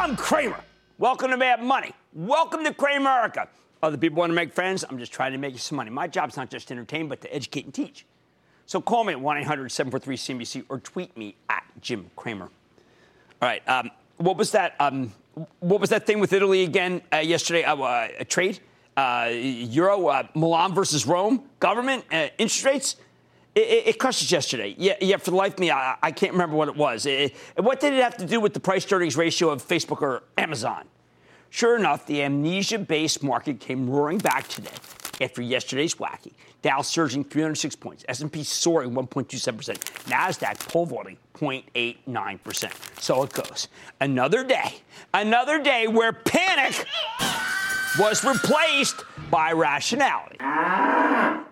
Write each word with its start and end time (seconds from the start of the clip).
I'm 0.00 0.14
Cramer. 0.14 0.60
Welcome 0.98 1.32
to 1.32 1.36
Mad 1.36 1.60
Money. 1.60 1.90
Welcome 2.12 2.62
to 2.62 2.72
Cramerica. 2.72 3.48
Other 3.82 3.96
people 3.96 4.20
want 4.20 4.30
to 4.30 4.34
make 4.34 4.52
friends. 4.52 4.84
I'm 4.88 4.96
just 4.96 5.12
trying 5.12 5.32
to 5.32 5.38
make 5.38 5.54
you 5.54 5.58
some 5.58 5.74
money. 5.74 5.90
My 5.90 6.06
job's 6.06 6.36
not 6.36 6.50
just 6.50 6.68
to 6.68 6.74
entertain, 6.74 7.08
but 7.08 7.20
to 7.22 7.34
educate 7.34 7.64
and 7.64 7.74
teach. 7.74 8.06
So 8.66 8.80
call 8.80 9.02
me 9.02 9.14
at 9.14 9.20
1 9.20 9.38
800 9.38 9.72
743 9.72 10.16
CNBC 10.16 10.64
or 10.68 10.78
tweet 10.78 11.16
me 11.16 11.34
at 11.50 11.64
Jim 11.80 12.12
Cramer. 12.14 12.44
All 12.44 13.48
right. 13.48 13.68
Um, 13.68 13.90
what 14.18 14.36
was 14.36 14.52
that? 14.52 14.76
Um, 14.78 15.12
what 15.58 15.80
was 15.80 15.90
that 15.90 16.06
thing 16.06 16.20
with 16.20 16.32
Italy 16.32 16.62
again 16.62 17.02
uh, 17.12 17.16
yesterday? 17.16 17.64
Uh, 17.64 17.74
uh, 17.78 18.08
a 18.20 18.24
trade? 18.24 18.60
Uh, 18.96 19.30
Euro, 19.32 20.06
uh, 20.06 20.22
Milan 20.32 20.76
versus 20.76 21.08
Rome, 21.08 21.42
government, 21.58 22.04
uh, 22.12 22.28
interest 22.38 22.64
rates. 22.64 22.96
It, 23.58 23.86
it, 23.88 23.96
it, 23.96 24.04
us 24.04 24.30
yesterday. 24.30 24.76
Yeah, 24.78 24.94
yeah. 25.00 25.16
For 25.16 25.32
the 25.32 25.36
life 25.36 25.54
of 25.54 25.58
me, 25.58 25.72
I, 25.72 25.96
I 26.00 26.12
can't 26.12 26.30
remember 26.30 26.54
what 26.54 26.68
it 26.68 26.76
was. 26.76 27.06
It, 27.06 27.34
what 27.56 27.80
did 27.80 27.92
it 27.92 28.00
have 28.04 28.16
to 28.18 28.24
do 28.24 28.38
with 28.38 28.54
the 28.54 28.60
price 28.60 28.90
earnings 28.92 29.16
ratio 29.16 29.50
of 29.50 29.66
Facebook 29.66 30.00
or 30.00 30.22
Amazon? 30.36 30.84
Sure 31.50 31.76
enough, 31.76 32.06
the 32.06 32.22
amnesia-based 32.22 33.24
market 33.24 33.58
came 33.58 33.90
roaring 33.90 34.18
back 34.18 34.46
today 34.46 34.70
after 35.20 35.42
yesterday's 35.42 35.96
wacky. 35.96 36.34
Dow 36.62 36.82
surging 36.82 37.24
306 37.24 37.74
points, 37.74 38.04
S&P 38.08 38.44
soaring 38.44 38.92
1.27%, 38.92 39.76
Nasdaq 40.04 40.68
pole 40.68 40.86
vaulting 40.86 41.16
0.89%. 41.34 43.02
So 43.02 43.24
it 43.24 43.32
goes. 43.32 43.66
Another 44.00 44.44
day, 44.44 44.76
another 45.12 45.60
day 45.60 45.88
where 45.88 46.12
panic 46.12 46.86
was 47.98 48.22
replaced 48.24 49.02
by 49.32 49.50
rationality. 49.50 50.36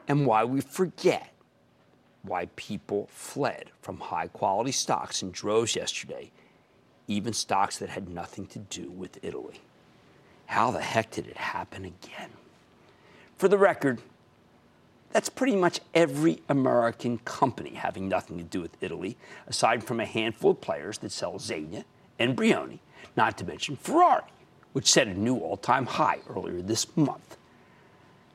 And 0.07 0.25
why 0.25 0.45
we 0.45 0.61
forget 0.61 1.33
why 2.27 2.49
people 2.57 3.09
fled 3.11 3.71
from 3.81 3.99
high 3.99 4.29
quality 4.29 4.73
stocks 4.73 5.23
in 5.23 5.31
droves 5.31 5.77
yesterday, 5.77 6.31
even 7.09 7.33
stocks 7.33 7.79
that 7.79 7.89
had 7.89 8.09
nothing 8.09 8.47
to 8.49 8.59
do 8.59 8.91
with 8.91 9.19
Italy. 9.23 9.61
How 10.47 10.71
the 10.71 10.81
heck 10.81 11.11
did 11.11 11.27
it 11.27 11.37
happen 11.37 11.85
again? 11.85 12.31
For 13.37 13.49
the 13.49 13.59
record, 13.59 14.01
that's 15.13 15.29
pretty 15.29 15.57
much 15.57 15.81
every 15.95 16.43
American 16.49 17.19
company 17.19 17.71
having 17.71 18.09
nothing 18.09 18.39
to 18.39 18.45
do 18.45 18.61
with 18.61 18.77
Italy, 18.83 19.17
aside 19.47 19.85
from 19.85 20.01
a 20.01 20.05
handful 20.05 20.51
of 20.53 20.61
players 20.61 20.99
that 20.99 21.13
sell 21.13 21.35
Zegna 21.35 21.85
and 22.19 22.37
Brioni, 22.37 22.81
not 23.17 23.39
to 23.39 23.45
mention 23.45 23.77
Ferrari, 23.77 24.25
which 24.73 24.91
set 24.91 25.07
a 25.07 25.15
new 25.15 25.39
all 25.39 25.57
time 25.57 25.87
high 25.87 26.19
earlier 26.29 26.61
this 26.61 26.97
month. 26.97 27.37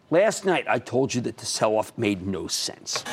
Last 0.10 0.46
night, 0.46 0.66
I 0.68 0.80
told 0.80 1.14
you 1.14 1.22
that 1.22 1.38
the 1.38 1.46
sell 1.46 1.78
off 1.78 1.98
made 1.98 2.26
no 2.28 2.48
sense, 2.48 3.04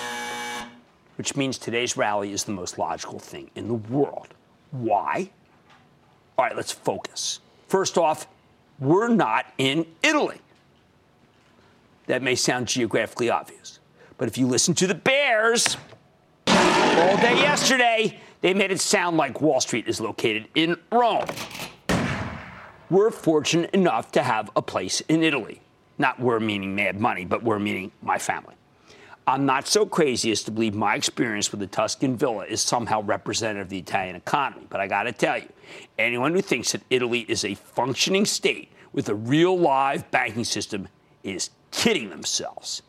which 1.19 1.35
means 1.35 1.59
today's 1.59 1.97
rally 1.97 2.33
is 2.33 2.45
the 2.45 2.53
most 2.53 2.79
logical 2.79 3.19
thing 3.19 3.51
in 3.57 3.67
the 3.67 3.75
world. 3.75 4.29
Why? 4.71 5.29
All 6.39 6.45
right, 6.45 6.55
let's 6.55 6.71
focus. 6.71 7.41
First 7.67 7.99
off, 7.99 8.29
we're 8.79 9.09
not 9.09 9.47
in 9.59 9.85
Italy. 10.05 10.39
That 12.07 12.23
may 12.23 12.37
sound 12.37 12.69
geographically 12.69 13.31
obvious. 13.31 13.81
But 14.17 14.28
if 14.28 14.39
you 14.39 14.47
listen 14.47 14.75
to 14.75 14.87
the 14.87 14.95
Bears 14.95 15.77
all 16.47 17.17
day 17.17 17.34
yesterday, 17.34 18.21
they 18.41 18.55
made 18.55 18.71
it 18.71 18.81
sound 18.81 19.17
like 19.17 19.41
Wall 19.41 19.61
Street 19.61 19.89
is 19.89 20.01
located 20.01 20.47
in 20.55 20.77
Rome. 20.93 21.27
We're 22.91 23.11
fortunate 23.11 23.71
enough 23.75 24.12
to 24.12 24.23
have 24.23 24.51
a 24.55 24.62
place 24.62 25.01
in 25.03 25.25
Italy. 25.25 25.61
Not 25.99 26.21
we're 26.21 26.39
meaning 26.39 26.77
mad 26.77 27.01
money, 27.01 27.25
but 27.25 27.43
we're 27.43 27.59
meaning 27.59 27.91
my 28.03 28.19
family. 28.19 28.55
I'm 29.28 29.44
not 29.44 29.69
so 29.69 29.84
crazy 29.84 30.31
as 30.31 30.43
to 30.44 30.50
believe 30.50 30.75
my 30.75 30.94
experience 30.94 31.50
with 31.50 31.61
the 31.61 31.66
Tuscan 31.66 32.16
villa 32.16 32.47
is 32.47 32.62
somehow 32.62 33.03
representative 33.03 33.66
of 33.66 33.69
the 33.69 33.77
Italian 33.77 34.16
economy, 34.16 34.66
but 34.71 34.81
I 34.81 34.87
got 34.87 35.03
to 35.03 35.12
tell 35.12 35.37
you, 35.37 35.50
anyone 35.99 36.33
who 36.33 36.41
thinks 36.41 36.72
that 36.72 36.81
Italy 36.89 37.27
is 37.28 37.44
a 37.44 37.53
functioning 37.53 38.25
state 38.25 38.72
with 38.94 39.11
a 39.11 39.15
real 39.15 39.59
live 39.59 40.11
banking 40.11 40.44
system 40.44 40.89
is 41.25 41.50
kidding 41.72 42.09
themselves. 42.09 42.81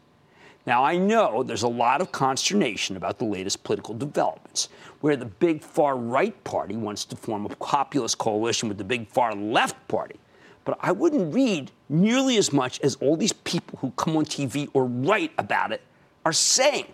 Now, 0.66 0.82
I 0.82 0.96
know 0.98 1.44
there's 1.44 1.64
a 1.64 1.68
lot 1.68 2.00
of 2.00 2.14
consternation 2.14 2.96
about 2.96 3.20
the 3.20 3.26
latest 3.26 3.66
political 3.66 3.94
developments, 3.94 4.70
where 5.02 5.18
the 5.18 5.26
big 5.26 5.62
far 5.62 5.98
right 5.98 6.42
party 6.46 6.78
wants 6.78 7.04
to 7.04 7.18
form 7.18 7.48
a 7.48 7.50
populist 7.58 8.18
coalition 8.18 8.70
with 8.70 8.78
the 8.78 8.86
big 8.86 9.10
far 9.10 9.36
left 9.36 9.76
party. 9.90 10.16
But 10.64 10.78
I 10.80 10.94
wouldn't 10.94 11.34
read 11.34 11.72
nearly 11.90 12.38
as 12.38 12.54
much 12.54 12.80
as 12.80 12.96
all 13.02 13.18
these 13.18 13.34
people 13.34 13.80
who 13.80 13.92
come 13.98 14.16
on 14.16 14.24
TV 14.24 14.70
or 14.72 14.86
write 14.86 15.34
about 15.38 15.74
it 15.74 15.82
are 16.26 16.34
saying. 16.34 16.94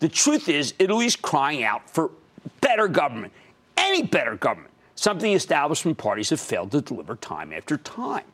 The 0.00 0.08
truth 0.08 0.48
is, 0.48 0.74
Italy's 0.78 1.16
crying 1.16 1.62
out 1.62 1.88
for 1.90 2.10
better 2.60 2.88
government, 2.88 3.32
any 3.76 4.02
better 4.02 4.36
government, 4.36 4.72
something 4.94 5.32
establishment 5.32 5.98
parties 5.98 6.30
have 6.30 6.40
failed 6.40 6.72
to 6.72 6.80
deliver 6.80 7.16
time 7.16 7.52
after 7.52 7.76
time. 7.76 8.24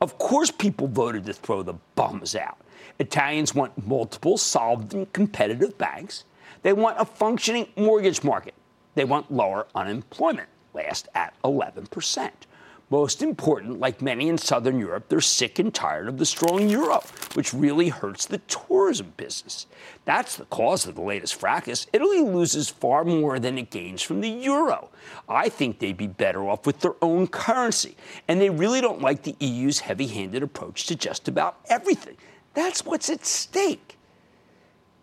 Of 0.00 0.18
course, 0.18 0.50
people 0.50 0.88
voted 0.88 1.26
to 1.26 1.32
throw 1.32 1.62
the 1.62 1.74
bums 1.94 2.34
out. 2.34 2.58
Italians 2.98 3.54
want 3.54 3.86
multiple 3.86 4.38
solvent 4.38 5.12
competitive 5.12 5.76
banks. 5.78 6.24
They 6.62 6.72
want 6.72 7.00
a 7.00 7.04
functioning 7.04 7.68
mortgage 7.76 8.22
market. 8.22 8.54
They 8.94 9.04
want 9.04 9.30
lower 9.30 9.66
unemployment, 9.74 10.48
last 10.74 11.08
at 11.14 11.34
11 11.44 11.86
percent. 11.86 12.46
Most 12.90 13.22
important, 13.22 13.78
like 13.78 14.02
many 14.02 14.28
in 14.28 14.36
Southern 14.36 14.80
Europe, 14.80 15.08
they're 15.08 15.20
sick 15.20 15.60
and 15.60 15.72
tired 15.72 16.08
of 16.08 16.18
the 16.18 16.26
strong 16.26 16.68
euro, 16.68 17.04
which 17.34 17.54
really 17.54 17.88
hurts 17.88 18.26
the 18.26 18.38
tourism 18.38 19.12
business. 19.16 19.66
That's 20.04 20.34
the 20.34 20.44
cause 20.46 20.88
of 20.88 20.96
the 20.96 21.00
latest 21.00 21.36
fracas. 21.36 21.86
Italy 21.92 22.20
loses 22.20 22.68
far 22.68 23.04
more 23.04 23.38
than 23.38 23.58
it 23.58 23.70
gains 23.70 24.02
from 24.02 24.20
the 24.20 24.28
euro. 24.28 24.90
I 25.28 25.48
think 25.48 25.78
they'd 25.78 25.96
be 25.96 26.08
better 26.08 26.48
off 26.48 26.66
with 26.66 26.80
their 26.80 26.96
own 27.00 27.28
currency, 27.28 27.96
and 28.26 28.40
they 28.40 28.50
really 28.50 28.80
don't 28.80 29.00
like 29.00 29.22
the 29.22 29.36
EU's 29.38 29.78
heavy 29.78 30.08
handed 30.08 30.42
approach 30.42 30.86
to 30.86 30.96
just 30.96 31.28
about 31.28 31.60
everything. 31.68 32.16
That's 32.54 32.84
what's 32.84 33.08
at 33.08 33.24
stake. 33.24 33.98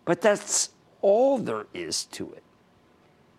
But 0.04 0.20
that's 0.20 0.70
all 1.00 1.38
there 1.38 1.66
is 1.72 2.04
to 2.04 2.32
it. 2.34 2.42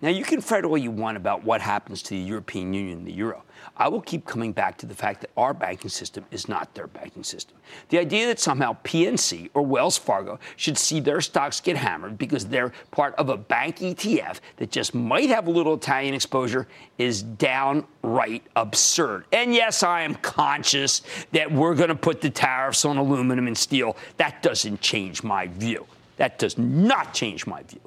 Now, 0.02 0.10
you 0.10 0.24
can 0.24 0.42
fret 0.42 0.64
all 0.64 0.78
you 0.78 0.92
want 0.92 1.18
about 1.18 1.44
what 1.44 1.62
happens 1.62 2.02
to 2.04 2.12
the 2.12 2.18
European 2.18 2.74
Union 2.74 3.04
the 3.04 3.12
euro. 3.12 3.44
I 3.80 3.88
will 3.88 4.02
keep 4.02 4.26
coming 4.26 4.52
back 4.52 4.78
to 4.80 4.86
the 4.86 4.94
fact 4.94 5.22
that 5.22 5.30
our 5.38 5.54
banking 5.54 5.90
system 5.90 6.26
is 6.32 6.50
not 6.50 6.76
their 6.76 6.88
banking 6.88 7.24
system. 7.24 7.56
The 7.88 7.98
idea 7.98 8.28
that 8.28 8.38
somehow 8.38 8.76
PNC 8.84 9.52
or 9.54 9.62
Wells 9.62 9.98
Fargo 9.98 10.38
should 10.58 10.78
see 10.78 11.00
their 11.00 11.22
stocks 11.22 11.62
get 11.62 11.78
hammered 11.78 12.18
because 12.18 12.46
they're 12.46 12.74
part 12.92 13.16
of 13.16 13.30
a 13.30 13.38
bank 13.38 13.78
ETF 13.78 14.42
that 14.58 14.70
just 14.70 14.94
might 14.94 15.30
have 15.30 15.48
a 15.48 15.52
little 15.52 15.76
Italian 15.76 16.14
exposure 16.14 16.68
is 16.98 17.24
downright 17.24 18.44
absurd. 18.58 19.24
And 19.32 19.54
yes, 19.54 19.82
I 19.82 20.02
am 20.02 20.16
conscious 20.16 21.02
that 21.32 21.50
we're 21.50 21.76
going 21.76 21.88
to 21.88 21.96
put 21.96 22.20
the 22.20 22.30
tariffs 22.30 22.84
on 22.84 22.98
aluminum 22.98 23.48
and 23.48 23.58
steel. 23.58 23.96
That 24.18 24.44
doesn't 24.44 24.82
change 24.82 25.24
my 25.24 25.48
view. 25.48 25.88
That 26.18 26.38
does 26.38 26.58
not 26.58 27.14
change 27.14 27.48
my 27.48 27.64
view. 27.64 27.80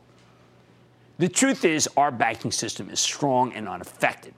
The 1.18 1.28
truth 1.28 1.66
is, 1.66 1.86
our 1.98 2.10
banking 2.10 2.50
system 2.50 2.88
is 2.88 2.98
strong 2.98 3.52
and 3.52 3.68
unaffected 3.68 4.32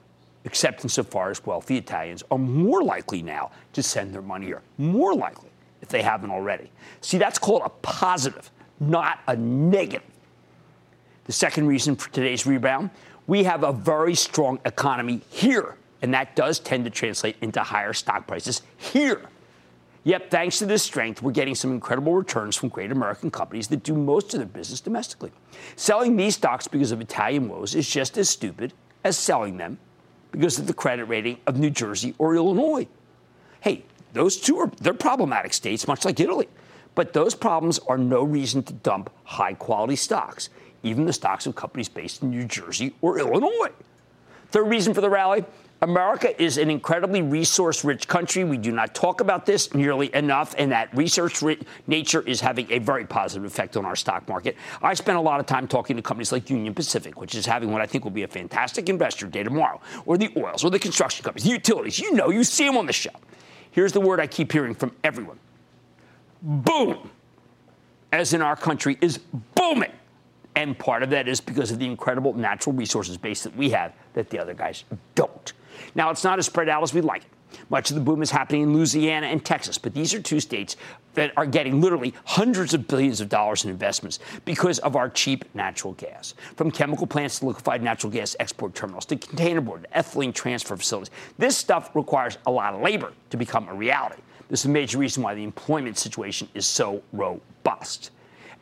except 0.54 0.84
insofar 0.84 1.32
as 1.32 1.44
wealthy 1.44 1.76
Italians 1.76 2.22
are 2.30 2.38
more 2.38 2.80
likely 2.80 3.22
now 3.22 3.50
to 3.72 3.82
send 3.82 4.14
their 4.14 4.22
money 4.22 4.46
here. 4.46 4.62
More 4.78 5.12
likely, 5.12 5.48
if 5.82 5.88
they 5.88 6.00
haven't 6.00 6.30
already. 6.30 6.70
See, 7.00 7.18
that's 7.18 7.40
called 7.40 7.62
a 7.64 7.70
positive, 7.82 8.52
not 8.78 9.18
a 9.26 9.34
negative. 9.34 10.06
The 11.24 11.32
second 11.32 11.66
reason 11.66 11.96
for 11.96 12.08
today's 12.12 12.46
rebound 12.46 12.90
we 13.26 13.42
have 13.42 13.64
a 13.64 13.72
very 13.72 14.14
strong 14.14 14.60
economy 14.64 15.22
here, 15.28 15.74
and 16.02 16.14
that 16.14 16.36
does 16.36 16.60
tend 16.60 16.84
to 16.84 16.90
translate 16.90 17.34
into 17.40 17.60
higher 17.60 17.92
stock 17.92 18.28
prices 18.28 18.62
here. 18.76 19.22
Yep, 20.04 20.30
thanks 20.30 20.60
to 20.60 20.66
this 20.66 20.84
strength, 20.84 21.20
we're 21.20 21.32
getting 21.32 21.56
some 21.56 21.72
incredible 21.72 22.14
returns 22.14 22.54
from 22.54 22.68
great 22.68 22.92
American 22.92 23.32
companies 23.32 23.66
that 23.68 23.82
do 23.82 23.94
most 23.94 24.34
of 24.34 24.38
their 24.38 24.46
business 24.46 24.80
domestically. 24.80 25.32
Selling 25.74 26.14
these 26.14 26.36
stocks 26.36 26.68
because 26.68 26.92
of 26.92 27.00
Italian 27.00 27.48
woes 27.48 27.74
is 27.74 27.90
just 27.90 28.16
as 28.18 28.28
stupid 28.28 28.72
as 29.02 29.16
selling 29.16 29.56
them 29.56 29.78
because 30.34 30.58
of 30.58 30.66
the 30.66 30.74
credit 30.74 31.04
rating 31.04 31.38
of 31.46 31.58
New 31.58 31.70
Jersey 31.70 32.14
or 32.18 32.34
Illinois. 32.34 32.86
Hey, 33.60 33.84
those 34.12 34.36
two 34.36 34.58
are 34.58 34.70
they're 34.80 34.94
problematic 34.94 35.54
states, 35.54 35.86
much 35.86 36.04
like 36.04 36.18
Italy. 36.18 36.48
But 36.94 37.12
those 37.12 37.34
problems 37.34 37.78
are 37.80 37.98
no 37.98 38.22
reason 38.22 38.62
to 38.64 38.72
dump 38.72 39.10
high 39.24 39.54
quality 39.54 39.96
stocks, 39.96 40.48
even 40.82 41.06
the 41.06 41.12
stocks 41.12 41.46
of 41.46 41.54
companies 41.54 41.88
based 41.88 42.22
in 42.22 42.30
New 42.30 42.44
Jersey 42.44 42.94
or 43.00 43.18
Illinois. 43.18 43.70
Third 44.50 44.68
reason 44.68 44.94
for 44.94 45.00
the 45.00 45.10
rally 45.10 45.44
America 45.84 46.42
is 46.42 46.56
an 46.56 46.70
incredibly 46.70 47.20
resource 47.20 47.84
rich 47.84 48.08
country. 48.08 48.42
We 48.42 48.56
do 48.56 48.72
not 48.72 48.94
talk 48.94 49.20
about 49.20 49.44
this 49.44 49.74
nearly 49.74 50.12
enough, 50.14 50.54
and 50.56 50.72
that 50.72 50.88
research 50.96 51.42
nature 51.86 52.22
is 52.22 52.40
having 52.40 52.72
a 52.72 52.78
very 52.78 53.04
positive 53.04 53.44
effect 53.44 53.76
on 53.76 53.84
our 53.84 53.94
stock 53.94 54.26
market. 54.26 54.56
I 54.82 54.94
spent 54.94 55.18
a 55.18 55.20
lot 55.20 55.40
of 55.40 55.46
time 55.46 55.68
talking 55.68 55.96
to 55.96 56.02
companies 56.02 56.32
like 56.32 56.48
Union 56.48 56.72
Pacific, 56.72 57.20
which 57.20 57.34
is 57.34 57.44
having 57.44 57.70
what 57.70 57.82
I 57.82 57.86
think 57.86 58.02
will 58.02 58.12
be 58.12 58.22
a 58.22 58.28
fantastic 58.28 58.88
investor 58.88 59.26
day 59.26 59.42
tomorrow, 59.42 59.78
or 60.06 60.16
the 60.16 60.32
oils, 60.38 60.64
or 60.64 60.70
the 60.70 60.78
construction 60.78 61.22
companies, 61.22 61.44
the 61.44 61.50
utilities. 61.50 61.98
You 61.98 62.12
know, 62.14 62.30
you 62.30 62.44
see 62.44 62.64
them 62.64 62.78
on 62.78 62.86
the 62.86 62.94
show. 62.94 63.10
Here's 63.70 63.92
the 63.92 64.00
word 64.00 64.20
I 64.20 64.26
keep 64.26 64.52
hearing 64.52 64.74
from 64.74 64.96
everyone 65.04 65.38
boom, 66.40 67.10
as 68.10 68.32
in 68.32 68.40
our 68.40 68.56
country, 68.56 68.96
is 69.02 69.18
booming. 69.54 69.92
And 70.56 70.78
part 70.78 71.02
of 71.02 71.10
that 71.10 71.28
is 71.28 71.42
because 71.42 71.70
of 71.70 71.78
the 71.78 71.86
incredible 71.86 72.32
natural 72.32 72.74
resources 72.74 73.18
base 73.18 73.42
that 73.42 73.54
we 73.54 73.68
have 73.70 73.92
that 74.14 74.30
the 74.30 74.38
other 74.38 74.54
guys 74.54 74.84
don't. 75.14 75.52
Now, 75.94 76.10
it's 76.10 76.24
not 76.24 76.38
as 76.38 76.46
spread 76.46 76.68
out 76.68 76.82
as 76.82 76.94
we'd 76.94 77.04
like 77.04 77.22
it. 77.22 77.28
Much 77.70 77.90
of 77.90 77.94
the 77.94 78.00
boom 78.00 78.22
is 78.22 78.30
happening 78.30 78.62
in 78.62 78.74
Louisiana 78.74 79.26
and 79.26 79.44
Texas, 79.44 79.78
but 79.78 79.94
these 79.94 80.12
are 80.14 80.20
two 80.20 80.40
states 80.40 80.76
that 81.14 81.32
are 81.36 81.46
getting 81.46 81.80
literally 81.80 82.14
hundreds 82.24 82.74
of 82.74 82.88
billions 82.88 83.20
of 83.20 83.28
dollars 83.28 83.64
in 83.64 83.70
investments 83.70 84.18
because 84.44 84.78
of 84.80 84.96
our 84.96 85.08
cheap 85.08 85.44
natural 85.54 85.92
gas. 85.94 86.34
From 86.56 86.70
chemical 86.70 87.06
plants 87.06 87.38
to 87.38 87.46
liquefied 87.46 87.82
natural 87.82 88.10
gas 88.10 88.34
export 88.40 88.74
terminals 88.74 89.06
to 89.06 89.16
containerboard 89.16 89.82
to 89.82 89.88
ethylene 89.88 90.34
transfer 90.34 90.76
facilities. 90.76 91.12
This 91.38 91.56
stuff 91.56 91.94
requires 91.94 92.38
a 92.46 92.50
lot 92.50 92.74
of 92.74 92.80
labor 92.80 93.12
to 93.30 93.36
become 93.36 93.68
a 93.68 93.74
reality. 93.74 94.20
This 94.48 94.60
is 94.60 94.66
a 94.66 94.70
major 94.70 94.98
reason 94.98 95.22
why 95.22 95.34
the 95.34 95.44
employment 95.44 95.96
situation 95.96 96.48
is 96.54 96.66
so 96.66 97.02
robust. 97.12 98.10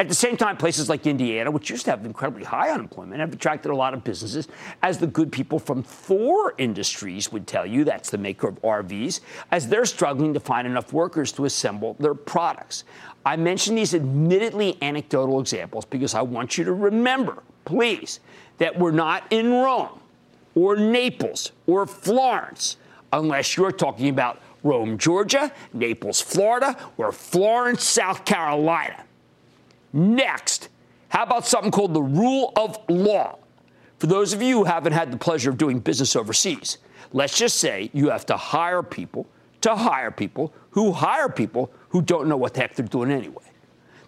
At 0.03 0.09
the 0.09 0.17
same 0.17 0.37
time, 0.37 0.57
places 0.57 0.89
like 0.89 1.07
Indiana, 1.07 1.49
which 1.49 1.71
used 1.71 1.85
to 1.85 1.93
have 1.93 2.05
incredibly 2.05 2.43
high 2.43 2.71
unemployment, 2.71 3.21
have 3.21 3.33
attracted 3.33 3.71
a 3.71 3.77
lot 3.77 3.95
of 3.95 4.03
businesses, 4.03 4.49
as 4.83 4.99
the 4.99 5.07
good 5.07 5.31
people 5.31 5.61
from 5.61 5.85
Thor 5.85 6.55
Industries 6.59 7.31
would 7.31 7.47
tell 7.47 7.65
you, 7.65 7.85
that's 7.85 8.11
the 8.11 8.19
maker 8.19 8.49
of 8.49 8.61
RVs, 8.63 9.21
as 9.53 9.69
they're 9.69 9.85
struggling 9.85 10.35
to 10.35 10.41
find 10.41 10.67
enough 10.67 10.93
workers 10.93 11.31
to 11.31 11.45
assemble 11.45 11.95
their 12.01 12.17
products. 12.17 12.83
I 13.25 13.37
mention 13.37 13.77
these 13.77 13.95
admittedly 13.95 14.77
anecdotal 14.83 15.39
examples 15.39 15.85
because 15.85 16.15
I 16.17 16.23
want 16.23 16.59
you 16.59 16.65
to 16.65 16.73
remember, 16.73 17.45
please, 17.65 18.19
that 18.59 18.77
we're 18.77 18.91
not 18.91 19.23
in 19.31 19.53
Rome 19.53 20.01
or 20.57 20.75
Naples 20.75 21.53
or 21.69 21.87
Florence 21.87 22.77
unless 23.13 23.57
you're 23.57 23.71
talking 23.71 24.09
about 24.09 24.43
Rome, 24.65 24.99
Georgia, 24.99 25.53
Naples, 25.73 26.21
Florida, 26.21 26.77
or 26.97 27.13
Florence, 27.13 27.85
South 27.85 28.25
Carolina. 28.25 29.05
Next, 29.93 30.69
how 31.09 31.25
about 31.25 31.47
something 31.47 31.71
called 31.71 31.95
the 31.95 32.03
rule 32.03 32.53
of 32.57 32.79
law? 32.89 33.39
For 33.99 34.07
those 34.07 34.33
of 34.33 34.43
you 34.43 34.59
who 34.59 34.65
haven't 34.65 34.93
had 34.93 35.13
the 35.13 35.17
pleasure 35.17 35.51
of 35.51 35.59
doing 35.59 35.79
business 35.79 36.17
overseas, 36.17 36.79
let's 37.13 37.37
just 37.37 37.59
say 37.59 37.91
you 37.93 38.11
have 38.11 38.27
to 38.27 38.37
hire 38.37 38.83
people 38.83 39.27
to 39.61 39.77
hire 39.77 40.11
people 40.11 40.53
who 40.71 40.93
hire 40.93 41.29
people 41.29 41.71
who 41.91 42.03
don't 42.03 42.29
know 42.29 42.37
what 42.37 42.55
the 42.55 42.61
heck 42.61 42.75
they're 42.75 42.87
doing 42.87 43.11
anyway. 43.11 43.45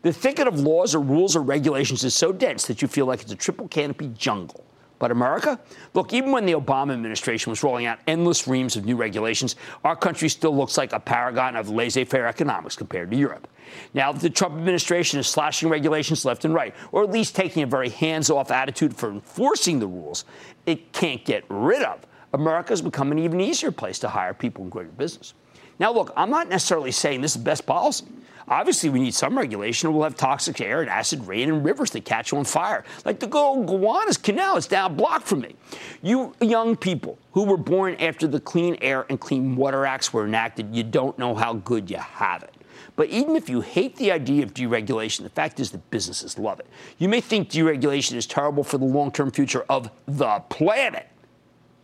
The 0.03 0.13
thicket 0.13 0.47
of 0.47 0.61
laws 0.61 0.95
or 0.95 1.01
rules 1.01 1.35
or 1.35 1.41
regulations 1.41 2.05
is 2.05 2.15
so 2.15 2.33
dense 2.33 2.67
that 2.67 2.83
you 2.83 2.89
feel 2.89 3.07
like 3.07 3.23
it's 3.23 3.33
a 3.33 3.37
triple 3.37 3.69
canopy 3.69 4.09
jungle. 4.09 4.65
But 4.99 5.11
America? 5.11 5.59
Look, 5.93 6.13
even 6.13 6.31
when 6.31 6.47
the 6.47 6.53
Obama 6.53 6.93
administration 6.93 7.51
was 7.51 7.63
rolling 7.63 7.87
out 7.87 7.99
endless 8.07 8.47
reams 8.47 8.77
of 8.77 8.85
new 8.85 8.97
regulations, 8.97 9.57
our 9.85 9.97
country 9.97 10.29
still 10.29 10.57
looks 10.57 10.77
like 10.77 10.93
a 10.93 11.01
paragon 11.01 11.57
of 11.57 11.69
laissez 11.69 12.05
faire 12.05 12.27
economics 12.27 12.77
compared 12.77 13.11
to 13.11 13.17
Europe. 13.17 13.49
Now, 13.93 14.13
the 14.13 14.31
Trump 14.31 14.57
administration 14.57 15.21
is 15.21 15.27
slashing 15.27 15.69
regulations 15.69 16.25
left 16.25 16.45
and 16.45 16.55
right, 16.55 16.75
or 16.93 17.03
at 17.03 17.11
least 17.11 17.35
taking 17.35 17.63
a 17.63 17.67
very 17.67 17.89
hands 17.89 18.31
off 18.31 18.51
attitude 18.51 18.97
for 18.97 19.11
enforcing 19.11 19.79
the 19.79 19.87
rules 19.87 20.25
it 20.67 20.93
can't 20.93 21.25
get 21.25 21.45
rid 21.49 21.83
of. 21.83 22.01
America 22.33 22.71
has 22.71 22.83
become 22.83 23.13
an 23.13 23.19
even 23.19 23.41
easier 23.41 23.71
place 23.71 23.99
to 24.01 24.09
hire 24.09 24.35
people 24.35 24.63
and 24.63 24.73
grow 24.73 24.83
your 24.83 24.91
business. 24.93 25.35
Now, 25.79 25.93
look, 25.93 26.13
I'm 26.17 26.31
not 26.31 26.49
necessarily 26.49 26.91
saying 26.91 27.21
this 27.21 27.37
is 27.37 27.43
best 27.43 27.67
policy. 27.67 28.07
Obviously, 28.47 28.91
we 28.91 29.01
need 29.01 29.15
some 29.15 29.39
regulation, 29.39 29.89
or 29.89 29.93
we'll 29.93 30.03
have 30.03 30.17
toxic 30.17 30.61
air 30.61 30.83
and 30.83 30.91
acid 30.91 31.27
rain 31.27 31.49
and 31.49 31.65
rivers 31.65 31.91
that 31.93 32.05
catch 32.05 32.33
on 32.33 32.45
fire. 32.45 32.85
Like 33.05 33.19
the 33.19 33.31
old 33.31 33.67
Gowanus 33.67 34.19
Canal 34.19 34.57
is 34.59 34.67
down 34.67 34.93
a 34.93 34.95
block 34.95 35.23
from 35.23 35.41
me. 35.41 35.57
You 36.03 36.35
young 36.41 36.77
people 36.77 37.19
who 37.33 37.45
were 37.45 37.57
born 37.57 37.97
after 37.97 38.27
the 38.27 38.41
Clean 38.41 38.77
Air 38.83 39.07
and 39.09 39.19
Clean 39.19 39.57
Water 39.57 39.87
Acts 39.87 40.13
were 40.13 40.27
enacted, 40.27 40.75
you 40.77 40.83
don't 40.83 41.19
know 41.19 41.35
how 41.35 41.55
good 41.55 41.91
you 41.91 41.97
have 41.97 42.43
it. 42.43 42.54
But 42.97 43.09
even 43.09 43.37
if 43.37 43.49
you 43.49 43.61
hate 43.61 43.97
the 43.97 44.13
idea 44.13 44.43
of 44.43 44.55
deregulation, 44.55 45.23
the 45.23 45.31
fact 45.31 45.61
is 45.61 45.71
that 45.73 45.91
businesses 45.91 46.39
love 46.39 46.61
it. 46.61 46.67
You 46.99 47.09
may 47.09 47.21
think 47.21 47.51
deregulation 47.51 48.15
is 48.15 48.27
terrible 48.27 48.65
for 48.65 48.79
the 48.79 48.85
long 48.85 49.11
term 49.11 49.31
future 49.31 49.65
of 49.69 49.91
the 50.07 50.41
planet, 50.49 51.09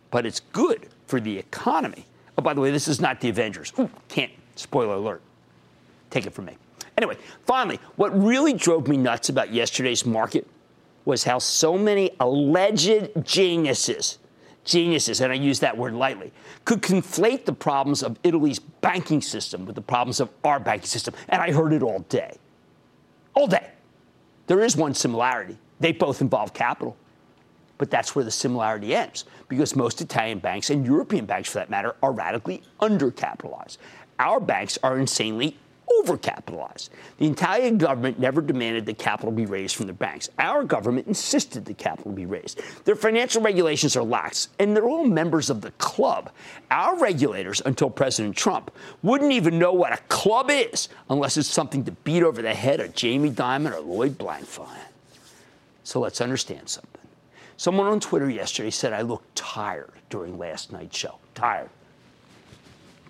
but 0.09 0.25
it's 0.25 0.39
good 0.39 0.87
for 1.07 1.19
the 1.19 1.37
economy. 1.37 2.05
Oh, 2.37 2.41
by 2.41 2.53
the 2.53 2.61
way, 2.61 2.71
this 2.71 2.87
is 2.87 3.01
not 3.01 3.19
the 3.21 3.29
Avengers. 3.29 3.73
Ooh, 3.79 3.89
can't. 4.07 4.31
Spoiler 4.55 4.95
alert. 4.95 5.21
Take 6.09 6.25
it 6.25 6.33
from 6.33 6.45
me. 6.45 6.57
Anyway, 6.97 7.17
finally, 7.45 7.79
what 7.95 8.17
really 8.21 8.53
drove 8.53 8.87
me 8.87 8.97
nuts 8.97 9.29
about 9.29 9.53
yesterday's 9.53 10.05
market 10.05 10.47
was 11.05 11.23
how 11.23 11.39
so 11.39 11.77
many 11.77 12.11
alleged 12.19 13.09
geniuses 13.23 14.19
geniuses, 14.63 15.21
and 15.21 15.31
I 15.31 15.35
use 15.35 15.59
that 15.59 15.77
word 15.77 15.93
lightly, 15.93 16.31
could 16.65 16.81
conflate 16.81 17.45
the 17.45 17.53
problems 17.53 18.03
of 18.03 18.17
Italy's 18.23 18.59
banking 18.59 19.21
system 19.21 19.65
with 19.65 19.75
the 19.75 19.81
problems 19.81 20.19
of 20.19 20.29
our 20.43 20.59
banking 20.59 20.87
system. 20.87 21.13
And 21.29 21.41
I 21.41 21.51
heard 21.51 21.73
it 21.73 21.83
all 21.83 21.99
day. 22.09 22.37
All 23.33 23.47
day. 23.47 23.69
There 24.47 24.61
is 24.61 24.75
one 24.75 24.93
similarity. 24.93 25.57
They 25.79 25.91
both 25.91 26.21
involve 26.21 26.53
capital. 26.53 26.95
But 27.77 27.89
that's 27.89 28.15
where 28.15 28.23
the 28.23 28.31
similarity 28.31 28.93
ends, 28.93 29.25
because 29.47 29.75
most 29.75 30.01
Italian 30.01 30.37
banks 30.37 30.69
and 30.69 30.85
European 30.85 31.25
banks, 31.25 31.49
for 31.49 31.57
that 31.57 31.69
matter, 31.71 31.95
are 32.03 32.11
radically 32.11 32.61
undercapitalized. 32.79 33.77
Our 34.19 34.39
banks 34.39 34.77
are 34.83 34.99
insanely 34.99 35.57
overcapitalized. 35.99 36.89
The 37.17 37.27
Italian 37.27 37.77
government 37.77 38.19
never 38.19 38.41
demanded 38.41 38.85
that 38.85 38.97
capital 38.97 39.31
be 39.31 39.45
raised 39.45 39.75
from 39.75 39.87
the 39.87 39.93
banks. 39.93 40.29
Our 40.39 40.63
government 40.63 41.07
insisted 41.07 41.65
that 41.65 41.77
capital 41.77 42.11
be 42.11 42.25
raised. 42.25 42.61
Their 42.85 42.95
financial 42.95 43.41
regulations 43.41 43.95
are 43.95 44.03
lax, 44.03 44.49
and 44.59 44.75
they're 44.75 44.87
all 44.87 45.05
members 45.05 45.49
of 45.49 45.61
the 45.61 45.71
club. 45.71 46.31
Our 46.69 46.97
regulators, 46.97 47.61
until 47.65 47.89
President 47.89 48.35
Trump, 48.35 48.71
wouldn't 49.03 49.31
even 49.31 49.59
know 49.59 49.73
what 49.73 49.93
a 49.93 50.01
club 50.03 50.49
is 50.49 50.89
unless 51.09 51.37
it's 51.37 51.47
something 51.47 51.83
to 51.85 51.91
beat 51.91 52.23
over 52.23 52.41
the 52.41 52.53
head 52.53 52.79
of 52.79 52.93
Jamie 52.93 53.31
Dimon 53.31 53.73
or 53.73 53.79
Lloyd 53.81 54.17
Blankfein. 54.17 54.67
So 55.83 55.99
let's 55.99 56.21
understand 56.21 56.69
something. 56.69 57.01
Someone 57.57 57.87
on 57.87 57.99
Twitter 57.99 58.29
yesterday 58.29 58.71
said 58.71 58.93
I 58.93 59.01
looked 59.01 59.35
tired 59.35 59.91
during 60.09 60.37
last 60.37 60.71
night's 60.71 60.97
show. 60.97 61.19
Tired. 61.35 61.69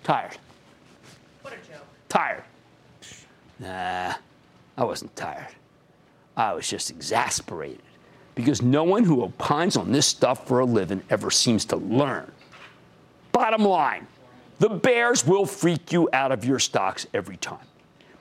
Tired. 0.04 0.38
What 1.42 1.54
a 1.54 1.58
joke. 1.58 1.86
Tired. 2.10 2.44
Nah, 3.62 4.16
I 4.76 4.84
wasn't 4.84 5.16
tired. 5.16 5.48
I 6.36 6.54
was 6.54 6.68
just 6.68 6.90
exasperated 6.90 7.84
because 8.34 8.62
no 8.62 8.84
one 8.84 9.04
who 9.04 9.22
opines 9.24 9.78
on 9.78 9.92
this 9.92 10.08
stuff 10.08 10.48
for 10.48 10.60
a 10.60 10.66
living 10.66 11.04
ever 11.10 11.30
seems 11.30 11.64
to 11.66 11.76
learn. 11.76 12.32
Bottom 13.32 13.64
line 13.64 14.08
the 14.60 14.70
bears 14.70 15.26
will 15.26 15.48
freak 15.48 15.92
you 15.92 16.08
out 16.14 16.32
of 16.32 16.46
your 16.46 16.60
stocks 16.60 17.08
every 17.16 17.38
time. 17.38 17.66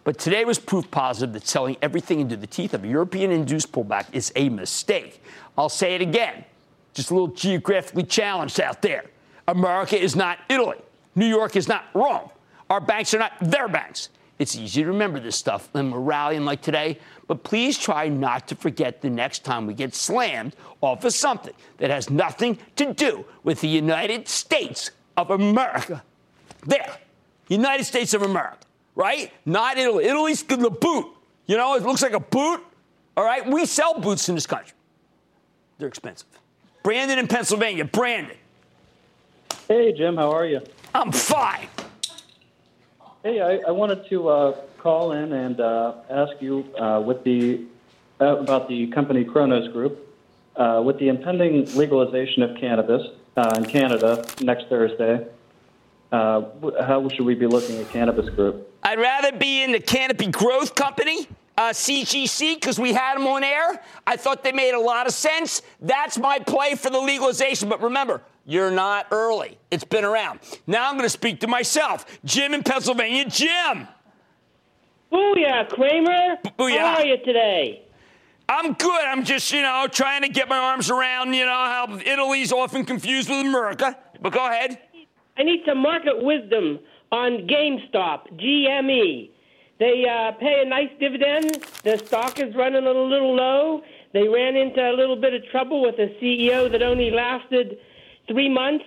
But 0.04 0.18
today 0.18 0.46
was 0.46 0.58
proof 0.58 0.90
positive 0.90 1.34
that 1.34 1.46
selling 1.46 1.76
everything 1.82 2.20
into 2.20 2.34
the 2.34 2.46
teeth 2.46 2.72
of 2.72 2.82
a 2.82 2.88
European 2.88 3.30
induced 3.30 3.70
pullback 3.72 4.06
is 4.14 4.32
a 4.36 4.48
mistake. 4.48 5.22
I'll 5.58 5.68
say 5.68 5.94
it 5.94 6.00
again, 6.00 6.46
just 6.94 7.10
a 7.10 7.14
little 7.14 7.28
geographically 7.28 8.04
challenged 8.04 8.58
out 8.58 8.80
there. 8.80 9.04
America 9.48 10.02
is 10.02 10.16
not 10.16 10.38
Italy, 10.48 10.78
New 11.14 11.26
York 11.26 11.56
is 11.56 11.68
not 11.68 11.84
Rome. 11.92 12.30
Our 12.70 12.80
banks 12.80 13.12
are 13.12 13.18
not 13.18 13.32
their 13.42 13.68
banks. 13.68 14.08
It's 14.40 14.56
easy 14.56 14.82
to 14.82 14.88
remember 14.88 15.20
this 15.20 15.36
stuff 15.36 15.68
when 15.72 15.90
we're 15.90 16.00
rallying 16.00 16.46
like 16.46 16.62
today, 16.62 16.98
but 17.26 17.44
please 17.44 17.76
try 17.76 18.08
not 18.08 18.48
to 18.48 18.54
forget 18.54 19.02
the 19.02 19.10
next 19.10 19.44
time 19.44 19.66
we 19.66 19.74
get 19.74 19.94
slammed 19.94 20.56
off 20.80 21.04
of 21.04 21.12
something 21.12 21.52
that 21.76 21.90
has 21.90 22.08
nothing 22.08 22.58
to 22.76 22.94
do 22.94 23.26
with 23.44 23.60
the 23.60 23.68
United 23.68 24.26
States 24.28 24.92
of 25.18 25.30
America. 25.30 26.02
There, 26.64 26.90
United 27.48 27.84
States 27.84 28.14
of 28.14 28.22
America, 28.22 28.64
right? 28.94 29.30
Not 29.44 29.76
Italy. 29.76 30.06
Italy's 30.06 30.42
the 30.42 30.70
boot. 30.70 31.08
You 31.46 31.58
know, 31.58 31.74
it 31.74 31.82
looks 31.82 32.00
like 32.00 32.14
a 32.14 32.20
boot. 32.20 32.62
All 33.18 33.24
right, 33.24 33.46
we 33.46 33.66
sell 33.66 34.00
boots 34.00 34.30
in 34.30 34.36
this 34.36 34.46
country. 34.46 34.72
They're 35.76 35.88
expensive. 35.88 36.28
Brandon 36.82 37.18
in 37.18 37.26
Pennsylvania. 37.26 37.84
Brandon. 37.84 38.38
Hey, 39.68 39.92
Jim, 39.92 40.16
how 40.16 40.30
are 40.32 40.46
you? 40.46 40.62
I'm 40.94 41.12
fine. 41.12 41.68
Hey, 43.22 43.42
I, 43.42 43.68
I 43.68 43.70
wanted 43.70 44.08
to 44.08 44.28
uh, 44.30 44.52
call 44.78 45.12
in 45.12 45.34
and 45.34 45.60
uh, 45.60 45.92
ask 46.08 46.40
you 46.40 46.64
uh, 46.80 47.02
with 47.04 47.22
the 47.22 47.66
uh, 48.18 48.38
about 48.38 48.66
the 48.66 48.86
company 48.86 49.24
Cronos 49.24 49.70
Group 49.74 50.08
uh, 50.56 50.80
with 50.82 50.98
the 50.98 51.08
impending 51.08 51.66
legalization 51.74 52.42
of 52.42 52.56
cannabis 52.56 53.02
uh, 53.36 53.54
in 53.58 53.66
Canada 53.66 54.24
next 54.40 54.68
Thursday. 54.68 55.26
how 56.10 57.10
should 57.14 57.26
we 57.26 57.34
be 57.34 57.46
looking 57.46 57.76
at 57.76 57.90
Cannabis 57.90 58.30
Group? 58.30 58.72
I'd 58.82 58.98
rather 58.98 59.36
be 59.36 59.64
in 59.64 59.72
the 59.72 59.80
Canopy 59.80 60.28
Growth 60.28 60.74
Company. 60.74 61.28
uh, 61.58 61.72
CGC 61.74 62.54
because 62.54 62.78
we 62.78 62.94
had 62.94 63.16
them 63.16 63.26
on 63.26 63.44
air. 63.44 63.82
I 64.06 64.16
thought 64.16 64.42
they 64.42 64.52
made 64.52 64.72
a 64.72 64.80
lot 64.80 65.06
of 65.06 65.12
sense. 65.12 65.60
That's 65.82 66.16
my 66.16 66.38
play 66.38 66.74
for 66.74 66.88
the 66.88 66.98
legalization. 66.98 67.68
But 67.68 67.82
remember, 67.82 68.22
you're 68.50 68.72
not 68.72 69.06
early. 69.12 69.56
It's 69.70 69.84
been 69.84 70.04
around. 70.04 70.40
Now 70.66 70.88
I'm 70.88 70.94
going 70.94 71.06
to 71.06 71.10
speak 71.10 71.38
to 71.40 71.46
myself. 71.46 72.04
Jim 72.24 72.52
in 72.52 72.64
Pennsylvania. 72.64 73.24
Jim. 73.26 73.86
Booyah, 75.12 75.68
Cramer. 75.68 76.36
Booyah. 76.58 76.78
How 76.78 76.96
are 76.96 77.06
you 77.06 77.16
today? 77.24 77.84
I'm 78.48 78.72
good. 78.72 79.04
I'm 79.04 79.24
just, 79.24 79.52
you 79.52 79.62
know, 79.62 79.86
trying 79.88 80.22
to 80.22 80.28
get 80.28 80.48
my 80.48 80.58
arms 80.58 80.90
around, 80.90 81.32
you 81.34 81.46
know, 81.46 81.52
how 81.52 82.00
Italy's 82.04 82.50
often 82.50 82.84
confused 82.84 83.30
with 83.30 83.38
America. 83.46 83.96
But 84.20 84.32
go 84.32 84.44
ahead. 84.44 84.80
I 85.38 85.44
need 85.44 85.62
some 85.64 85.78
market 85.78 86.20
wisdom 86.20 86.80
on 87.12 87.46
GameStop, 87.46 88.32
GME. 88.36 89.30
They 89.78 90.04
uh, 90.10 90.32
pay 90.32 90.62
a 90.62 90.68
nice 90.68 90.90
dividend. 90.98 91.64
The 91.84 91.98
stock 91.98 92.40
is 92.40 92.52
running 92.56 92.84
a 92.84 92.90
little 92.90 93.34
low. 93.34 93.82
They 94.12 94.26
ran 94.26 94.56
into 94.56 94.80
a 94.80 94.92
little 94.92 95.16
bit 95.16 95.34
of 95.34 95.42
trouble 95.50 95.82
with 95.82 95.94
a 96.00 96.08
CEO 96.20 96.70
that 96.70 96.82
only 96.82 97.12
lasted 97.12 97.78
three 98.28 98.48
months, 98.48 98.84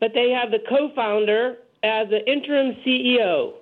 but 0.00 0.12
they 0.14 0.30
have 0.30 0.50
the 0.50 0.58
co 0.68 0.90
founder 0.94 1.56
as 1.82 2.08
the 2.08 2.24
interim 2.30 2.76
CEO. 2.84 3.54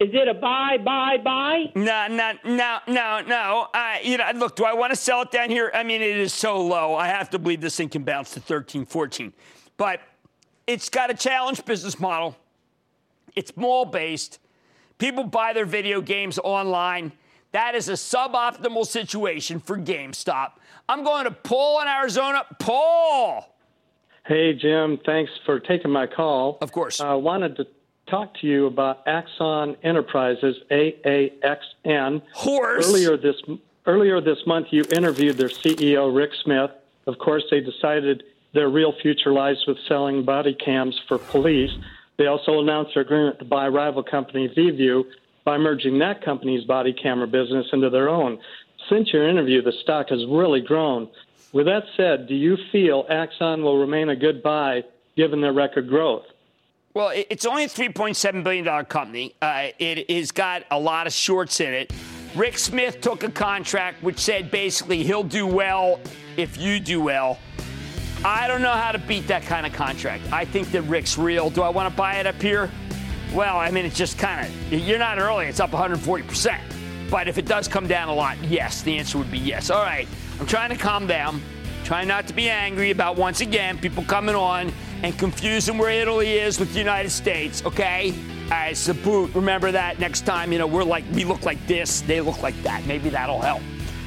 Is 0.00 0.08
it 0.14 0.28
a 0.28 0.34
buy, 0.34 0.78
buy, 0.82 1.18
buy? 1.22 1.64
No, 1.74 2.06
no, 2.08 2.32
no, 2.42 2.78
no, 2.88 3.20
no. 3.20 3.66
You 4.02 4.16
know, 4.16 4.30
look, 4.34 4.56
do 4.56 4.64
I 4.64 4.72
want 4.72 4.92
to 4.92 4.96
sell 4.96 5.20
it 5.20 5.30
down 5.30 5.50
here? 5.50 5.70
I 5.74 5.82
mean, 5.82 6.00
it 6.00 6.16
is 6.16 6.32
so 6.32 6.58
low. 6.58 6.94
I 6.94 7.08
have 7.08 7.28
to 7.30 7.38
believe 7.38 7.60
this 7.60 7.76
thing 7.76 7.90
can 7.90 8.02
bounce 8.02 8.30
to 8.30 8.40
13, 8.40 8.86
14. 8.86 9.30
But 9.76 10.00
it's 10.66 10.88
got 10.88 11.10
a 11.10 11.14
challenge 11.14 11.66
business 11.66 12.00
model. 12.00 12.34
It's 13.36 13.54
mall 13.58 13.84
based. 13.84 14.38
People 14.96 15.24
buy 15.24 15.52
their 15.52 15.66
video 15.66 16.00
games 16.00 16.38
online. 16.38 17.12
That 17.52 17.74
is 17.74 17.90
a 17.90 17.94
suboptimal 17.94 18.86
situation 18.86 19.60
for 19.60 19.76
GameStop. 19.76 20.52
I'm 20.88 21.04
going 21.04 21.24
to 21.24 21.30
Paul 21.30 21.82
in 21.82 21.88
Arizona. 21.88 22.44
Paul. 22.58 23.49
Hey, 24.30 24.52
Jim. 24.52 25.00
Thanks 25.04 25.32
for 25.44 25.58
taking 25.58 25.90
my 25.90 26.06
call. 26.06 26.56
Of 26.60 26.70
course. 26.70 27.00
I 27.00 27.14
uh, 27.14 27.16
wanted 27.16 27.56
to 27.56 27.66
talk 28.08 28.32
to 28.40 28.46
you 28.46 28.66
about 28.66 29.02
Axon 29.08 29.74
Enterprises, 29.82 30.54
AAXN. 30.70 32.22
Horse. 32.32 32.88
Earlier 32.88 33.16
this 33.16 33.34
earlier 33.86 34.20
this 34.20 34.38
month, 34.46 34.68
you 34.70 34.84
interviewed 34.92 35.36
their 35.36 35.48
CEO, 35.48 36.14
Rick 36.14 36.30
Smith. 36.44 36.70
Of 37.08 37.18
course, 37.18 37.42
they 37.50 37.58
decided 37.58 38.22
their 38.54 38.68
real 38.68 38.94
future 39.02 39.32
lies 39.32 39.56
with 39.66 39.78
selling 39.88 40.24
body 40.24 40.54
cams 40.54 40.96
for 41.08 41.18
police. 41.18 41.72
They 42.16 42.26
also 42.26 42.60
announced 42.60 42.92
their 42.94 43.02
agreement 43.02 43.40
to 43.40 43.44
buy 43.44 43.66
rival 43.66 44.04
company 44.04 44.48
VIEVU 44.48 45.06
by 45.42 45.58
merging 45.58 45.98
that 45.98 46.24
company's 46.24 46.64
body 46.64 46.92
camera 46.92 47.26
business 47.26 47.66
into 47.72 47.90
their 47.90 48.08
own. 48.08 48.38
Since 48.88 49.12
your 49.12 49.28
interview, 49.28 49.60
the 49.60 49.72
stock 49.82 50.10
has 50.10 50.24
really 50.28 50.60
grown. 50.60 51.08
With 51.52 51.66
that 51.66 51.82
said, 51.96 52.28
do 52.28 52.34
you 52.34 52.56
feel 52.70 53.06
Axon 53.08 53.62
will 53.62 53.78
remain 53.78 54.08
a 54.08 54.16
good 54.16 54.42
buy 54.42 54.84
given 55.16 55.40
their 55.40 55.52
record 55.52 55.88
growth? 55.88 56.24
Well, 56.94 57.12
it's 57.14 57.46
only 57.46 57.64
a 57.64 57.68
$3.7 57.68 58.42
billion 58.42 58.84
company. 58.86 59.34
Uh, 59.40 59.68
it 59.78 60.10
has 60.10 60.32
got 60.32 60.64
a 60.70 60.78
lot 60.78 61.06
of 61.06 61.12
shorts 61.12 61.60
in 61.60 61.72
it. 61.72 61.92
Rick 62.34 62.58
Smith 62.58 63.00
took 63.00 63.24
a 63.24 63.30
contract 63.30 64.02
which 64.02 64.18
said 64.18 64.50
basically 64.50 65.02
he'll 65.02 65.24
do 65.24 65.46
well 65.46 66.00
if 66.36 66.56
you 66.56 66.78
do 66.78 67.00
well. 67.00 67.38
I 68.24 68.46
don't 68.46 68.62
know 68.62 68.72
how 68.72 68.92
to 68.92 68.98
beat 68.98 69.26
that 69.28 69.42
kind 69.42 69.66
of 69.66 69.72
contract. 69.72 70.32
I 70.32 70.44
think 70.44 70.70
that 70.72 70.82
Rick's 70.82 71.16
real. 71.16 71.50
Do 71.50 71.62
I 71.62 71.68
want 71.68 71.90
to 71.90 71.96
buy 71.96 72.16
it 72.16 72.26
up 72.26 72.40
here? 72.40 72.70
Well, 73.32 73.56
I 73.56 73.70
mean, 73.70 73.86
it's 73.86 73.96
just 73.96 74.18
kind 74.18 74.46
of, 74.46 74.72
you're 74.72 74.98
not 74.98 75.18
early, 75.18 75.46
it's 75.46 75.60
up 75.60 75.70
140%. 75.70 76.60
But 77.10 77.28
if 77.28 77.38
it 77.38 77.46
does 77.46 77.66
come 77.66 77.86
down 77.86 78.08
a 78.08 78.14
lot, 78.14 78.36
yes, 78.44 78.82
the 78.82 78.96
answer 78.98 79.18
would 79.18 79.30
be 79.30 79.38
yes. 79.38 79.70
All 79.70 79.82
right, 79.82 80.06
I'm 80.40 80.46
trying 80.46 80.70
to 80.70 80.76
calm 80.76 81.06
down, 81.06 81.42
trying 81.84 82.08
not 82.08 82.26
to 82.28 82.32
be 82.32 82.48
angry 82.48 82.90
about 82.90 83.16
once 83.16 83.42
again 83.42 83.76
people 83.76 84.02
coming 84.02 84.34
on 84.34 84.72
and 85.02 85.16
confusing 85.18 85.76
where 85.76 85.90
Italy 85.90 86.38
is 86.38 86.58
with 86.58 86.72
the 86.72 86.78
United 86.78 87.10
States, 87.10 87.62
okay? 87.66 88.14
Right, 88.50 88.74
so 88.74 88.94
boot, 88.94 89.34
remember 89.34 89.70
that 89.70 89.98
next 89.98 90.22
time, 90.24 90.50
you 90.50 90.58
know, 90.58 90.66
we're 90.66 90.82
like, 90.82 91.04
we 91.12 91.24
look 91.24 91.44
like 91.44 91.64
this, 91.66 92.00
they 92.00 92.22
look 92.22 92.42
like 92.42 92.60
that. 92.62 92.86
Maybe 92.86 93.10
that'll 93.10 93.42
help. 93.42 93.60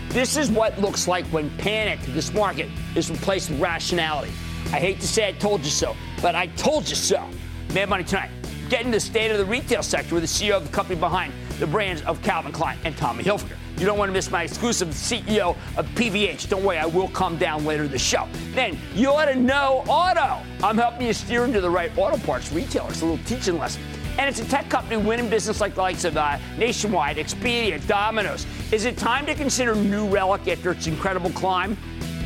This 0.09 0.35
is 0.35 0.49
what 0.49 0.81
looks 0.81 1.07
like 1.07 1.23
when 1.27 1.55
panic, 1.57 1.99
this 2.07 2.33
market, 2.33 2.67
is 2.95 3.11
replaced 3.11 3.51
with 3.51 3.59
rationality. 3.59 4.31
I 4.71 4.79
hate 4.79 4.99
to 5.01 5.07
say 5.07 5.27
I 5.27 5.33
told 5.33 5.61
you 5.61 5.69
so, 5.69 5.95
but 6.19 6.33
I 6.33 6.47
told 6.47 6.89
you 6.89 6.95
so. 6.95 7.29
Mad 7.75 7.89
Money 7.89 8.05
tonight. 8.05 8.31
Getting 8.69 8.91
the 8.91 8.99
state 8.99 9.31
of 9.31 9.37
the 9.37 9.45
retail 9.45 9.83
sector 9.83 10.15
with 10.15 10.23
the 10.23 10.27
CEO 10.27 10.55
of 10.55 10.65
the 10.65 10.71
company 10.71 10.99
behind 10.99 11.33
the 11.59 11.67
brands 11.67 12.01
of 12.03 12.21
Calvin 12.21 12.51
Klein 12.51 12.77
and 12.85 12.95
Tommy 12.97 13.23
Hilfiger. 13.23 13.57
You 13.77 13.85
don't 13.85 13.97
want 13.97 14.09
to 14.09 14.13
miss 14.13 14.31
my 14.31 14.43
exclusive 14.43 14.89
CEO 14.89 15.57
of 15.77 15.85
PVH. 15.95 16.47
Don't 16.47 16.63
worry, 16.63 16.77
I 16.77 16.85
will 16.85 17.09
come 17.09 17.37
down 17.37 17.65
later 17.65 17.83
in 17.83 17.91
the 17.91 17.99
show. 17.99 18.27
Then 18.53 18.77
you 18.93 19.09
ought 19.09 19.25
to 19.25 19.35
know 19.35 19.83
auto. 19.87 20.43
I'm 20.63 20.77
helping 20.77 21.07
you 21.07 21.13
steer 21.13 21.43
into 21.43 21.59
the 21.59 21.69
right 21.69 21.91
auto 21.97 22.17
parts 22.17 22.51
retailers. 22.51 23.01
A 23.01 23.05
little 23.05 23.25
teaching 23.25 23.57
lesson. 23.57 23.81
And 24.17 24.29
it's 24.29 24.39
a 24.39 24.45
tech 24.45 24.69
company 24.69 24.97
winning 24.97 25.29
business 25.29 25.59
like 25.59 25.75
the 25.75 25.81
likes 25.81 26.05
of 26.05 26.15
uh, 26.15 26.37
Nationwide, 26.57 27.17
Expedia, 27.17 27.85
Domino's. 27.87 28.45
Is 28.71 28.85
it 28.85 28.97
time 28.97 29.25
to 29.25 29.33
consider 29.33 29.75
New 29.75 30.07
Relic 30.07 30.47
after 30.47 30.71
its 30.71 30.85
incredible 30.87 31.31
climb? 31.31 31.75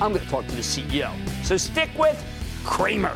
I'm 0.02 0.12
going 0.12 0.24
to 0.24 0.30
talk 0.30 0.46
to 0.48 0.56
the 0.56 0.62
CEO. 0.62 1.12
So 1.44 1.56
stick 1.58 1.90
with 1.98 2.24
Cramer. 2.64 3.16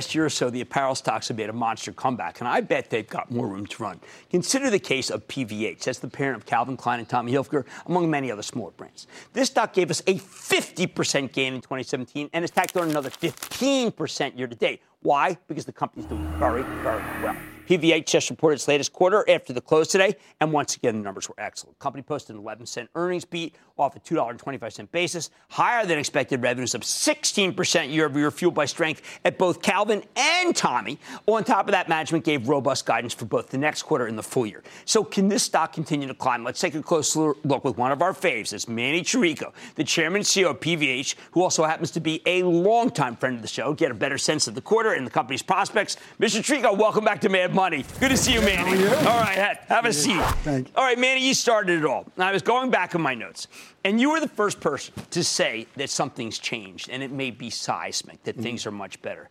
last 0.00 0.14
year 0.14 0.24
or 0.24 0.30
so, 0.30 0.48
the 0.48 0.62
apparel 0.62 0.94
stocks 0.94 1.28
have 1.28 1.36
made 1.36 1.50
a 1.50 1.52
monster 1.52 1.92
comeback, 1.92 2.40
and 2.40 2.48
I 2.48 2.62
bet 2.62 2.88
they've 2.88 3.06
got 3.06 3.30
more 3.30 3.46
room 3.46 3.66
to 3.66 3.82
run. 3.82 4.00
Consider 4.30 4.70
the 4.70 4.78
case 4.78 5.10
of 5.10 5.28
PVH. 5.28 5.84
That's 5.84 5.98
the 5.98 6.08
parent 6.08 6.38
of 6.38 6.46
Calvin 6.46 6.78
Klein 6.78 7.00
and 7.00 7.06
Tommy 7.06 7.32
Hilfiger, 7.32 7.66
among 7.84 8.08
many 8.08 8.32
other 8.32 8.40
smaller 8.40 8.70
brands. 8.70 9.06
This 9.34 9.48
stock 9.48 9.74
gave 9.74 9.90
us 9.90 10.00
a 10.06 10.14
50% 10.14 11.32
gain 11.32 11.52
in 11.52 11.60
2017 11.60 12.30
and 12.32 12.42
has 12.42 12.50
tacked 12.50 12.78
on 12.78 12.88
another 12.88 13.10
15% 13.10 14.38
year 14.38 14.46
to 14.46 14.56
date. 14.56 14.80
Why? 15.02 15.36
Because 15.48 15.66
the 15.66 15.72
company's 15.72 16.06
doing 16.06 16.26
very, 16.38 16.62
very 16.62 17.02
well. 17.22 17.36
PVH 17.68 18.06
just 18.06 18.30
reported 18.30 18.54
its 18.54 18.66
latest 18.66 18.92
quarter 18.92 19.24
after 19.28 19.52
the 19.52 19.60
close 19.60 19.86
today, 19.86 20.16
and 20.40 20.50
once 20.50 20.76
again, 20.76 20.96
the 20.96 21.04
numbers 21.04 21.28
were 21.28 21.36
excellent. 21.38 21.78
Company 21.78 22.02
posted 22.02 22.34
an 22.34 22.42
11 22.42 22.66
cent 22.66 22.90
earnings 22.96 23.24
beat 23.24 23.54
off 23.80 23.96
a 23.96 24.00
$2.25 24.00 24.90
basis, 24.92 25.30
higher 25.48 25.84
than 25.86 25.98
expected 25.98 26.42
revenues 26.42 26.74
of 26.74 26.82
16% 26.82 27.92
year 27.92 28.06
over 28.06 28.18
year, 28.18 28.30
fueled 28.30 28.54
by 28.54 28.66
strength 28.66 29.02
at 29.24 29.38
both 29.38 29.62
Calvin 29.62 30.02
and 30.16 30.54
Tommy. 30.54 30.98
On 31.26 31.42
top 31.42 31.66
of 31.66 31.72
that, 31.72 31.88
management 31.88 32.24
gave 32.24 32.48
robust 32.48 32.86
guidance 32.86 33.14
for 33.14 33.24
both 33.24 33.48
the 33.48 33.58
next 33.58 33.82
quarter 33.82 34.06
and 34.06 34.18
the 34.18 34.22
full 34.22 34.46
year. 34.46 34.62
So, 34.84 35.02
can 35.02 35.28
this 35.28 35.42
stock 35.42 35.72
continue 35.72 36.06
to 36.06 36.14
climb? 36.14 36.44
Let's 36.44 36.60
take 36.60 36.74
a 36.74 36.82
closer 36.82 37.34
look 37.44 37.64
with 37.64 37.76
one 37.76 37.92
of 37.92 38.02
our 38.02 38.12
faves. 38.12 38.52
It's 38.52 38.68
Manny 38.68 39.02
Chirico, 39.02 39.52
the 39.74 39.84
chairman 39.84 40.20
and 40.20 40.24
CEO 40.26 40.50
of 40.50 40.60
PVH, 40.60 41.14
who 41.32 41.42
also 41.42 41.64
happens 41.64 41.90
to 41.92 42.00
be 42.00 42.22
a 42.26 42.42
longtime 42.42 43.16
friend 43.16 43.36
of 43.36 43.42
the 43.42 43.48
show. 43.48 43.72
Get 43.72 43.90
a 43.90 43.94
better 43.94 44.18
sense 44.18 44.46
of 44.46 44.54
the 44.54 44.60
quarter 44.60 44.92
and 44.92 45.06
the 45.06 45.10
company's 45.10 45.42
prospects. 45.42 45.96
Mr. 46.20 46.40
Chirico, 46.40 46.76
welcome 46.76 47.04
back 47.04 47.20
to 47.22 47.28
Mad 47.28 47.54
Money. 47.54 47.84
Good 47.98 48.10
to 48.10 48.16
see 48.16 48.34
you, 48.34 48.40
Manny. 48.40 48.86
All 48.86 49.20
right, 49.20 49.58
have 49.68 49.84
a 49.84 49.92
seat. 49.92 50.20
Thank 50.42 50.68
you. 50.68 50.74
All 50.76 50.84
right, 50.84 50.98
Manny, 50.98 51.26
you 51.26 51.34
started 51.34 51.78
it 51.78 51.84
all. 51.86 52.06
I 52.18 52.32
was 52.32 52.42
going 52.42 52.70
back 52.70 52.94
in 52.94 53.00
my 53.00 53.14
notes, 53.14 53.48
and 53.84 54.00
you 54.00 54.10
were 54.10 54.20
the 54.20 54.28
first 54.28 54.60
person 54.60 54.94
to 55.10 55.24
say 55.24 55.66
that 55.76 55.90
something's 55.90 56.38
changed, 56.38 56.88
and 56.90 57.02
it 57.02 57.10
may 57.10 57.30
be 57.30 57.50
seismic, 57.50 58.22
that 58.24 58.34
mm-hmm. 58.34 58.42
things 58.42 58.66
are 58.66 58.70
much 58.70 59.00
better. 59.02 59.28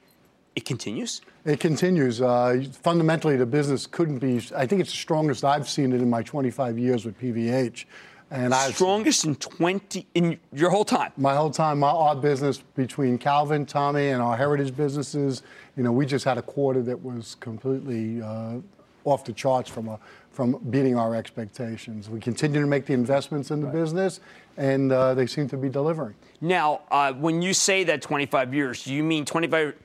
It 0.55 0.65
continues? 0.65 1.22
It 1.46 1.60
continues. 1.60 2.22
Uh, 2.22 2.65
fundamentally, 2.81 3.38
the 3.38 3.46
business 3.46 3.88
couldn't 3.88 4.19
be, 4.19 4.41
I 4.55 4.65
think 4.65 4.81
it's 4.81 4.91
the 4.91 4.98
strongest 4.98 5.46
I've 5.46 5.69
seen 5.69 5.93
it 5.93 6.01
in 6.01 6.10
my 6.10 6.24
25 6.24 6.77
years 6.77 7.05
with 7.05 7.19
PVH. 7.19 7.86
And 8.31 8.53
I 8.53 8.69
strongest 8.72 9.25
in 9.25 9.36
20 9.36 10.05
in 10.13 10.39
your 10.53 10.69
whole 10.69 10.86
time. 10.86 11.12
My 11.17 11.36
whole 11.36 11.50
time, 11.50 11.79
my 11.79 11.89
our 11.89 12.15
business 12.15 12.60
between 12.75 13.17
Calvin, 13.17 13.65
Tommy, 13.65 14.10
and 14.10 14.22
our 14.22 14.38
heritage 14.38 14.75
businesses. 14.75 15.41
You 15.75 15.84
know, 15.84 15.91
we 15.91 16.05
just 16.05 16.25
had 16.25 16.38
a 16.38 16.43
quarter 16.43 16.84
that 16.84 17.01
was 17.01 17.36
completely 17.39 18.22
uh, 18.22 18.58
off 19.03 19.25
the 19.25 19.34
charts 19.34 19.69
from 19.69 19.88
a, 19.88 20.00
from 20.31 20.59
beating 20.69 20.98
our 20.98 21.15
expectations. 21.15 22.09
We 22.09 22.19
continue 22.19 22.62
to 22.62 22.67
make 22.67 22.86
the 22.86 22.93
investments 22.93 23.51
in 23.51 23.62
the 23.62 23.67
right. 23.67 23.75
business, 23.75 24.19
and 24.57 24.91
uh, 24.91 25.13
they 25.13 25.27
seem 25.27 25.50
to 25.50 25.57
be 25.57 25.69
delivering. 25.69 26.15
Now, 26.41 26.81
uh, 26.91 27.13
when 27.13 27.41
you 27.41 27.53
say 27.53 27.83
that 27.86 28.01
25 28.01 28.53
years, 28.53 28.83
do 28.83 28.93
you 28.93 29.03
mean 29.03 29.25
25? 29.25 29.75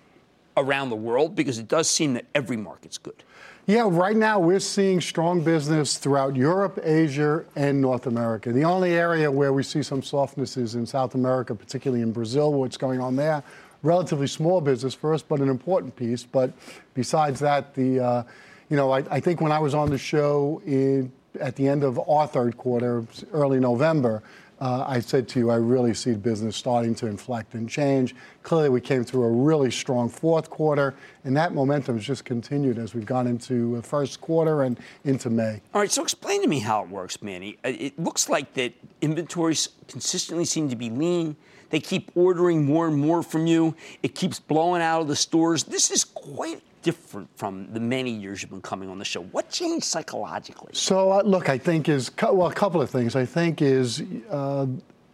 around 0.57 0.91
the 0.91 0.97
world? 0.97 1.35
Because 1.35 1.59
it 1.59 1.69
does 1.69 1.89
seem 1.89 2.15
that 2.15 2.27
every 2.35 2.57
market's 2.57 2.99
good. 2.99 3.23
Yeah, 3.67 3.87
right 3.89 4.17
now 4.17 4.39
we're 4.39 4.61
seeing 4.61 5.01
strong 5.01 5.43
business 5.43 5.97
throughout 5.97 6.37
Europe, 6.37 6.79
Asia, 6.83 7.45
and 7.57 7.81
North 7.81 8.07
America. 8.07 8.53
The 8.53 8.65
only 8.65 8.93
area 8.93 9.31
where 9.31 9.55
we 9.55 9.63
see 9.63 9.83
some 9.83 10.03
softness 10.03 10.59
is 10.59 10.75
in 10.75 10.85
South 10.85 11.15
America, 11.15 11.55
particularly 11.55 12.03
in 12.03 12.13
Brazil, 12.13 12.53
what's 12.53 12.77
going 12.77 13.01
on 13.01 13.17
there. 13.17 13.43
Relatively 13.83 14.27
small 14.27 14.61
business 14.61 14.93
for 14.93 15.15
us, 15.15 15.23
but 15.23 15.41
an 15.41 15.49
important 15.49 15.97
piece. 15.97 16.25
But 16.25 16.53
besides 16.93 17.41
that, 17.41 17.75
the 17.75 18.01
uh, 18.01 18.23
you 18.69 18.77
know, 18.77 18.93
I, 18.93 19.05
I, 19.11 19.21
think 19.21 19.41
when 19.41 19.53
I 19.53 19.59
was 19.59 19.75
on 19.75 19.91
the 19.91 19.99
show 19.99 20.63
in, 20.67 21.13
at 21.41 21.57
the 21.57 21.69
end 21.69 21.85
of 21.85 21.99
our 22.09 22.27
third 22.27 22.57
quarter, 22.57 23.05
early 23.33 23.61
November, 23.61 24.23
uh, 24.61 24.85
I 24.87 25.01
said 25.01 25.29
to 25.29 25.41
you, 25.41 25.51
I 25.51 25.57
really 25.57 25.95
see 25.95 26.15
business 26.15 26.57
starting 26.57 26.95
to 26.97 27.07
inflect 27.07 27.55
and 27.55 27.69
change. 27.69 28.15
Clearly, 28.43 28.69
we 28.69 28.81
came 28.81 29.05
through 29.05 29.25
a 29.25 29.31
really 29.31 29.71
strong 29.71 30.09
fourth 30.09 30.49
quarter, 30.49 30.95
and 31.25 31.37
that 31.37 31.53
momentum 31.53 31.97
has 31.97 32.07
just 32.07 32.25
continued 32.25 32.79
as 32.79 32.95
we've 32.95 33.05
gone 33.05 33.27
into 33.27 33.77
the 33.77 33.83
first 33.83 34.21
quarter 34.21 34.63
and 34.63 34.79
into 35.05 35.29
May. 35.29 35.61
All 35.75 35.81
right, 35.81 35.91
so 35.91 36.03
explain 36.03 36.41
to 36.43 36.49
me 36.49 36.61
how 36.61 36.83
it 36.83 36.89
works, 36.89 37.21
Manny. 37.21 37.59
Uh, 37.65 37.73
it 37.79 37.99
looks 37.99 38.29
like 38.29 38.55
that 38.55 38.73
inventories 39.01 39.71
consistently 39.89 40.45
seem 40.45 40.69
to 40.69 40.77
be 40.77 40.89
lean. 40.89 41.37
They 41.71 41.81
keep 41.81 42.13
ordering 42.15 42.65
more 42.65 42.87
and 42.87 42.97
more 42.97 43.23
from 43.23 43.47
you. 43.47 43.75
It 44.03 44.15
keeps 44.15 44.39
blowing 44.39 44.81
out 44.81 45.01
of 45.01 45.09
the 45.09 45.17
stores. 45.17 45.65
This 45.65 45.91
is 45.91 46.05
quite 46.05 46.63
different 46.85 47.29
from 47.37 47.73
the 47.73 47.81
many 47.81 48.11
years 48.11 48.43
you've 48.43 48.51
been 48.51 48.61
coming 48.61 48.89
on 48.89 48.99
the 48.99 49.05
show. 49.05 49.23
What 49.23 49.51
changed 49.51 49.87
psychologically? 49.87 50.71
So, 50.75 51.11
uh, 51.11 51.23
look, 51.23 51.49
I 51.49 51.59
think 51.59 51.89
is 51.89 52.13
well, 52.23 52.47
a 52.47 52.55
couple 52.55 52.81
of 52.81 52.91
things. 52.91 53.17
I 53.17 53.25
think 53.25 53.63
is 53.63 54.05
uh, 54.31 54.67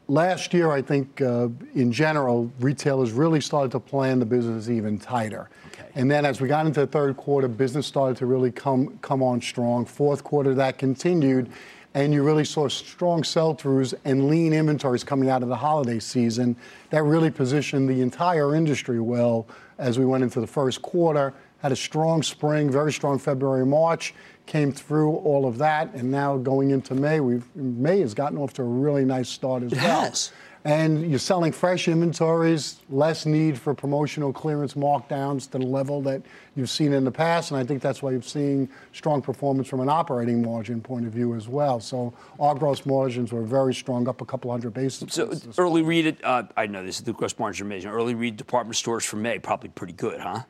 last 0.08 0.52
year. 0.52 0.72
I 0.72 0.82
think 0.82 1.22
uh, 1.22 1.48
in 1.74 1.92
general, 1.92 2.52
retailers 2.58 3.12
really 3.12 3.40
started 3.40 3.70
to 3.72 3.80
plan 3.80 4.18
the 4.18 4.26
business 4.26 4.68
even 4.68 4.98
tighter. 4.98 5.48
Okay. 5.68 5.88
And 5.94 6.10
then 6.10 6.26
as 6.26 6.40
we 6.40 6.48
got 6.48 6.66
into 6.66 6.80
the 6.80 6.86
third 6.86 7.16
quarter, 7.16 7.46
business 7.46 7.86
started 7.86 8.16
to 8.18 8.26
really 8.26 8.50
come 8.50 8.98
come 8.98 9.22
on 9.22 9.40
strong. 9.40 9.86
Fourth 9.86 10.22
quarter, 10.24 10.52
that 10.54 10.76
continued. 10.76 11.50
And 11.94 12.12
you 12.12 12.22
really 12.22 12.44
saw 12.44 12.68
strong 12.68 13.24
sell 13.24 13.54
throughs 13.54 13.94
and 14.04 14.28
lean 14.28 14.52
inventories 14.52 15.02
coming 15.02 15.28
out 15.28 15.42
of 15.42 15.48
the 15.48 15.56
holiday 15.56 15.98
season. 15.98 16.54
That 16.90 17.02
really 17.02 17.30
positioned 17.30 17.88
the 17.88 18.00
entire 18.00 18.54
industry 18.54 19.00
well 19.00 19.48
as 19.78 19.98
we 19.98 20.04
went 20.04 20.22
into 20.22 20.40
the 20.40 20.46
first 20.46 20.82
quarter 20.82 21.32
had 21.62 21.72
a 21.72 21.76
strong 21.76 22.22
spring, 22.22 22.70
very 22.70 22.92
strong 22.92 23.18
February, 23.18 23.66
March, 23.66 24.14
came 24.46 24.72
through 24.72 25.16
all 25.16 25.46
of 25.46 25.58
that, 25.58 25.94
and 25.94 26.10
now 26.10 26.36
going 26.36 26.70
into 26.70 26.94
May, 26.94 27.20
we've 27.20 27.44
May 27.54 28.00
has 28.00 28.14
gotten 28.14 28.38
off 28.38 28.52
to 28.54 28.62
a 28.62 28.64
really 28.64 29.04
nice 29.04 29.28
start 29.28 29.62
as 29.62 29.72
it 29.72 29.78
well. 29.78 30.02
Has. 30.02 30.32
And 30.62 31.08
you're 31.08 31.18
selling 31.18 31.52
fresh 31.52 31.88
inventories, 31.88 32.80
less 32.90 33.24
need 33.24 33.58
for 33.58 33.72
promotional 33.72 34.30
clearance 34.30 34.74
markdowns 34.74 35.50
to 35.52 35.58
the 35.58 35.64
level 35.64 36.02
that 36.02 36.20
you've 36.54 36.68
seen 36.68 36.92
in 36.92 37.02
the 37.02 37.10
past. 37.10 37.50
And 37.50 37.58
I 37.58 37.64
think 37.64 37.80
that's 37.80 38.02
why 38.02 38.10
you're 38.10 38.20
seeing 38.20 38.68
strong 38.92 39.22
performance 39.22 39.68
from 39.68 39.80
an 39.80 39.88
operating 39.88 40.42
margin 40.42 40.82
point 40.82 41.06
of 41.06 41.12
view 41.12 41.34
as 41.34 41.48
well. 41.48 41.80
So 41.80 42.12
our 42.38 42.54
gross 42.54 42.84
margins 42.84 43.32
were 43.32 43.42
very 43.42 43.72
strong, 43.72 44.06
up 44.06 44.20
a 44.20 44.26
couple 44.26 44.50
hundred 44.50 44.74
basis 44.74 45.14
so 45.14 45.28
points. 45.28 45.44
So 45.44 45.62
early 45.62 45.80
read, 45.80 46.18
uh, 46.22 46.42
I 46.58 46.66
know 46.66 46.84
this 46.84 46.98
is 46.98 47.04
the 47.04 47.14
gross 47.14 47.38
margin 47.38 47.66
amazing. 47.66 47.90
Early 47.90 48.14
read 48.14 48.36
department 48.36 48.76
stores 48.76 49.06
for 49.06 49.16
May, 49.16 49.38
probably 49.38 49.70
pretty 49.70 49.94
good, 49.94 50.20
huh? 50.20 50.40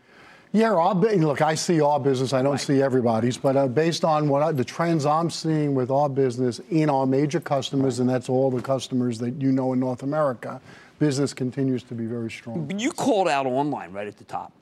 Yeah, 0.52 0.72
our, 0.72 0.94
look, 0.94 1.42
I 1.42 1.54
see 1.54 1.80
all 1.80 2.00
business. 2.00 2.32
I 2.32 2.42
don't 2.42 2.52
right. 2.52 2.60
see 2.60 2.82
everybody's, 2.82 3.36
but 3.36 3.56
uh, 3.56 3.68
based 3.68 4.04
on 4.04 4.28
what 4.28 4.42
I, 4.42 4.50
the 4.50 4.64
trends 4.64 5.06
I'm 5.06 5.30
seeing 5.30 5.76
with 5.76 5.92
our 5.92 6.08
business 6.08 6.60
in 6.70 6.90
our 6.90 7.06
major 7.06 7.38
customers, 7.38 7.94
right. 7.94 8.00
and 8.00 8.10
that's 8.10 8.28
all 8.28 8.50
the 8.50 8.60
customers 8.60 9.18
that 9.20 9.40
you 9.40 9.52
know 9.52 9.72
in 9.74 9.80
North 9.80 10.02
America, 10.02 10.60
business 10.98 11.32
continues 11.32 11.84
to 11.84 11.94
be 11.94 12.04
very 12.04 12.30
strong. 12.30 12.66
But 12.66 12.80
you 12.80 12.90
called 12.90 13.28
out 13.28 13.46
online 13.46 13.92
right 13.92 14.08
at 14.08 14.16
the 14.16 14.24
top. 14.24 14.52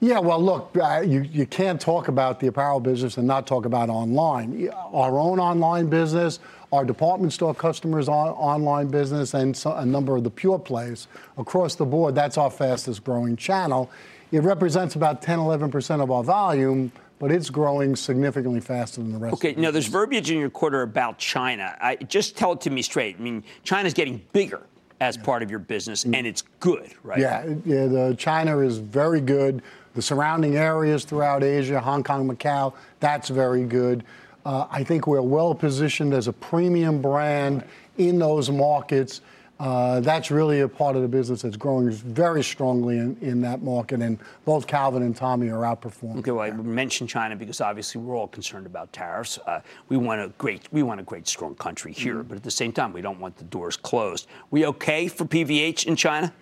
Yeah, 0.00 0.18
well, 0.18 0.42
look, 0.42 0.76
uh, 0.76 1.04
you, 1.06 1.20
you 1.20 1.46
can't 1.46 1.80
talk 1.80 2.08
about 2.08 2.40
the 2.40 2.48
apparel 2.48 2.80
business 2.80 3.18
and 3.18 3.24
not 3.24 3.46
talk 3.46 3.64
about 3.64 3.88
online. 3.88 4.68
Our 4.92 5.16
own 5.16 5.38
online 5.38 5.88
business, 5.88 6.40
our 6.72 6.84
department 6.84 7.32
store 7.32 7.54
customers' 7.54 8.08
on, 8.08 8.30
online 8.30 8.88
business, 8.88 9.34
and 9.34 9.56
so, 9.56 9.72
a 9.74 9.86
number 9.86 10.16
of 10.16 10.24
the 10.24 10.30
pure 10.30 10.58
plays 10.58 11.06
across 11.38 11.76
the 11.76 11.84
board, 11.84 12.16
that's 12.16 12.36
our 12.36 12.50
fastest 12.50 13.04
growing 13.04 13.36
channel. 13.36 13.88
It 14.32 14.42
represents 14.42 14.96
about 14.96 15.20
10, 15.20 15.38
11% 15.38 16.02
of 16.02 16.10
our 16.10 16.24
volume, 16.24 16.90
but 17.18 17.30
it's 17.30 17.50
growing 17.50 17.94
significantly 17.94 18.60
faster 18.60 19.02
than 19.02 19.12
the 19.12 19.18
rest. 19.18 19.34
Okay, 19.34 19.54
now 19.54 19.70
there's 19.70 19.86
verbiage 19.86 20.30
in 20.30 20.38
your 20.38 20.48
quarter 20.48 20.80
about 20.80 21.18
China. 21.18 21.76
I, 21.80 21.96
just 21.96 22.36
tell 22.36 22.52
it 22.52 22.62
to 22.62 22.70
me 22.70 22.80
straight. 22.80 23.16
I 23.18 23.22
mean, 23.22 23.44
China's 23.62 23.92
getting 23.92 24.22
bigger 24.32 24.62
as 25.00 25.16
yeah. 25.16 25.22
part 25.22 25.42
of 25.42 25.50
your 25.50 25.58
business, 25.58 26.04
and 26.04 26.26
it's 26.26 26.42
good, 26.60 26.94
right? 27.02 27.18
Yeah, 27.18 27.54
yeah. 27.66 27.86
The 27.86 28.16
China 28.18 28.58
is 28.60 28.78
very 28.78 29.20
good. 29.20 29.62
The 29.94 30.02
surrounding 30.02 30.56
areas 30.56 31.04
throughout 31.04 31.44
Asia, 31.44 31.78
Hong 31.78 32.02
Kong, 32.02 32.26
Macau, 32.26 32.72
that's 33.00 33.28
very 33.28 33.64
good. 33.64 34.02
Uh, 34.46 34.66
I 34.70 34.82
think 34.82 35.06
we're 35.06 35.20
well 35.20 35.54
positioned 35.54 36.14
as 36.14 36.26
a 36.26 36.32
premium 36.32 37.02
brand 37.02 37.58
right. 37.58 37.68
in 37.98 38.18
those 38.18 38.50
markets. 38.50 39.20
Uh, 39.62 40.00
that's 40.00 40.32
really 40.32 40.62
a 40.62 40.68
part 40.68 40.96
of 40.96 41.02
the 41.02 41.08
business 41.08 41.42
that's 41.42 41.56
growing 41.56 41.88
very 41.88 42.42
strongly 42.42 42.98
in, 42.98 43.16
in 43.20 43.40
that 43.40 43.62
market, 43.62 44.00
and 44.00 44.18
both 44.44 44.66
Calvin 44.66 45.04
and 45.04 45.14
Tommy 45.14 45.50
are 45.50 45.60
outperforming. 45.60 46.18
Okay, 46.18 46.32
well, 46.32 46.40
I 46.40 46.50
mentioned 46.50 47.08
China 47.08 47.36
because 47.36 47.60
obviously 47.60 48.00
we're 48.00 48.16
all 48.16 48.26
concerned 48.26 48.66
about 48.66 48.92
tariffs. 48.92 49.38
Uh, 49.46 49.60
we 49.88 49.96
want 49.96 50.20
a 50.20 50.28
great, 50.36 50.62
we 50.72 50.82
want 50.82 50.98
a 50.98 51.04
great, 51.04 51.28
strong 51.28 51.54
country 51.54 51.92
here, 51.92 52.16
mm-hmm. 52.16 52.28
but 52.28 52.38
at 52.38 52.42
the 52.42 52.50
same 52.50 52.72
time, 52.72 52.92
we 52.92 53.02
don't 53.02 53.20
want 53.20 53.36
the 53.36 53.44
doors 53.44 53.76
closed. 53.76 54.26
We 54.50 54.66
okay 54.66 55.06
for 55.06 55.26
PVH 55.26 55.86
in 55.86 55.94
China? 55.94 56.32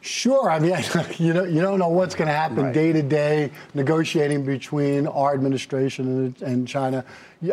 Sure. 0.00 0.50
I 0.50 0.58
mean, 0.58 0.76
you 1.18 1.32
know, 1.32 1.44
you 1.44 1.60
don't 1.60 1.78
know 1.78 1.88
what's 1.88 2.16
going 2.16 2.26
to 2.26 2.34
happen 2.34 2.72
day 2.72 2.92
to 2.92 3.02
day 3.02 3.52
negotiating 3.74 4.44
between 4.44 5.06
our 5.06 5.32
administration 5.32 6.08
and, 6.08 6.42
and 6.42 6.66
China. 6.66 7.04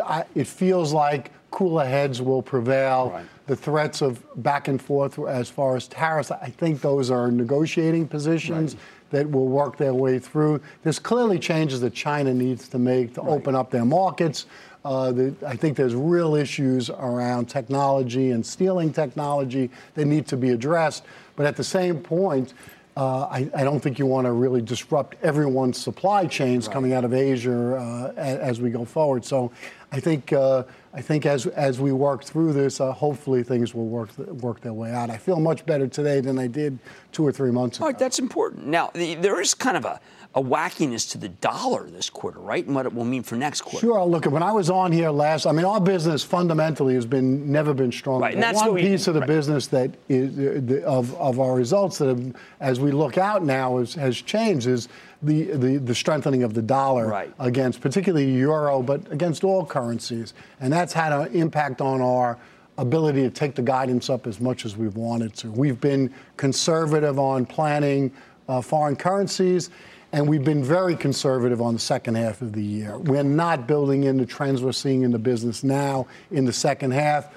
I, 0.04 0.24
it 0.34 0.48
feels 0.48 0.92
like 0.92 1.30
cooler 1.52 1.84
heads 1.84 2.20
will 2.20 2.42
prevail. 2.42 3.10
Right. 3.10 3.26
The 3.46 3.56
threats 3.56 4.02
of 4.02 4.22
back 4.42 4.68
and 4.68 4.80
forth 4.80 5.18
as 5.18 5.50
far 5.50 5.76
as 5.76 5.88
tariffs, 5.88 6.30
I 6.30 6.48
think 6.48 6.80
those 6.80 7.10
are 7.10 7.30
negotiating 7.30 8.08
positions. 8.08 8.74
Right. 8.74 8.82
That 9.10 9.30
will 9.30 9.48
work 9.48 9.76
their 9.76 9.92
way 9.92 10.18
through. 10.18 10.62
There's 10.84 10.98
clearly 10.98 11.38
changes 11.38 11.82
that 11.82 11.92
China 11.92 12.32
needs 12.32 12.66
to 12.68 12.78
make 12.78 13.12
to 13.12 13.20
right. 13.20 13.32
open 13.32 13.54
up 13.54 13.70
their 13.70 13.84
markets. 13.84 14.46
Uh, 14.86 15.12
the, 15.12 15.34
I 15.46 15.54
think 15.54 15.76
there's 15.76 15.94
real 15.94 16.34
issues 16.34 16.88
around 16.88 17.50
technology 17.50 18.30
and 18.30 18.44
stealing 18.44 18.90
technology 18.90 19.70
that 19.94 20.06
need 20.06 20.26
to 20.28 20.36
be 20.38 20.48
addressed. 20.48 21.04
But 21.36 21.44
at 21.44 21.56
the 21.56 21.64
same 21.64 22.00
point, 22.00 22.54
uh, 22.96 23.22
I, 23.22 23.50
I, 23.54 23.64
don't 23.64 23.80
think 23.80 23.98
you 23.98 24.04
want 24.04 24.26
to 24.26 24.32
really 24.32 24.60
disrupt 24.60 25.16
everyone's 25.22 25.78
supply 25.78 26.26
chains 26.26 26.66
right. 26.66 26.74
coming 26.74 26.92
out 26.92 27.04
of 27.04 27.14
Asia 27.14 27.76
uh, 27.76 28.12
as, 28.16 28.38
as, 28.38 28.60
we 28.60 28.68
go 28.68 28.84
forward. 28.84 29.24
So 29.24 29.50
I 29.92 29.98
think 29.98 30.30
uh, 30.32 30.64
I 30.94 31.00
think 31.00 31.24
as 31.24 31.46
as 31.46 31.80
we 31.80 31.92
work 31.92 32.22
through 32.22 32.52
this, 32.52 32.80
uh, 32.80 32.92
hopefully 32.92 33.42
things 33.42 33.74
will 33.74 33.86
work 33.86 34.16
work 34.18 34.60
their 34.60 34.74
way 34.74 34.92
out. 34.92 35.08
I 35.08 35.16
feel 35.16 35.40
much 35.40 35.64
better 35.64 35.86
today 35.86 36.20
than 36.20 36.38
I 36.38 36.46
did 36.46 36.78
two 37.12 37.26
or 37.26 37.32
three 37.32 37.50
months 37.50 37.78
ago. 37.78 37.86
All 37.86 37.90
right, 37.90 37.98
that's 37.98 38.18
important. 38.18 38.66
Now 38.66 38.90
the, 38.94 39.14
there 39.14 39.40
is 39.40 39.54
kind 39.54 39.76
of 39.76 39.84
a 39.84 40.00
a 40.34 40.42
wackiness 40.42 41.10
to 41.10 41.18
the 41.18 41.28
dollar 41.28 41.90
this 41.90 42.08
quarter, 42.08 42.40
right? 42.40 42.64
And 42.64 42.74
what 42.74 42.86
it 42.86 42.94
will 42.94 43.04
mean 43.04 43.22
for 43.22 43.36
next 43.36 43.60
quarter. 43.62 43.86
Sure. 43.86 44.02
Look, 44.04 44.24
when 44.24 44.42
I 44.42 44.52
was 44.52 44.70
on 44.70 44.90
here 44.90 45.10
last, 45.10 45.44
I 45.44 45.52
mean, 45.52 45.66
our 45.66 45.80
business 45.80 46.24
fundamentally 46.24 46.94
has 46.94 47.04
been 47.04 47.52
never 47.52 47.74
been 47.74 47.92
strong. 47.92 48.22
Right. 48.22 48.32
And 48.32 48.42
that's 48.42 48.58
one 48.58 48.72
we, 48.74 48.80
piece 48.80 49.06
of 49.08 49.14
the 49.14 49.20
right. 49.20 49.26
business 49.26 49.66
that 49.68 49.90
is 50.08 50.34
the, 50.36 50.84
of 50.84 51.14
of 51.16 51.38
our 51.38 51.54
results 51.54 51.98
that, 51.98 52.08
have, 52.08 52.36
as 52.60 52.80
we 52.80 52.92
look 52.92 53.18
out 53.18 53.44
now, 53.44 53.78
is, 53.78 53.94
has 53.94 54.20
changed 54.20 54.66
is. 54.66 54.88
The, 55.22 55.44
the, 55.52 55.76
the 55.76 55.94
strengthening 55.94 56.42
of 56.42 56.52
the 56.54 56.62
dollar 56.62 57.06
right. 57.06 57.32
against 57.38 57.80
particularly 57.80 58.28
euro, 58.28 58.82
but 58.82 59.12
against 59.12 59.44
all 59.44 59.64
currencies. 59.64 60.34
And 60.58 60.72
that's 60.72 60.92
had 60.92 61.12
an 61.12 61.32
impact 61.32 61.80
on 61.80 62.00
our 62.00 62.38
ability 62.78 63.22
to 63.22 63.30
take 63.30 63.54
the 63.54 63.62
guidance 63.62 64.10
up 64.10 64.26
as 64.26 64.40
much 64.40 64.64
as 64.64 64.76
we've 64.76 64.96
wanted 64.96 65.34
to. 65.34 65.50
We've 65.50 65.80
been 65.80 66.12
conservative 66.36 67.18
on 67.18 67.46
planning 67.46 68.12
uh, 68.48 68.60
foreign 68.60 68.96
currencies 68.96 69.70
and 70.12 70.28
we've 70.28 70.44
been 70.44 70.62
very 70.62 70.94
conservative 70.94 71.62
on 71.62 71.72
the 71.72 71.80
second 71.80 72.16
half 72.16 72.42
of 72.42 72.52
the 72.52 72.62
year. 72.62 72.98
We're 72.98 73.22
not 73.22 73.66
building 73.66 74.04
in 74.04 74.18
the 74.18 74.26
trends 74.26 74.62
we're 74.62 74.72
seeing 74.72 75.02
in 75.02 75.10
the 75.10 75.18
business 75.18 75.64
now 75.64 76.06
in 76.30 76.44
the 76.44 76.52
second 76.52 76.90
half. 76.90 77.28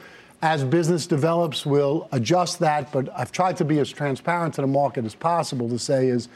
As 0.41 0.63
business 0.63 1.07
develops, 1.07 1.65
we'll 1.65 2.09
adjust 2.11 2.59
that, 2.59 2.91
but 2.91 3.09
I've 3.17 3.31
tried 3.31 3.55
to 3.57 3.65
be 3.65 3.79
as 3.79 3.89
transparent 3.89 4.55
to 4.55 4.61
the 4.61 4.67
market 4.67 5.05
as 5.05 5.15
possible 5.15 5.69
to 5.69 5.79
say 5.79 6.07
is 6.07 6.27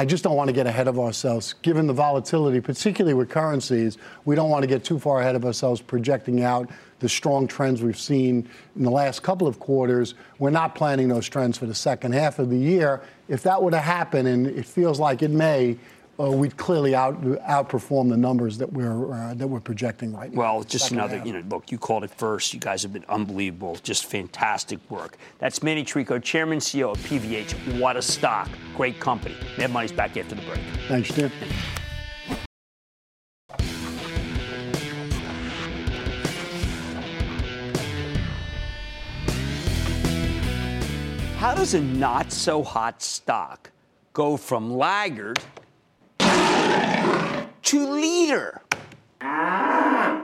I 0.00 0.06
just 0.06 0.24
don't 0.24 0.34
want 0.34 0.48
to 0.48 0.54
get 0.54 0.66
ahead 0.66 0.88
of 0.88 0.98
ourselves. 0.98 1.52
Given 1.60 1.86
the 1.86 1.92
volatility, 1.92 2.58
particularly 2.58 3.12
with 3.12 3.28
currencies, 3.28 3.98
we 4.24 4.34
don't 4.34 4.48
want 4.48 4.62
to 4.62 4.66
get 4.66 4.82
too 4.82 4.98
far 4.98 5.20
ahead 5.20 5.36
of 5.36 5.44
ourselves 5.44 5.82
projecting 5.82 6.42
out 6.42 6.70
the 7.00 7.08
strong 7.08 7.46
trends 7.46 7.82
we've 7.82 8.00
seen 8.00 8.48
in 8.76 8.82
the 8.82 8.90
last 8.90 9.22
couple 9.22 9.46
of 9.46 9.60
quarters. 9.60 10.14
We're 10.38 10.48
not 10.48 10.74
planning 10.74 11.08
those 11.08 11.28
trends 11.28 11.58
for 11.58 11.66
the 11.66 11.74
second 11.74 12.12
half 12.12 12.38
of 12.38 12.48
the 12.48 12.56
year. 12.56 13.02
If 13.28 13.42
that 13.42 13.62
were 13.62 13.72
to 13.72 13.78
happen, 13.78 14.26
and 14.26 14.46
it 14.46 14.64
feels 14.64 14.98
like 14.98 15.20
it 15.20 15.30
may, 15.30 15.76
uh, 16.20 16.30
we'd 16.30 16.56
clearly 16.56 16.94
out, 16.94 17.20
outperform 17.22 18.10
the 18.10 18.16
numbers 18.16 18.58
that 18.58 18.70
we're 18.72 19.12
uh, 19.12 19.34
that 19.34 19.46
we're 19.46 19.60
projecting 19.60 20.12
right 20.14 20.32
now. 20.32 20.38
Well, 20.38 20.62
just 20.62 20.84
Second 20.84 20.98
another, 20.98 21.18
half. 21.18 21.26
you 21.26 21.32
know, 21.32 21.42
look, 21.48 21.72
you 21.72 21.78
called 21.78 22.04
it 22.04 22.10
first. 22.10 22.52
You 22.52 22.60
guys 22.60 22.82
have 22.82 22.92
been 22.92 23.04
unbelievable. 23.08 23.76
Just 23.82 24.06
fantastic 24.06 24.78
work. 24.90 25.16
That's 25.38 25.62
Manny 25.62 25.84
Chirico, 25.84 26.22
Chairman 26.22 26.58
CEO 26.58 26.92
of 26.92 26.98
PVH. 26.98 27.80
What 27.80 27.96
a 27.96 28.02
stock. 28.02 28.48
Great 28.76 29.00
company. 29.00 29.34
Mad 29.56 29.72
Money's 29.72 29.92
back 29.92 30.16
after 30.16 30.34
the 30.34 30.42
break. 30.42 30.60
Thanks, 30.88 31.10
Jim. 31.10 31.30
How 41.38 41.54
does 41.54 41.72
a 41.72 41.80
not 41.80 42.30
so 42.30 42.62
hot 42.62 43.00
stock 43.00 43.70
go 44.12 44.36
from 44.36 44.76
laggard 44.76 45.38
to 47.70 47.88
leader? 47.88 48.60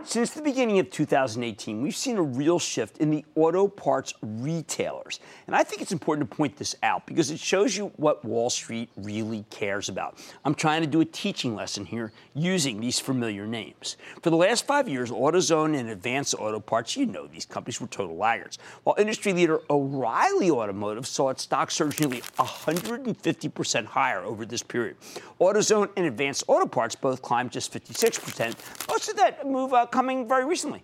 Since 0.07 0.31
the 0.31 0.41
beginning 0.41 0.79
of 0.79 0.89
2018, 0.89 1.83
we've 1.83 1.97
seen 1.97 2.17
a 2.17 2.23
real 2.23 2.61
shift 2.61 2.99
in 2.99 3.11
the 3.11 3.25
auto 3.35 3.67
parts 3.67 4.15
retailers. 4.23 5.19
And 5.49 5.57
I 5.57 5.65
think 5.65 5.83
it's 5.83 5.91
important 5.91 6.31
to 6.31 6.37
point 6.37 6.57
this 6.57 6.77
out 6.85 7.05
because 7.09 7.33
it 7.33 7.41
shows 7.41 7.77
you 7.77 7.89
what 7.97 8.25
Wall 8.25 8.49
Street 8.49 8.89
really 8.97 9.45
cares 9.51 9.89
about. 9.89 10.21
I'm 10.45 10.55
trying 10.55 10.83
to 10.83 10.87
do 10.87 11.01
a 11.01 11.05
teaching 11.05 11.57
lesson 11.57 11.85
here 11.85 12.13
using 12.35 12.81
these 12.81 13.01
familiar 13.01 13.49
names. 13.49 13.97
For 14.23 14.31
the 14.31 14.37
last 14.37 14.65
five 14.65 14.89
years, 14.89 15.11
AutoZone 15.11 15.77
and 15.77 15.89
Advance 15.89 16.35
Auto 16.35 16.61
Parts, 16.61 16.97
you 16.97 17.07
know 17.07 17.27
these 17.27 17.45
companies 17.45 17.81
were 17.81 17.89
total 17.89 18.17
laggards. 18.17 18.59
While 18.85 18.95
industry 19.01 19.33
leader 19.33 19.61
O'Reilly 19.69 20.53
Automotive 20.53 21.09
saw 21.09 21.31
its 21.31 21.43
stock 21.43 21.73
surge 21.73 21.99
nearly 21.99 22.21
150% 22.39 23.85
higher 23.87 24.21
over 24.21 24.47
this 24.47 24.63
period. 24.63 24.99
AutoZone 25.41 25.91
and 25.97 26.07
Advance 26.07 26.45
Auto 26.47 26.67
Parts 26.67 26.95
both 26.95 27.23
climbed 27.23 27.51
just 27.51 27.73
56%, 27.73 28.55
most 28.89 29.09
of 29.09 29.17
that 29.17 29.45
move 29.45 29.75
uh, 29.75 29.85
coming 29.97 30.29
very 30.29 30.45
recently. 30.45 30.83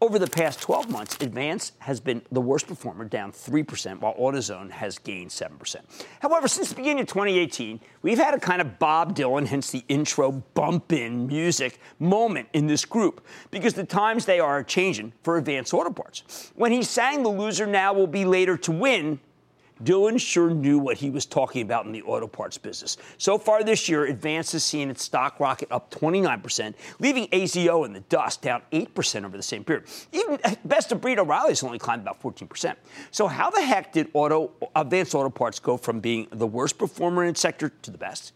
Over 0.00 0.18
the 0.18 0.26
past 0.26 0.62
12 0.62 0.88
months, 0.90 1.14
Advance 1.20 1.72
has 1.80 2.00
been 2.00 2.22
the 2.32 2.40
worst 2.40 2.66
performer, 2.66 3.04
down 3.04 3.32
3%, 3.32 4.00
while 4.00 4.14
AutoZone 4.14 4.70
has 4.70 4.96
gained 4.96 5.28
7%. 5.28 5.76
However, 6.20 6.48
since 6.48 6.70
the 6.70 6.74
beginning 6.74 7.02
of 7.02 7.08
2018, 7.08 7.78
we've 8.00 8.16
had 8.16 8.32
a 8.32 8.40
kind 8.40 8.62
of 8.62 8.78
Bob 8.78 9.14
Dylan, 9.14 9.46
hence 9.46 9.70
the 9.70 9.84
intro 9.88 10.32
bump 10.54 10.90
in 10.90 11.26
music 11.26 11.80
moment 11.98 12.48
in 12.54 12.66
this 12.66 12.86
group, 12.86 13.26
because 13.50 13.74
the 13.74 13.84
times 13.84 14.24
they 14.24 14.40
are 14.40 14.64
changing 14.64 15.12
for 15.22 15.36
Advance 15.36 15.74
Auto 15.74 15.90
Parts. 15.90 16.50
When 16.54 16.72
he 16.72 16.82
sang 16.82 17.22
The 17.22 17.28
Loser 17.28 17.66
Now 17.66 17.92
Will 17.92 18.06
Be 18.06 18.24
Later 18.24 18.56
to 18.56 18.72
Win, 18.72 19.20
Dylan 19.84 20.20
sure 20.20 20.50
knew 20.50 20.78
what 20.78 20.96
he 20.96 21.10
was 21.10 21.26
talking 21.26 21.62
about 21.62 21.86
in 21.86 21.92
the 21.92 22.02
auto 22.02 22.26
parts 22.26 22.58
business. 22.58 22.96
So 23.18 23.38
far 23.38 23.62
this 23.62 23.88
year, 23.88 24.06
Advance 24.06 24.52
has 24.52 24.64
seen 24.64 24.90
its 24.90 25.02
stock 25.02 25.40
rocket 25.40 25.68
up 25.70 25.90
29%, 25.90 26.74
leaving 26.98 27.28
AZO 27.28 27.84
in 27.84 27.92
the 27.92 28.00
dust, 28.00 28.42
down 28.42 28.62
8% 28.72 29.24
over 29.24 29.36
the 29.36 29.42
same 29.42 29.64
period. 29.64 29.86
Even 30.12 30.38
best 30.64 30.92
of 30.92 31.00
breed 31.00 31.18
O'Reilly's 31.18 31.62
only 31.62 31.78
climbed 31.78 32.02
about 32.02 32.22
14%. 32.22 32.76
So 33.10 33.26
how 33.26 33.50
the 33.50 33.62
heck 33.62 33.92
did 33.92 34.08
auto 34.12 34.52
Advance 34.74 35.14
Auto 35.14 35.30
Parts 35.30 35.58
go 35.58 35.76
from 35.76 36.00
being 36.00 36.28
the 36.32 36.46
worst 36.46 36.78
performer 36.78 37.24
in 37.24 37.30
its 37.30 37.40
sector 37.40 37.70
to 37.82 37.90
the 37.90 37.98
best? 37.98 38.32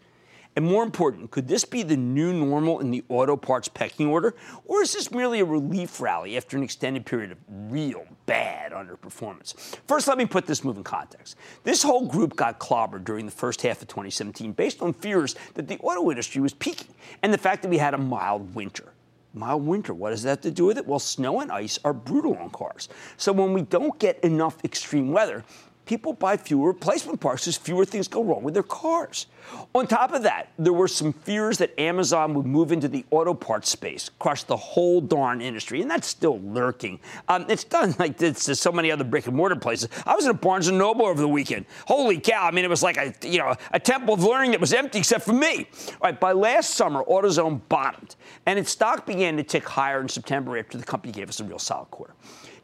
And 0.56 0.64
more 0.64 0.84
important, 0.84 1.32
could 1.32 1.48
this 1.48 1.64
be 1.64 1.82
the 1.82 1.96
new 1.96 2.32
normal 2.32 2.78
in 2.78 2.92
the 2.92 3.02
auto 3.08 3.36
parts 3.36 3.66
pecking 3.68 4.06
order? 4.06 4.34
Or 4.66 4.82
is 4.82 4.92
this 4.92 5.10
merely 5.10 5.40
a 5.40 5.44
relief 5.44 6.00
rally 6.00 6.36
after 6.36 6.56
an 6.56 6.62
extended 6.62 7.04
period 7.04 7.32
of 7.32 7.38
real 7.48 8.06
bad 8.26 8.70
underperformance? 8.72 9.76
First, 9.88 10.06
let 10.06 10.16
me 10.16 10.26
put 10.26 10.46
this 10.46 10.62
move 10.62 10.76
in 10.76 10.84
context. 10.84 11.36
This 11.64 11.82
whole 11.82 12.06
group 12.06 12.36
got 12.36 12.60
clobbered 12.60 13.04
during 13.04 13.26
the 13.26 13.32
first 13.32 13.62
half 13.62 13.82
of 13.82 13.88
2017 13.88 14.52
based 14.52 14.80
on 14.80 14.92
fears 14.92 15.34
that 15.54 15.66
the 15.66 15.76
auto 15.78 16.08
industry 16.10 16.40
was 16.40 16.54
peaking 16.54 16.94
and 17.22 17.32
the 17.32 17.38
fact 17.38 17.62
that 17.62 17.68
we 17.68 17.78
had 17.78 17.94
a 17.94 17.98
mild 17.98 18.54
winter. 18.54 18.92
Mild 19.36 19.66
winter, 19.66 19.92
what 19.92 20.10
does 20.10 20.22
that 20.22 20.28
have 20.28 20.40
to 20.42 20.50
do 20.52 20.66
with 20.66 20.78
it? 20.78 20.86
Well, 20.86 21.00
snow 21.00 21.40
and 21.40 21.50
ice 21.50 21.80
are 21.84 21.92
brutal 21.92 22.36
on 22.36 22.50
cars. 22.50 22.88
So 23.16 23.32
when 23.32 23.52
we 23.52 23.62
don't 23.62 23.98
get 23.98 24.20
enough 24.20 24.62
extreme 24.62 25.10
weather, 25.10 25.42
people 25.86 26.12
buy 26.12 26.36
fewer 26.36 26.68
replacement 26.68 27.20
parts 27.20 27.44
fewer 27.56 27.84
things 27.84 28.08
go 28.08 28.22
wrong 28.22 28.42
with 28.42 28.54
their 28.54 28.62
cars. 28.62 29.26
On 29.74 29.86
top 29.86 30.12
of 30.12 30.22
that, 30.22 30.50
there 30.58 30.72
were 30.72 30.88
some 30.88 31.12
fears 31.12 31.58
that 31.58 31.78
Amazon 31.78 32.34
would 32.34 32.46
move 32.46 32.72
into 32.72 32.88
the 32.88 33.04
auto 33.10 33.34
parts 33.34 33.68
space, 33.68 34.10
crush 34.18 34.44
the 34.44 34.56
whole 34.56 35.00
darn 35.00 35.40
industry, 35.40 35.82
and 35.82 35.90
that's 35.90 36.06
still 36.06 36.40
lurking. 36.40 36.98
Um, 37.28 37.44
it's 37.48 37.64
done 37.64 37.94
like 37.98 38.16
this 38.16 38.44
to 38.46 38.54
so 38.54 38.72
many 38.72 38.90
other 38.90 39.04
brick 39.04 39.26
and 39.26 39.36
mortar 39.36 39.56
places. 39.56 39.88
I 40.06 40.14
was 40.14 40.24
in 40.24 40.30
a 40.30 40.34
Barnes 40.34 40.68
and 40.68 40.78
Noble 40.78 41.06
over 41.06 41.20
the 41.20 41.28
weekend. 41.28 41.66
Holy 41.86 42.18
cow! 42.18 42.46
I 42.46 42.50
mean, 42.50 42.64
it 42.64 42.70
was 42.70 42.82
like 42.82 42.96
a 42.96 43.14
you 43.22 43.38
know 43.38 43.54
a 43.72 43.80
temple 43.80 44.14
of 44.14 44.24
learning 44.24 44.52
that 44.52 44.60
was 44.60 44.72
empty 44.72 44.98
except 44.98 45.24
for 45.24 45.32
me. 45.32 45.68
All 45.88 45.96
right, 46.02 46.18
by 46.18 46.32
last 46.32 46.70
summer, 46.70 47.02
AutoZone 47.04 47.60
bottomed, 47.68 48.16
and 48.46 48.58
its 48.58 48.70
stock 48.70 49.06
began 49.06 49.36
to 49.36 49.42
tick 49.42 49.68
higher 49.68 50.00
in 50.00 50.08
September 50.08 50.58
after 50.58 50.78
the 50.78 50.84
company 50.84 51.12
gave 51.12 51.28
us 51.28 51.40
a 51.40 51.44
real 51.44 51.58
solid 51.58 51.90
quarter. 51.90 52.14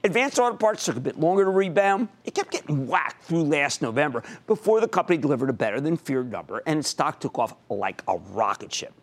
Advanced 0.03 0.39
Auto 0.39 0.57
Parts 0.57 0.87
took 0.87 0.97
a 0.97 1.01
bit 1.01 1.21
longer 1.21 1.45
to 1.45 1.51
rebound. 1.51 2.09
It 2.25 2.35
kept 2.35 2.53
getting 2.53 2.87
whacked 2.87 3.25
through 3.25 3.43
last 3.43 3.83
November 3.83 4.23
before 4.47 4.81
the 4.81 4.89
company 4.89 5.19
delivered 5.19 5.51
a 5.51 5.53
better 5.53 5.79
than 5.79 5.99
feared 5.99 6.33
number, 6.33 6.63
and 6.67 6.79
its 6.79 6.89
stock 6.89 7.21
took 7.21 7.39
off 7.39 7.55
like 7.69 8.03
a 8.09 8.17
rocket 8.17 8.73
ship. 8.73 8.95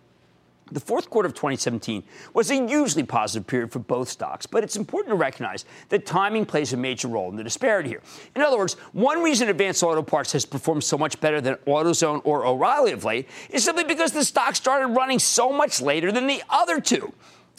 The 0.71 0.79
fourth 0.79 1.09
quarter 1.09 1.27
of 1.27 1.33
2017 1.33 2.03
was 2.33 2.51
a 2.51 2.55
hugely 2.67 3.03
positive 3.03 3.47
period 3.47 3.71
for 3.71 3.79
both 3.79 4.09
stocks, 4.09 4.45
but 4.45 4.63
it's 4.63 4.75
important 4.75 5.11
to 5.11 5.15
recognize 5.15 5.65
that 5.89 6.05
timing 6.05 6.45
plays 6.45 6.73
a 6.73 6.77
major 6.77 7.07
role 7.07 7.29
in 7.29 7.37
the 7.37 7.43
disparity 7.43 7.89
here. 7.89 8.01
In 8.35 8.41
other 8.41 8.57
words, 8.57 8.73
one 8.91 9.23
reason 9.23 9.47
Advanced 9.47 9.83
Auto 9.83 10.01
Parts 10.01 10.33
has 10.33 10.45
performed 10.45 10.83
so 10.83 10.97
much 10.97 11.21
better 11.21 11.39
than 11.39 11.55
AutoZone 11.67 12.21
or 12.25 12.45
O'Reilly 12.45 12.91
of 12.91 13.05
late 13.05 13.29
is 13.49 13.63
simply 13.63 13.85
because 13.85 14.11
the 14.11 14.25
stock 14.25 14.55
started 14.55 14.87
running 14.87 15.19
so 15.19 15.53
much 15.53 15.79
later 15.79 16.11
than 16.11 16.27
the 16.27 16.43
other 16.49 16.81
two 16.81 17.13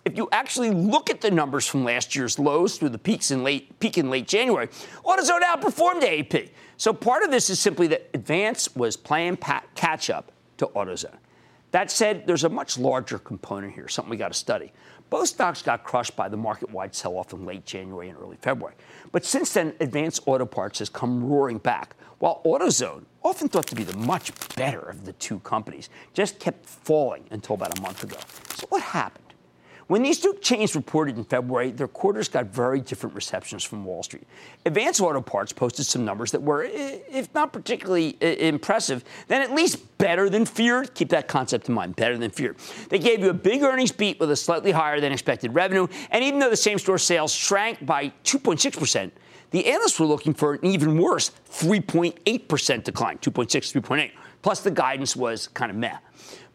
if 0.08 0.16
you 0.16 0.28
actually 0.32 0.70
look 0.70 1.10
at 1.10 1.20
the 1.20 1.30
numbers 1.30 1.66
from 1.66 1.84
last 1.84 2.16
year's 2.16 2.38
lows 2.38 2.78
through 2.78 2.88
the 2.88 2.98
peaks 2.98 3.30
in 3.30 3.44
late 3.44 3.78
peak 3.78 3.98
in 3.98 4.08
late 4.10 4.26
January, 4.26 4.68
AutoZone 5.04 5.42
outperformed 5.42 6.02
AAP. 6.02 6.50
So 6.78 6.92
part 6.92 7.22
of 7.22 7.30
this 7.30 7.50
is 7.50 7.60
simply 7.60 7.86
that 7.88 8.08
Advance 8.14 8.74
was 8.74 8.96
playing 8.96 9.36
pat- 9.36 9.68
catch 9.74 10.08
up 10.08 10.32
to 10.56 10.66
AutoZone. 10.68 11.18
That 11.72 11.90
said, 11.90 12.26
there's 12.26 12.44
a 12.44 12.48
much 12.48 12.78
larger 12.78 13.18
component 13.18 13.74
here, 13.74 13.88
something 13.88 14.10
we 14.10 14.16
got 14.16 14.32
to 14.32 14.38
study. 14.38 14.72
Both 15.10 15.28
stocks 15.28 15.60
got 15.60 15.84
crushed 15.84 16.16
by 16.16 16.28
the 16.28 16.36
market-wide 16.36 16.94
sell-off 16.94 17.32
in 17.32 17.44
late 17.44 17.66
January 17.66 18.08
and 18.08 18.18
early 18.18 18.38
February. 18.40 18.74
But 19.12 19.24
since 19.24 19.52
then, 19.52 19.74
Advance 19.80 20.20
Auto 20.24 20.46
Parts 20.46 20.78
has 20.78 20.88
come 20.88 21.28
roaring 21.28 21.58
back, 21.58 21.94
while 22.18 22.40
AutoZone, 22.44 23.04
often 23.22 23.48
thought 23.48 23.66
to 23.66 23.74
be 23.74 23.84
the 23.84 23.96
much 23.96 24.32
better 24.56 24.80
of 24.80 25.04
the 25.04 25.12
two 25.14 25.40
companies, 25.40 25.90
just 26.14 26.38
kept 26.40 26.64
falling 26.64 27.24
until 27.30 27.54
about 27.54 27.78
a 27.78 27.82
month 27.82 28.02
ago. 28.02 28.16
So 28.54 28.66
what 28.68 28.82
happened? 28.82 29.27
When 29.88 30.02
these 30.02 30.20
two 30.20 30.36
chains 30.42 30.76
reported 30.76 31.16
in 31.16 31.24
February, 31.24 31.70
their 31.70 31.88
quarters 31.88 32.28
got 32.28 32.44
very 32.46 32.82
different 32.82 33.16
receptions 33.16 33.64
from 33.64 33.86
Wall 33.86 34.02
Street. 34.02 34.26
Advance 34.66 35.00
Auto 35.00 35.22
Parts 35.22 35.50
posted 35.50 35.86
some 35.86 36.04
numbers 36.04 36.30
that 36.32 36.42
were, 36.42 36.62
if 36.62 37.32
not 37.34 37.54
particularly 37.54 38.18
impressive, 38.20 39.02
then 39.28 39.40
at 39.40 39.54
least 39.54 39.96
better 39.96 40.28
than 40.28 40.44
feared. 40.44 40.92
Keep 40.94 41.08
that 41.08 41.26
concept 41.26 41.70
in 41.70 41.74
mind, 41.74 41.96
better 41.96 42.18
than 42.18 42.30
feared. 42.30 42.58
They 42.90 42.98
gave 42.98 43.20
you 43.20 43.30
a 43.30 43.34
big 43.34 43.62
earnings 43.62 43.90
beat 43.90 44.20
with 44.20 44.30
a 44.30 44.36
slightly 44.36 44.72
higher 44.72 45.00
than 45.00 45.10
expected 45.10 45.54
revenue, 45.54 45.88
and 46.10 46.22
even 46.22 46.38
though 46.38 46.50
the 46.50 46.56
same 46.56 46.78
store 46.78 46.98
sales 46.98 47.32
shrank 47.32 47.86
by 47.86 48.12
2.6%, 48.24 49.10
the 49.52 49.66
analysts 49.66 49.98
were 49.98 50.04
looking 50.04 50.34
for 50.34 50.52
an 50.52 50.66
even 50.66 50.98
worse 50.98 51.30
3.8% 51.50 52.84
decline, 52.84 53.16
2.6, 53.16 53.80
3.8. 53.80 54.10
Plus, 54.42 54.60
the 54.60 54.70
guidance 54.70 55.16
was 55.16 55.48
kind 55.48 55.70
of 55.70 55.78
meh. 55.78 55.96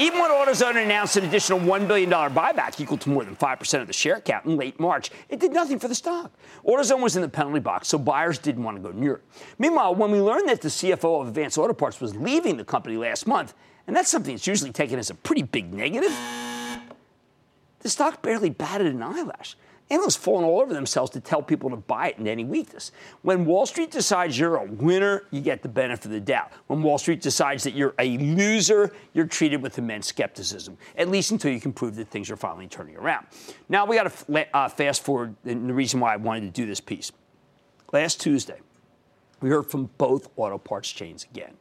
Even 0.00 0.20
when 0.20 0.30
AutoZone 0.30 0.80
announced 0.80 1.16
an 1.16 1.24
additional 1.24 1.58
$1 1.58 1.88
billion 1.88 2.08
buyback 2.08 2.80
equal 2.80 2.96
to 2.98 3.08
more 3.08 3.24
than 3.24 3.34
5% 3.34 3.80
of 3.80 3.88
the 3.88 3.92
share 3.92 4.20
count 4.20 4.46
in 4.46 4.56
late 4.56 4.78
March, 4.78 5.10
it 5.28 5.40
did 5.40 5.52
nothing 5.52 5.80
for 5.80 5.88
the 5.88 5.94
stock. 5.94 6.30
AutoZone 6.64 7.02
was 7.02 7.16
in 7.16 7.22
the 7.22 7.28
penalty 7.28 7.58
box, 7.58 7.88
so 7.88 7.98
buyers 7.98 8.38
didn't 8.38 8.62
want 8.62 8.76
to 8.76 8.82
go 8.82 8.96
near 8.96 9.14
it. 9.14 9.22
Meanwhile, 9.58 9.96
when 9.96 10.12
we 10.12 10.20
learned 10.20 10.48
that 10.48 10.60
the 10.60 10.68
CFO 10.68 11.22
of 11.22 11.28
Advanced 11.28 11.58
Auto 11.58 11.72
Parts 11.72 12.00
was 12.00 12.14
leaving 12.14 12.56
the 12.56 12.64
company 12.64 12.96
last 12.96 13.26
month, 13.26 13.54
and 13.88 13.96
that's 13.96 14.08
something 14.08 14.34
that's 14.36 14.46
usually 14.46 14.70
taken 14.70 15.00
as 15.00 15.10
a 15.10 15.14
pretty 15.14 15.42
big 15.42 15.74
negative, 15.74 16.16
the 17.80 17.88
stock 17.88 18.22
barely 18.22 18.50
batted 18.50 18.86
an 18.86 19.02
eyelash. 19.02 19.56
Analysts 19.90 20.16
falling 20.16 20.44
all 20.44 20.60
over 20.60 20.74
themselves 20.74 21.10
to 21.12 21.20
tell 21.20 21.42
people 21.42 21.70
to 21.70 21.76
buy 21.76 22.08
it 22.08 22.18
in 22.18 22.26
any 22.26 22.44
weakness. 22.44 22.92
When 23.22 23.46
Wall 23.46 23.64
Street 23.64 23.90
decides 23.90 24.38
you're 24.38 24.56
a 24.56 24.64
winner, 24.64 25.24
you 25.30 25.40
get 25.40 25.62
the 25.62 25.68
benefit 25.68 26.06
of 26.06 26.10
the 26.10 26.20
doubt. 26.20 26.52
When 26.66 26.82
Wall 26.82 26.98
Street 26.98 27.22
decides 27.22 27.64
that 27.64 27.74
you're 27.74 27.94
a 27.98 28.18
loser, 28.18 28.92
you're 29.14 29.26
treated 29.26 29.62
with 29.62 29.78
immense 29.78 30.06
skepticism, 30.08 30.76
at 30.96 31.08
least 31.08 31.30
until 31.30 31.52
you 31.52 31.60
can 31.60 31.72
prove 31.72 31.96
that 31.96 32.08
things 32.08 32.30
are 32.30 32.36
finally 32.36 32.68
turning 32.68 32.96
around. 32.96 33.26
Now 33.70 33.86
we 33.86 33.96
got 33.96 34.12
to 34.12 34.56
uh, 34.56 34.68
fast 34.68 35.02
forward, 35.02 35.34
and 35.44 35.68
the 35.68 35.74
reason 35.74 36.00
why 36.00 36.12
I 36.12 36.16
wanted 36.16 36.42
to 36.42 36.50
do 36.50 36.66
this 36.66 36.80
piece. 36.80 37.10
Last 37.90 38.20
Tuesday, 38.20 38.60
we 39.40 39.48
heard 39.48 39.70
from 39.70 39.88
both 39.96 40.28
auto 40.36 40.58
parts 40.58 40.90
chains 40.90 41.26
again. 41.30 41.54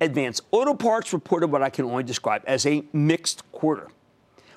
Advance 0.00 0.40
Auto 0.50 0.74
Parts 0.74 1.12
reported 1.12 1.48
what 1.48 1.62
I 1.62 1.70
can 1.70 1.84
only 1.84 2.02
describe 2.02 2.42
as 2.46 2.64
a 2.66 2.82
mixed 2.92 3.50
quarter. 3.52 3.88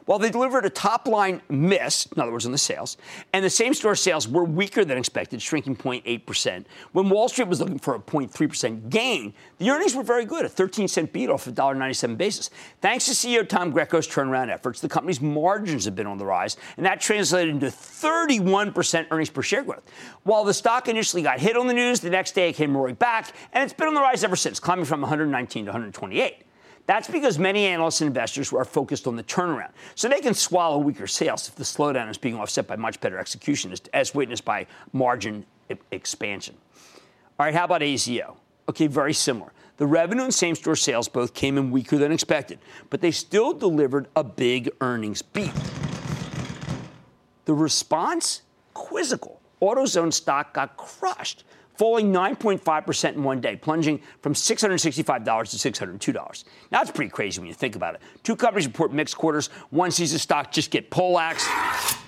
While 0.05 0.19
they 0.19 0.29
delivered 0.29 0.65
a 0.65 0.69
top 0.69 1.07
line 1.07 1.41
miss, 1.49 2.07
in 2.07 2.21
other 2.21 2.31
words, 2.31 2.45
on 2.45 2.51
the 2.51 2.57
sales, 2.57 2.97
and 3.31 3.43
the 3.43 3.49
same 3.49 3.73
store 3.73 3.95
sales 3.95 4.27
were 4.27 4.43
weaker 4.43 4.83
than 4.83 4.97
expected, 4.97 5.41
shrinking 5.41 5.77
0.8%, 5.77 6.65
when 6.91 7.09
Wall 7.09 7.29
Street 7.29 7.47
was 7.47 7.61
looking 7.61 7.79
for 7.79 7.95
a 7.95 7.99
0.3% 7.99 8.89
gain, 8.89 9.33
the 9.59 9.69
earnings 9.69 9.95
were 9.95 10.03
very 10.03 10.25
good, 10.25 10.45
a 10.45 10.49
13 10.49 10.87
cent 10.87 11.13
beat 11.13 11.29
off 11.29 11.47
a 11.47 11.51
$1.97 11.51 12.17
basis. 12.17 12.49
Thanks 12.81 13.05
to 13.05 13.11
CEO 13.11 13.47
Tom 13.47 13.71
Greco's 13.71 14.07
turnaround 14.07 14.51
efforts, 14.51 14.81
the 14.81 14.89
company's 14.89 15.21
margins 15.21 15.85
have 15.85 15.95
been 15.95 16.07
on 16.07 16.17
the 16.17 16.25
rise, 16.25 16.57
and 16.75 16.85
that 16.85 16.99
translated 16.99 17.53
into 17.53 17.67
31% 17.67 19.07
earnings 19.09 19.29
per 19.29 19.41
share 19.41 19.63
growth. 19.63 19.83
While 20.23 20.43
the 20.43 20.53
stock 20.53 20.89
initially 20.89 21.21
got 21.21 21.39
hit 21.39 21.55
on 21.55 21.67
the 21.67 21.73
news, 21.73 22.01
the 22.01 22.09
next 22.09 22.33
day 22.33 22.49
it 22.49 22.53
came 22.53 22.75
roaring 22.75 22.95
back, 22.95 23.31
and 23.53 23.63
it's 23.63 23.73
been 23.73 23.87
on 23.87 23.93
the 23.93 24.01
rise 24.01 24.23
ever 24.23 24.35
since, 24.35 24.59
climbing 24.59 24.85
from 24.85 25.01
119 25.01 25.65
to 25.65 25.71
128. 25.71 26.43
That's 26.85 27.07
because 27.07 27.39
many 27.39 27.65
analysts 27.65 28.01
and 28.01 28.07
investors 28.07 28.51
are 28.51 28.65
focused 28.65 29.07
on 29.07 29.15
the 29.15 29.23
turnaround. 29.23 29.71
So 29.95 30.09
they 30.09 30.19
can 30.19 30.33
swallow 30.33 30.77
weaker 30.77 31.07
sales 31.07 31.47
if 31.47 31.55
the 31.55 31.63
slowdown 31.63 32.09
is 32.09 32.17
being 32.17 32.35
offset 32.35 32.67
by 32.67 32.75
much 32.75 32.99
better 32.99 33.17
execution, 33.17 33.73
as, 33.93 34.13
witnessed 34.13 34.43
by 34.43 34.67
margin 34.91 35.45
expansion. 35.91 36.55
All 37.39 37.45
right, 37.45 37.53
how 37.53 37.65
about 37.65 37.81
AZO? 37.81 38.35
Okay, 38.69 38.87
very 38.87 39.13
similar. 39.13 39.53
The 39.77 39.87
revenue 39.87 40.23
and 40.23 40.33
same 40.33 40.55
store 40.55 40.75
sales 40.75 41.07
both 41.07 41.33
came 41.33 41.57
in 41.57 41.71
weaker 41.71 41.97
than 41.97 42.11
expected, 42.11 42.59
but 42.89 43.01
they 43.01 43.11
still 43.11 43.53
delivered 43.53 44.07
a 44.15 44.23
big 44.23 44.69
earnings 44.81 45.21
beat. 45.21 45.53
The 47.45 47.53
response? 47.53 48.41
Quizzical. 48.73 49.41
AutoZone 49.61 50.13
stock 50.13 50.53
got 50.53 50.77
crushed, 50.77 51.45
falling 51.75 52.12
9.5% 52.12 53.13
in 53.13 53.23
one 53.23 53.41
day, 53.41 53.55
plunging 53.55 54.01
from 54.21 54.33
$665 54.33 54.93
to 54.93 55.71
$602. 55.71 56.13
Now, 56.71 56.79
that's 56.79 56.91
pretty 56.91 57.09
crazy 57.09 57.39
when 57.39 57.47
you 57.47 57.53
think 57.53 57.75
about 57.75 57.95
it. 57.95 58.01
Two 58.23 58.36
companies 58.36 58.67
report 58.67 58.93
mixed 58.93 59.17
quarters. 59.17 59.47
One 59.69 59.91
sees 59.91 60.12
the 60.12 60.19
stock 60.19 60.51
just 60.51 60.71
get 60.71 60.89
poleaxed, 60.89 61.47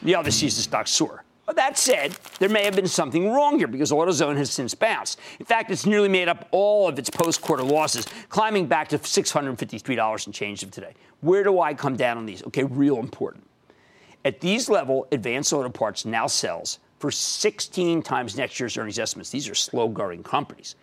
the 0.04 0.15
other 0.15 0.32
sees 0.32 0.56
the 0.56 0.62
stock 0.62 0.88
soar. 0.88 1.23
But 1.45 1.58
that 1.58 1.78
said, 1.78 2.17
there 2.39 2.49
may 2.49 2.63
have 2.63 2.75
been 2.75 2.88
something 2.88 3.32
wrong 3.32 3.60
here 3.60 3.67
because 3.67 3.91
AutoZone 3.91 4.36
has 4.38 4.49
since 4.49 4.73
bounced. 4.73 5.19
In 5.39 5.45
fact, 5.45 5.69
it's 5.69 5.86
nearly 5.86 6.10
made 6.10 6.28
up 6.28 6.47
all 6.49 6.88
of 6.88 6.97
its 6.97 7.10
post 7.10 7.41
quarter 7.41 7.62
losses, 7.62 8.08
climbing 8.30 8.65
back 8.65 8.88
to 8.89 8.97
$653 8.97 10.25
and 10.25 10.34
change 10.34 10.63
of 10.63 10.71
today. 10.71 10.95
Where 11.21 11.43
do 11.43 11.60
I 11.60 11.75
come 11.75 11.95
down 11.95 12.17
on 12.17 12.25
these? 12.25 12.43
Okay, 12.45 12.63
real 12.63 12.97
important. 12.97 13.47
At 14.23 14.41
these 14.41 14.69
level, 14.69 15.08
Advanced 15.12 15.54
Auto 15.54 15.69
Parts 15.69 16.04
now 16.04 16.25
sells 16.25 16.80
for 16.99 17.12
16 17.12 18.01
times 18.01 18.38
next 18.38 18.60
year's 18.60 18.77
earnings 18.77 18.99
estimates. 18.99 19.29
These 19.29 19.49
are 19.49 19.55
slow 19.55 19.88
growing 19.88 20.23
companies. 20.23 20.75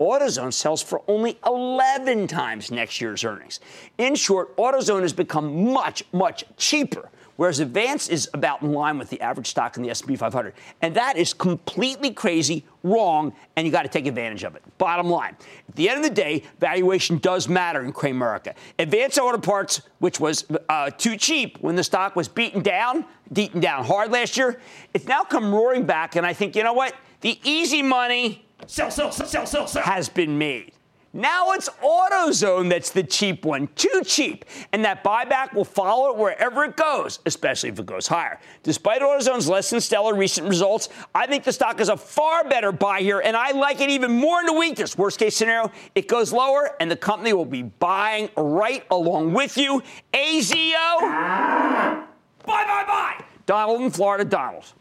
AutoZone 0.00 0.52
sells 0.52 0.82
for 0.82 1.02
only 1.08 1.38
11 1.46 2.26
times 2.26 2.70
next 2.70 3.00
year's 3.00 3.22
earnings. 3.22 3.60
In 3.98 4.14
short, 4.14 4.56
AutoZone 4.56 5.02
has 5.02 5.12
become 5.12 5.70
much, 5.72 6.02
much 6.12 6.44
cheaper, 6.56 7.10
whereas 7.40 7.58
Advance 7.58 8.10
is 8.10 8.28
about 8.34 8.60
in 8.60 8.70
line 8.70 8.98
with 8.98 9.08
the 9.08 9.18
average 9.22 9.46
stock 9.46 9.78
in 9.78 9.82
the 9.82 9.88
S&P 9.88 10.14
500. 10.14 10.52
And 10.82 10.94
that 10.94 11.16
is 11.16 11.32
completely 11.32 12.10
crazy, 12.10 12.66
wrong, 12.82 13.32
and 13.56 13.66
you 13.66 13.72
got 13.72 13.84
to 13.84 13.88
take 13.88 14.06
advantage 14.06 14.44
of 14.44 14.56
it. 14.56 14.62
Bottom 14.76 15.08
line, 15.08 15.34
at 15.66 15.74
the 15.74 15.88
end 15.88 16.04
of 16.04 16.04
the 16.04 16.14
day, 16.14 16.42
valuation 16.58 17.16
does 17.16 17.48
matter 17.48 17.82
in 17.82 17.94
Cramerica. 17.94 18.52
Advance 18.78 19.16
Auto 19.16 19.38
Parts, 19.38 19.80
which 20.00 20.20
was 20.20 20.44
uh, 20.68 20.90
too 20.90 21.16
cheap 21.16 21.56
when 21.62 21.76
the 21.76 21.82
stock 21.82 22.14
was 22.14 22.28
beaten 22.28 22.60
down, 22.60 23.06
beaten 23.32 23.58
down 23.58 23.86
hard 23.86 24.12
last 24.12 24.36
year, 24.36 24.60
it's 24.92 25.06
now 25.06 25.22
come 25.22 25.50
roaring 25.50 25.86
back, 25.86 26.16
and 26.16 26.26
I 26.26 26.34
think, 26.34 26.54
you 26.54 26.62
know 26.62 26.74
what? 26.74 26.94
The 27.22 27.40
easy 27.42 27.80
money 27.80 28.44
Sell, 28.66 28.90
sell, 28.90 29.10
sell, 29.10 29.26
sell, 29.26 29.46
sell, 29.46 29.66
sell. 29.66 29.82
has 29.82 30.10
been 30.10 30.36
made. 30.36 30.72
Now 31.12 31.50
it's 31.52 31.68
AutoZone 31.82 32.70
that's 32.70 32.90
the 32.90 33.02
cheap 33.02 33.44
one, 33.44 33.68
too 33.74 34.02
cheap, 34.06 34.44
and 34.72 34.84
that 34.84 35.02
buyback 35.02 35.52
will 35.52 35.64
follow 35.64 36.10
it 36.10 36.16
wherever 36.16 36.62
it 36.62 36.76
goes, 36.76 37.18
especially 37.26 37.68
if 37.70 37.80
it 37.80 37.86
goes 37.86 38.06
higher. 38.06 38.38
Despite 38.62 39.02
AutoZone's 39.02 39.48
less 39.48 39.70
than 39.70 39.80
stellar 39.80 40.14
recent 40.14 40.48
results, 40.48 40.88
I 41.12 41.26
think 41.26 41.42
the 41.42 41.52
stock 41.52 41.80
is 41.80 41.88
a 41.88 41.96
far 41.96 42.48
better 42.48 42.70
buy 42.70 43.00
here, 43.00 43.18
and 43.18 43.36
I 43.36 43.50
like 43.50 43.80
it 43.80 43.90
even 43.90 44.12
more 44.12 44.38
in 44.38 44.46
the 44.46 44.52
weakness. 44.52 44.96
Worst 44.96 45.18
case 45.18 45.36
scenario, 45.36 45.72
it 45.96 46.06
goes 46.06 46.32
lower, 46.32 46.76
and 46.78 46.88
the 46.88 46.96
company 46.96 47.32
will 47.32 47.44
be 47.44 47.62
buying 47.62 48.28
right 48.36 48.84
along 48.92 49.32
with 49.32 49.56
you. 49.56 49.82
AZO, 50.14 51.00
bye, 51.00 52.04
bye, 52.46 52.84
bye. 52.86 53.24
Donald 53.46 53.80
in 53.80 53.90
Florida, 53.90 54.24
Donald. 54.24 54.72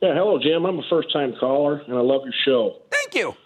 Yeah, 0.00 0.14
hello, 0.14 0.38
Jim. 0.38 0.64
I'm 0.64 0.78
a 0.78 0.82
first 0.88 1.12
time 1.12 1.34
caller, 1.38 1.82
and 1.86 1.94
I 1.94 2.00
love 2.00 2.22
your 2.24 2.34
show. 2.46 2.76
Thank 2.90 3.14
you. 3.14 3.36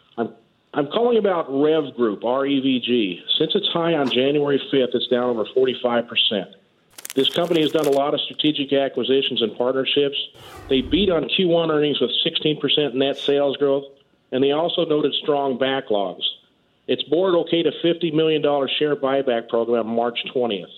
I'm, 0.78 0.86
calling 0.86 1.18
about 1.18 1.46
Rev 1.50 1.96
Group, 1.96 2.20
REVG. 2.20 3.22
Since 3.36 3.56
its 3.56 3.66
high 3.66 3.94
on 3.94 4.08
January 4.08 4.62
5th, 4.72 4.94
it's 4.94 5.08
down 5.08 5.24
over 5.24 5.44
45%. 5.44 6.54
This 7.16 7.28
company 7.30 7.62
has 7.62 7.72
done 7.72 7.86
a 7.86 7.90
lot 7.90 8.14
of 8.14 8.20
strategic 8.20 8.72
acquisitions 8.72 9.42
and 9.42 9.58
partnerships. 9.58 10.16
They 10.68 10.82
beat 10.82 11.10
on 11.10 11.24
Q1 11.24 11.70
earnings 11.70 12.00
with 12.00 12.12
16% 12.24 12.94
net 12.94 13.16
sales 13.16 13.56
growth, 13.56 13.86
and 14.30 14.44
they 14.44 14.52
also 14.52 14.84
noted 14.84 15.14
strong 15.14 15.58
backlogs. 15.58 16.22
Its 16.86 17.02
board 17.02 17.34
okayed 17.34 17.66
a 17.66 17.84
$50 17.84 18.14
million 18.14 18.40
share 18.78 18.94
buyback 18.94 19.48
program 19.48 19.88
March 19.88 20.20
20th. 20.32 20.70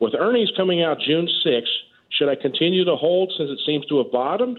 With 0.00 0.14
earnings 0.18 0.50
coming 0.56 0.82
out 0.82 0.98
June 0.98 1.28
6th, 1.46 1.66
should 2.10 2.28
I 2.28 2.34
continue 2.34 2.84
to 2.84 2.96
hold 2.96 3.32
since 3.38 3.50
it 3.50 3.60
seems 3.64 3.86
to 3.86 3.98
have 3.98 4.10
bottomed, 4.10 4.58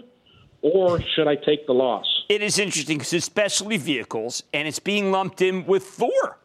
or 0.62 1.00
should 1.14 1.28
I 1.28 1.36
take 1.36 1.66
the 1.66 1.74
loss? 1.74 2.24
It 2.28 2.42
is 2.42 2.58
interesting 2.58 2.98
because 2.98 3.12
it's 3.12 3.26
specialty 3.26 3.76
vehicles 3.76 4.42
and 4.52 4.68
it's 4.68 4.78
being 4.78 5.10
lumped 5.10 5.40
in 5.40 5.64
with 5.66 5.84
Thor, 5.84 6.38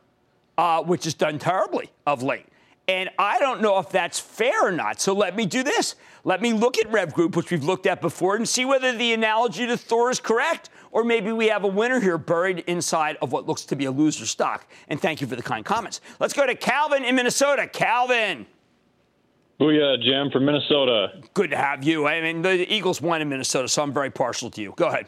uh, 0.57 0.83
which 0.83 1.03
has 1.05 1.13
done 1.13 1.39
terribly 1.39 1.89
of 2.05 2.23
late. 2.23 2.45
And 2.87 3.09
I 3.17 3.39
don't 3.39 3.61
know 3.61 3.79
if 3.79 3.89
that's 3.89 4.19
fair 4.19 4.67
or 4.67 4.71
not. 4.71 4.99
So 4.99 5.13
let 5.13 5.35
me 5.35 5.45
do 5.45 5.63
this. 5.63 5.95
Let 6.25 6.41
me 6.41 6.51
look 6.51 6.77
at 6.77 6.91
Rev 6.91 7.13
Group, 7.13 7.35
which 7.35 7.49
we've 7.49 7.63
looked 7.63 7.85
at 7.85 8.01
before, 8.01 8.35
and 8.35 8.47
see 8.47 8.65
whether 8.65 8.91
the 8.91 9.13
analogy 9.13 9.65
to 9.65 9.77
Thor 9.77 10.09
is 10.09 10.19
correct, 10.19 10.69
or 10.91 11.03
maybe 11.03 11.31
we 11.31 11.47
have 11.47 11.63
a 11.63 11.67
winner 11.67 11.99
here 11.99 12.17
buried 12.17 12.59
inside 12.59 13.17
of 13.21 13.31
what 13.31 13.47
looks 13.47 13.63
to 13.65 13.75
be 13.75 13.85
a 13.85 13.91
loser 13.91 14.25
stock. 14.25 14.69
And 14.89 15.01
thank 15.01 15.21
you 15.21 15.27
for 15.27 15.35
the 15.35 15.41
kind 15.41 15.65
comments. 15.65 16.01
Let's 16.19 16.33
go 16.33 16.45
to 16.45 16.55
Calvin 16.55 17.05
in 17.05 17.15
Minnesota. 17.15 17.67
Calvin. 17.67 18.45
Booyah, 19.63 20.01
Jim 20.03 20.29
from 20.29 20.43
Minnesota. 20.43 21.21
Good 21.33 21.51
to 21.51 21.57
have 21.57 21.85
you. 21.85 22.05
I 22.05 22.19
mean, 22.19 22.41
the 22.41 22.71
Eagles 22.71 23.01
won 23.01 23.21
in 23.21 23.29
Minnesota, 23.29 23.69
so 23.69 23.81
I'm 23.81 23.93
very 23.93 24.09
partial 24.11 24.51
to 24.51 24.61
you. 24.61 24.73
Go 24.75 24.87
ahead. 24.87 25.07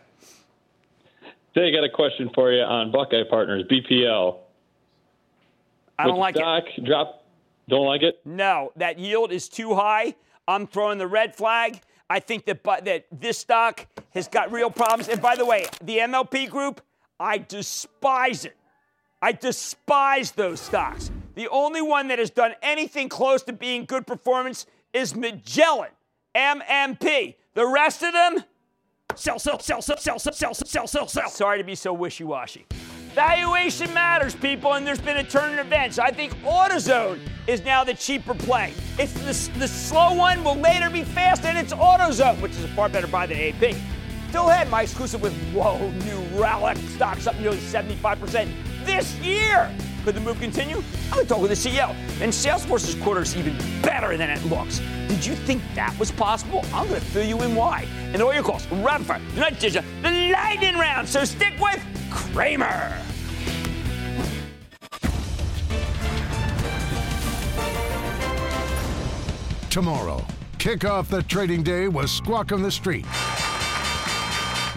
Today, 1.53 1.67
I 1.67 1.71
got 1.71 1.83
a 1.83 1.89
question 1.89 2.29
for 2.33 2.53
you 2.53 2.61
on 2.61 2.89
Buckeye 2.89 3.23
Partners, 3.29 3.65
BPL. 3.69 4.37
I 5.99 6.03
don't 6.03 6.13
With 6.13 6.19
like 6.21 6.35
it. 6.37 6.39
stock 6.39 6.63
drop. 6.85 7.25
Don't 7.67 7.85
like 7.85 8.01
it? 8.01 8.21
No, 8.23 8.71
that 8.77 8.97
yield 8.97 9.33
is 9.33 9.49
too 9.49 9.75
high. 9.75 10.15
I'm 10.47 10.67
throwing 10.67 10.99
the 10.99 11.07
red 11.07 11.35
flag. 11.35 11.81
I 12.09 12.21
think 12.21 12.45
that, 12.45 12.63
that 12.63 13.07
this 13.11 13.37
stock 13.37 13.85
has 14.11 14.29
got 14.29 14.53
real 14.53 14.69
problems. 14.69 15.09
And 15.09 15.21
by 15.21 15.35
the 15.35 15.45
way, 15.45 15.65
the 15.83 15.97
MLP 15.97 16.49
group, 16.49 16.79
I 17.19 17.39
despise 17.39 18.45
it. 18.45 18.55
I 19.21 19.33
despise 19.33 20.31
those 20.31 20.61
stocks. 20.61 21.11
The 21.35 21.49
only 21.49 21.81
one 21.81 22.07
that 22.07 22.19
has 22.19 22.29
done 22.29 22.55
anything 22.61 23.09
close 23.09 23.43
to 23.43 23.53
being 23.53 23.85
good 23.85 24.07
performance 24.07 24.65
is 24.93 25.13
Magellan, 25.15 25.91
MMP. 26.33 27.35
The 27.53 27.67
rest 27.67 28.03
of 28.03 28.13
them, 28.13 28.43
sell, 29.15 29.37
sell, 29.37 29.59
sell, 29.59 29.81
sell, 29.81 29.97
sell, 29.97 30.17
sell, 30.17 30.33
sell, 30.33 30.53
sell, 30.53 30.87
sell, 30.87 31.07
sell. 31.07 31.29
Sorry 31.29 31.57
to 31.57 31.63
be 31.65 31.75
so 31.75 31.91
wishy-washy. 31.91 32.65
Valuation 33.13 33.93
matters, 33.93 34.33
people, 34.35 34.73
and 34.73 34.87
there's 34.87 34.99
been 34.99 35.17
a 35.17 35.23
turn 35.23 35.53
in 35.53 35.59
events. 35.59 35.99
I 35.99 36.11
think 36.11 36.33
AutoZone 36.39 37.19
is 37.47 37.63
now 37.63 37.83
the 37.83 37.93
cheaper 37.93 38.33
play. 38.33 38.73
It's 38.97 39.13
the, 39.13 39.59
the 39.59 39.67
slow 39.67 40.13
one 40.13 40.43
will 40.43 40.55
later 40.55 40.89
be 40.89 41.03
fast, 41.03 41.43
and 41.43 41.57
it's 41.57 41.73
AutoZone, 41.73 42.41
which 42.41 42.51
is 42.53 42.63
a 42.63 42.67
far 42.69 42.87
better 42.87 43.07
buy 43.07 43.25
than 43.25 43.37
AP. 43.37 43.75
Still 44.29 44.49
ahead, 44.49 44.69
my 44.69 44.83
exclusive 44.83 45.21
with 45.21 45.33
whoa, 45.53 45.89
new 45.91 46.39
Relic 46.39 46.77
stocks 46.95 47.27
up 47.27 47.37
nearly 47.39 47.57
75% 47.57 48.49
this 48.85 49.15
year. 49.19 49.73
Could 50.05 50.13
the 50.13 50.21
move 50.21 50.39
continue? 50.39 50.83
I'm 51.05 51.13
going 51.13 51.25
to 51.25 51.33
talk 51.33 51.41
with 51.41 51.49
the 51.49 51.69
CEO. 51.69 51.89
And 52.21 52.31
Salesforce's 52.31 52.93
quarter 53.01 53.23
is 53.23 53.35
even 53.35 53.57
better 53.81 54.15
than 54.17 54.29
it 54.29 54.45
looks. 54.45 54.77
Did 55.07 55.25
you 55.25 55.33
think 55.33 55.63
that 55.73 55.97
was 55.97 56.11
possible? 56.11 56.63
I'm 56.65 56.87
going 56.87 57.01
to 57.01 57.05
fill 57.07 57.25
you 57.25 57.41
in 57.41 57.55
why. 57.55 57.87
And 58.13 58.21
all 58.21 58.31
your 58.31 58.43
calls, 58.43 58.67
rapid 58.67 59.07
fire, 59.07 59.19
the 59.33 59.39
night 59.39 59.59
the 59.59 60.31
lightning 60.31 60.75
round. 60.75 61.09
So 61.09 61.25
stick 61.25 61.55
with 61.59 61.83
Cramer. 62.11 62.95
Tomorrow, 69.71 70.23
kick 70.59 70.85
off 70.85 71.09
the 71.09 71.23
trading 71.23 71.63
day 71.63 71.87
with 71.87 72.11
Squawk 72.11 72.51
on 72.51 72.61
the 72.61 72.69
Street. 72.69 73.07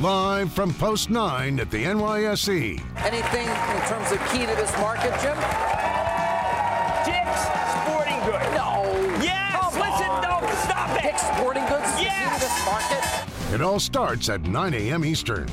Live 0.01 0.53
from 0.53 0.73
Post 0.75 1.11
9 1.11 1.59
at 1.59 1.73
the 1.73 1.83
NYSE. 1.85 2.81
Anything 2.99 3.49
in 3.49 3.89
terms 3.89 4.13
of 4.13 4.19
key 4.31 4.47
to 4.47 4.55
this 4.55 4.71
market, 4.79 5.11
Jim? 5.21 5.35
Dick's 7.05 7.43
Sporting 7.83 8.21
Goods. 8.25 8.47
No. 8.55 8.85
Yes. 9.21 9.57
Come 9.57 9.75
Listen, 9.75 10.09
on. 10.09 10.23
no, 10.23 10.55
stop 10.63 10.97
it. 10.97 11.03
Dick's 11.03 11.23
Sporting 11.23 11.65
Goods 11.67 11.89
is 11.95 12.03
Yes. 12.03 12.15
the 12.15 12.29
key 12.31 12.35
to 12.35 12.41
this 12.47 12.65
market? 12.65 13.55
It 13.55 13.61
all 13.61 13.81
starts 13.81 14.29
at 14.29 14.43
9 14.43 14.73
a.m. 14.75 15.05
Eastern. 15.05 15.49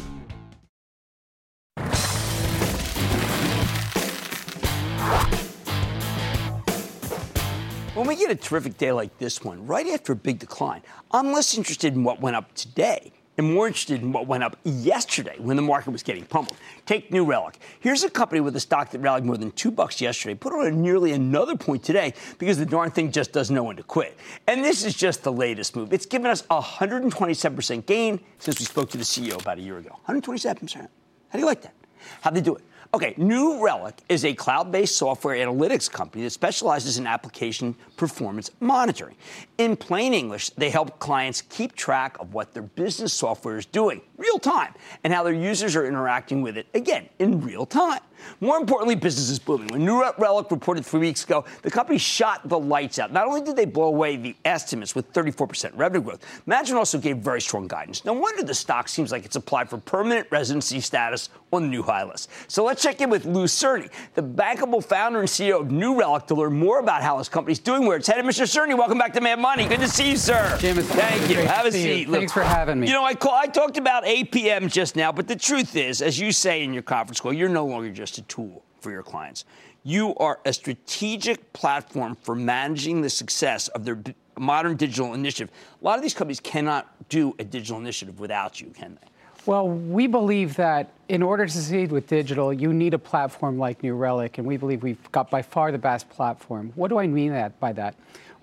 When 7.96 8.08
we 8.08 8.16
get 8.18 8.30
a 8.30 8.36
terrific 8.36 8.78
day 8.78 8.92
like 8.92 9.18
this 9.20 9.42
one, 9.44 9.66
right 9.66 9.88
after 9.88 10.12
a 10.12 10.16
big 10.18 10.40
decline, 10.40 10.82
I'm 11.12 11.32
less 11.32 11.58
interested 11.58 11.94
in 11.94 12.04
what 12.04 12.20
went 12.20 12.36
up 12.36 12.54
today 12.54 13.14
and 13.38 13.54
more 13.54 13.68
interested 13.68 14.02
in 14.02 14.12
what 14.12 14.28
went 14.28 14.44
up 14.44 14.58
yesterday 14.64 15.36
when 15.40 15.56
the 15.56 15.62
market 15.62 15.92
was 15.92 16.04
getting 16.04 16.26
pummeled. 16.26 16.56
Take 16.86 17.12
New 17.12 17.26
Relic. 17.26 17.60
Here's 17.80 18.04
a 18.04 18.10
company 18.10 18.42
with 18.42 18.56
a 18.56 18.60
stock 18.60 18.92
that 18.92 19.00
rallied 19.00 19.26
more 19.26 19.38
than 19.38 19.52
two 19.52 19.72
bucks 19.72 20.00
yesterday, 20.00 20.36
put 20.36 20.54
on 20.54 20.82
nearly 20.82 21.12
another 21.12 21.56
point 21.56 21.84
today 21.84 22.14
because 22.38 22.58
the 22.58 22.66
darn 22.66 22.92
thing 22.92 23.12
just 23.12 23.32
doesn't 23.32 23.56
know 23.56 23.64
when 23.64 23.76
to 23.76 23.84
quit. 23.84 24.18
And 24.48 24.64
this 24.64 24.84
is 24.86 24.94
just 24.94 25.24
the 25.24 25.32
latest 25.32 25.76
move. 25.76 25.92
It's 25.92 26.06
given 26.06 26.32
us 26.32 26.44
a 26.50 26.62
127% 26.62 27.86
gain 27.86 28.20
since 28.40 28.60
we 28.60 28.66
spoke 28.66 28.90
to 28.92 28.98
the 28.98 29.04
CEO 29.04 29.40
about 29.42 29.58
a 29.58 29.62
year 29.62 29.78
ago. 29.78 29.98
127%. 30.08 30.76
How 30.76 30.88
do 31.34 31.40
you 31.40 31.46
like 31.46 31.62
that? 31.64 31.74
How'd 32.22 32.36
they 32.36 32.42
do 32.42 32.56
it? 32.56 32.64
Okay, 32.96 33.14
New 33.18 33.62
Relic 33.62 33.94
is 34.08 34.24
a 34.24 34.34
cloud 34.34 34.72
based 34.72 34.96
software 34.96 35.36
analytics 35.36 35.92
company 35.92 36.24
that 36.24 36.30
specializes 36.30 36.98
in 36.98 37.06
application 37.06 37.76
performance 37.98 38.52
monitoring. 38.62 39.18
In 39.58 39.76
plain 39.76 40.14
English, 40.14 40.52
they 40.52 40.70
help 40.70 40.98
clients 40.98 41.42
keep 41.42 41.76
track 41.76 42.16
of 42.22 42.34
what 42.34 42.54
their 42.54 42.64
business 42.64 43.12
software 43.12 43.58
is 43.58 43.66
doing 43.66 44.00
real 44.18 44.40
time 44.40 44.74
and 45.04 45.12
how 45.12 45.24
their 45.24 45.34
users 45.34 45.76
are 45.76 45.86
interacting 45.86 46.42
with 46.42 46.56
it, 46.56 46.68
again, 46.74 47.10
in 47.20 47.42
real 47.42 47.66
time. 47.66 48.00
More 48.40 48.58
importantly, 48.58 48.96
business 48.96 49.30
is 49.30 49.40
booming. 49.40 49.68
When 49.68 49.86
New 49.86 50.04
Relic 50.18 50.50
reported 50.50 50.86
three 50.86 51.02
weeks 51.02 51.24
ago, 51.24 51.46
the 51.62 51.70
company 51.70 51.98
shot 51.98 52.48
the 52.48 52.58
lights 52.58 52.98
out. 52.98 53.12
Not 53.12 53.28
only 53.28 53.42
did 53.42 53.56
they 53.56 53.66
blow 53.66 53.88
away 53.88 54.16
the 54.16 54.36
estimates 54.46 54.96
with 54.96 55.12
34% 55.14 55.72
revenue 55.76 56.02
growth, 56.02 56.42
management 56.46 56.80
also 56.80 56.98
gave 56.98 57.18
very 57.18 57.42
strong 57.42 57.68
guidance. 57.68 58.06
No 58.06 58.14
wonder 58.14 58.44
the 58.44 58.54
stock 58.54 58.88
seems 58.88 59.12
like 59.12 59.26
it's 59.26 59.36
applied 59.36 59.70
for 59.70 59.78
permanent 59.78 60.28
residency 60.32 60.80
status 60.80 61.30
on 61.52 61.64
the 61.64 61.68
new 61.68 61.84
high 61.84 62.04
list. 62.04 62.30
So 62.48 62.64
let's 62.64 62.82
check 62.86 63.02
in 63.02 63.10
with 63.10 63.26
Lew 63.26 63.48
Cirne, 63.48 63.90
the 64.14 64.22
bankable 64.22 64.84
founder 64.84 65.20
and 65.20 65.28
CEO 65.28 65.60
of 65.60 65.72
New 65.72 65.98
Relic, 65.98 66.28
to 66.28 66.36
learn 66.36 66.54
more 66.54 66.80
about 66.80 67.02
how 67.02 67.18
his 67.18 67.28
company's 67.28 67.58
doing, 67.58 67.88
where 67.88 67.98
it's 67.98 68.06
headed. 68.06 68.26
Mr. 68.26 68.48
Cirne, 68.48 68.78
welcome 68.78 69.00
back 69.00 69.12
to 69.14 69.22
Mad 69.22 69.40
Money. 69.40 69.68
Good 69.68 69.80
to 69.80 69.88
see 69.88 70.12
you, 70.12 70.18
sir. 70.18 70.56
Jim, 70.60 70.78
it's 70.78 70.88
Thank 70.90 71.28
you. 71.28 71.38
Have 71.38 71.66
a 71.66 71.72
seat. 71.72 72.08
Look, 72.08 72.20
Thanks 72.20 72.34
for 72.34 72.44
having 72.44 72.80
me. 72.80 72.88
You 72.88 72.94
know, 72.94 73.04
I, 73.04 73.16
call, 73.16 73.34
I 73.34 73.48
talked 73.48 73.78
about 73.78 74.04
APM 74.04 74.72
just 74.72 74.96
now, 74.96 75.12
but 75.12 75.28
the 75.28 75.36
truth 75.36 75.76
is, 75.76 76.04
as 76.04 76.20
you 76.20 76.32
say 76.32 76.64
in 76.64 76.74
your 76.74 76.84
conference 76.84 77.20
call, 77.20 77.34
you're 77.34 77.50
no 77.50 77.66
longer 77.66 77.90
just 77.90 78.20
a 78.20 78.22
tool 78.24 78.64
for 78.82 78.92
your 78.92 79.02
clients. 79.02 79.46
You 79.82 80.14
are 80.18 80.40
a 80.46 80.54
strategic 80.54 81.54
platform 81.54 82.16
for 82.22 82.36
managing 82.36 83.02
the 83.02 83.10
success 83.10 83.68
of 83.70 83.84
their 83.84 84.00
modern 84.38 84.78
digital 84.78 85.16
initiative. 85.16 85.50
A 85.82 85.84
lot 85.84 85.98
of 85.98 86.04
these 86.04 86.14
companies 86.14 86.40
cannot 86.40 87.10
do 87.10 87.34
a 87.40 87.44
digital 87.44 87.80
initiative 87.80 88.20
without 88.20 88.62
you, 88.62 88.68
can 88.68 89.00
they? 89.02 89.08
Well, 89.46 89.70
we 89.70 90.08
believe 90.08 90.56
that 90.56 90.90
in 91.08 91.22
order 91.22 91.46
to 91.46 91.52
succeed 91.52 91.92
with 91.92 92.08
digital, 92.08 92.52
you 92.52 92.74
need 92.74 92.96
a 92.96 93.00
platform 93.00 93.60
like 93.60 93.84
New 93.84 93.94
Relic, 93.94 94.40
and 94.40 94.48
we 94.48 94.58
believe 94.58 94.82
we've 94.82 95.12
got 95.12 95.30
by 95.30 95.44
far 95.44 95.72
the 95.72 95.78
best 95.78 96.10
platform. 96.10 96.72
What 96.74 96.88
do 96.88 96.98
I 96.98 97.06
mean 97.06 97.32
that 97.32 97.60
by 97.60 97.72
that? 97.74 97.94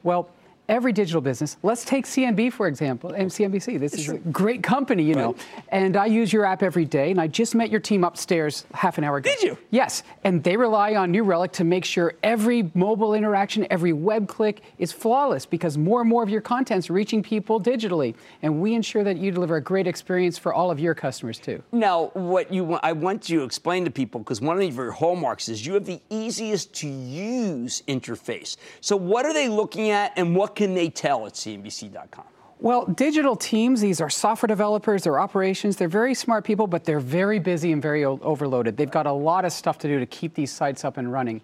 Well, 0.05 0.29
every 0.69 0.93
digital 0.93 1.21
business. 1.21 1.57
Let's 1.63 1.85
take 1.85 2.07
CNB 2.07 2.53
for 2.53 2.67
example, 2.67 3.11
and 3.11 3.31
CNBC. 3.31 3.79
This 3.79 3.95
is 3.95 4.09
a 4.09 4.19
great 4.19 4.63
company, 4.63 5.03
you 5.03 5.15
know. 5.15 5.35
And 5.69 5.97
I 5.97 6.07
use 6.07 6.33
your 6.33 6.45
app 6.45 6.63
every 6.63 6.85
day. 6.85 7.11
And 7.11 7.21
I 7.21 7.27
just 7.27 7.55
met 7.55 7.71
your 7.71 7.81
team 7.81 8.05
upstairs 8.05 8.67
half 8.75 8.99
an 8.99 9.05
hour 9.05 9.17
ago. 9.17 9.31
Did 9.31 9.43
you? 9.43 9.59
Yes. 9.71 10.03
And 10.25 10.43
they 10.43 10.57
rely 10.57 10.95
on 10.95 11.11
New 11.11 11.25
Relic 11.25 11.53
to 11.53 11.65
make 11.65 11.85
sure 11.85 12.15
every 12.23 12.71
mobile 12.75 13.15
interaction, 13.15 13.67
every 13.71 13.93
web 13.93 14.29
click 14.29 14.63
is 14.79 14.93
flawless 14.93 15.47
because 15.47 15.77
more 15.79 16.01
and 16.01 16.09
more 16.09 16.23
of 16.23 16.29
your 16.29 16.41
content's 16.41 16.91
reaching 16.91 17.23
people 17.23 17.61
digitally. 17.61 18.15
And 18.43 18.61
we 18.61 18.75
ensure 18.75 19.05
that 19.05 19.17
you 19.17 19.31
deliver 19.31 19.57
a 19.57 19.61
great 19.61 19.87
experience 19.87 20.39
for 20.39 20.53
all 20.53 20.71
of 20.71 20.79
your 20.79 20.95
customers 20.95 21.39
too. 21.39 21.63
Now, 21.73 22.11
what 22.15 22.53
you 22.53 22.65
want, 22.65 22.85
I 22.85 22.93
want 22.93 23.29
you 23.29 23.41
to 23.41 23.45
explain 23.45 23.85
to 23.85 23.91
people 23.91 24.21
because 24.21 24.41
one 24.41 24.61
of 24.61 24.75
your 24.75 24.93
hallmarks 24.93 25.49
is 25.49 25.65
you 25.67 25.75
have 25.75 25.85
the 25.85 26.01
easiest 26.11 26.73
to 26.75 26.89
use 26.89 27.83
interface. 27.89 28.57
So, 28.81 28.97
what 28.97 29.27
are 29.27 29.33
they 29.33 29.49
looking 29.49 29.91
at, 29.91 30.13
and 30.17 30.37
what 30.37 30.52
can 30.55 30.75
they 30.75 30.89
tell 30.89 31.27
at 31.27 31.35
CNBC.com? 31.35 32.25
Well, 32.63 32.87
digital 32.87 33.35
teams, 33.35 33.81
these 33.81 34.01
are 34.01 34.09
software 34.09 34.47
developers, 34.47 35.03
they're 35.03 35.19
operations, 35.19 35.77
they're 35.77 35.89
very 35.89 36.15
smart 36.15 36.45
people, 36.45 36.69
but 36.69 36.85
they're 36.85 37.01
very 37.01 37.41
busy 37.41 37.73
and 37.73 37.83
very 37.83 38.05
overloaded. 38.05 38.77
They've 38.77 38.89
got 38.89 39.07
a 39.07 39.13
lot 39.13 39.45
of 39.45 39.53
stuff 39.53 39.79
to 39.79 39.89
do 39.89 39.99
to 39.99 40.07
keep 40.07 40.35
these 40.35 40.53
sites 40.53 40.85
up 40.85 40.97
and 40.97 41.11
running. 41.11 41.41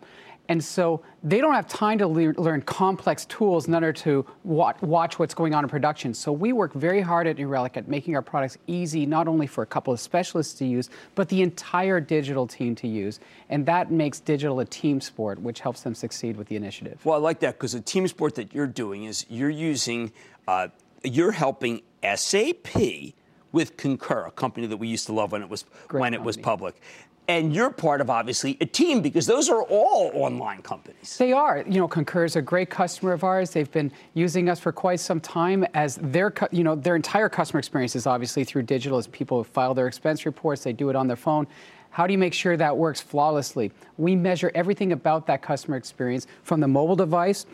And 0.49 0.65
so 0.65 1.03
they 1.23 1.41
don't 1.41 1.55
have 1.55 1.69
time 1.69 1.99
to 1.99 2.07
le- 2.07 2.33
learn 2.33 2.63
complex 2.63 3.27
tools 3.27 3.69
in 3.69 3.75
order 3.75 3.93
to 3.93 4.25
wa- 4.45 4.73
watch 4.81 5.19
what's 5.19 5.35
going 5.35 5.55
on 5.55 5.63
in 5.63 5.69
production. 5.69 6.15
So 6.15 6.33
we 6.33 6.53
work 6.53 6.73
very 6.73 7.03
hard 7.03 7.27
at 7.27 7.37
New 7.37 7.49
Relic 7.49 7.77
at 7.77 7.87
making 7.87 8.17
our 8.17 8.23
products 8.23 8.57
easy, 8.67 9.05
not 9.05 9.29
only 9.29 9.47
for 9.47 9.63
a 9.63 9.67
couple 9.67 9.93
of 9.93 10.01
specialists 10.01 10.55
to 10.55 10.65
use, 10.65 10.89
but 11.15 11.29
the 11.29 11.43
entire 11.43 12.01
digital 12.01 12.47
team 12.47 12.75
to 12.77 12.89
use. 12.89 13.21
And 13.51 13.67
that 13.67 13.91
makes 13.91 14.21
digital 14.21 14.61
a 14.61 14.65
team 14.65 15.03
sport, 15.03 15.39
which 15.41 15.61
helps 15.61 15.83
them 15.83 15.95
succeed 15.95 16.37
with 16.37 16.49
the 16.49 16.57
initiative. 16.57 17.05
Well, 17.05 17.17
I 17.17 17.21
like 17.21 17.41
that 17.41 17.55
because 17.55 17.73
the 17.73 17.81
team 17.81 18.09
sport 18.09 18.35
that 18.37 18.55
you're 18.55 18.67
doing 18.67 19.05
is 19.05 19.27
you're 19.29 19.51
using, 19.51 20.13
uh, 20.47 20.69
you're 21.05 21.33
helping 21.33 21.83
SAP 22.03 23.15
with 23.53 23.77
Concur, 23.77 24.27
a 24.27 24.31
company 24.31 24.67
that 24.67 24.77
we 24.77 24.89
used 24.89 25.07
to 25.07 25.13
love 25.13 25.33
when 25.33 25.43
it 25.43 25.49
was 25.49 25.65
Great 25.89 26.01
when 26.01 26.15
it 26.15 26.23
was 26.23 26.37
public, 26.37 26.81
and 27.29 27.55
you're 27.55 27.71
part 27.71 28.01
of 28.01 28.09
obviously 28.09 28.57
a 28.63 28.67
team 28.67 29.03
because 29.03 29.27
those 29.27 29.51
are 29.51 29.63
all 29.65 30.11
online 30.15 30.63
companies. 30.63 31.19
They 31.19 31.33
are. 31.33 31.63
You 31.69 31.81
know, 31.81 31.87
Concur 31.87 32.25
is 32.25 32.37
a 32.37 32.43
great 32.43 32.71
customer 32.71 33.13
of 33.13 33.23
ours. 33.23 33.51
They've 33.51 33.71
been 33.71 33.93
using 34.15 34.49
us 34.49 34.59
for 34.59 34.73
quite 34.73 34.99
some 34.99 35.21
time 35.21 35.67
as 35.75 35.99
their, 36.03 36.33
you 36.51 36.65
know, 36.65 36.75
their 36.75 36.97
entire 36.97 37.29
customer 37.29 37.59
experience 37.59 37.95
is 37.95 38.07
obviously 38.07 38.45
through 38.45 38.63
digital. 38.63 38.97
As 38.97 39.07
people 39.07 39.45
file 39.45 39.75
their 39.75 39.87
expense 39.87 40.25
reports, 40.25 40.65
they 40.65 40.73
do 40.73 40.89
it 40.89 40.97
on 40.97 41.07
their 41.07 41.17
phone. 41.17 41.47
How 41.91 42.07
do 42.07 42.13
you 42.13 42.19
make 42.19 42.33
sure 42.33 42.57
that 42.57 42.77
works 42.77 43.01
flawlessly? 43.01 43.73
We 43.99 44.17
measure 44.17 44.51
everything 44.55 44.93
about 44.93 45.27
that 45.27 45.43
customer 45.43 45.77
experience 45.77 46.27
from 46.45 46.61
the 46.61 46.69
mobile 46.69 46.97
device 46.97 47.45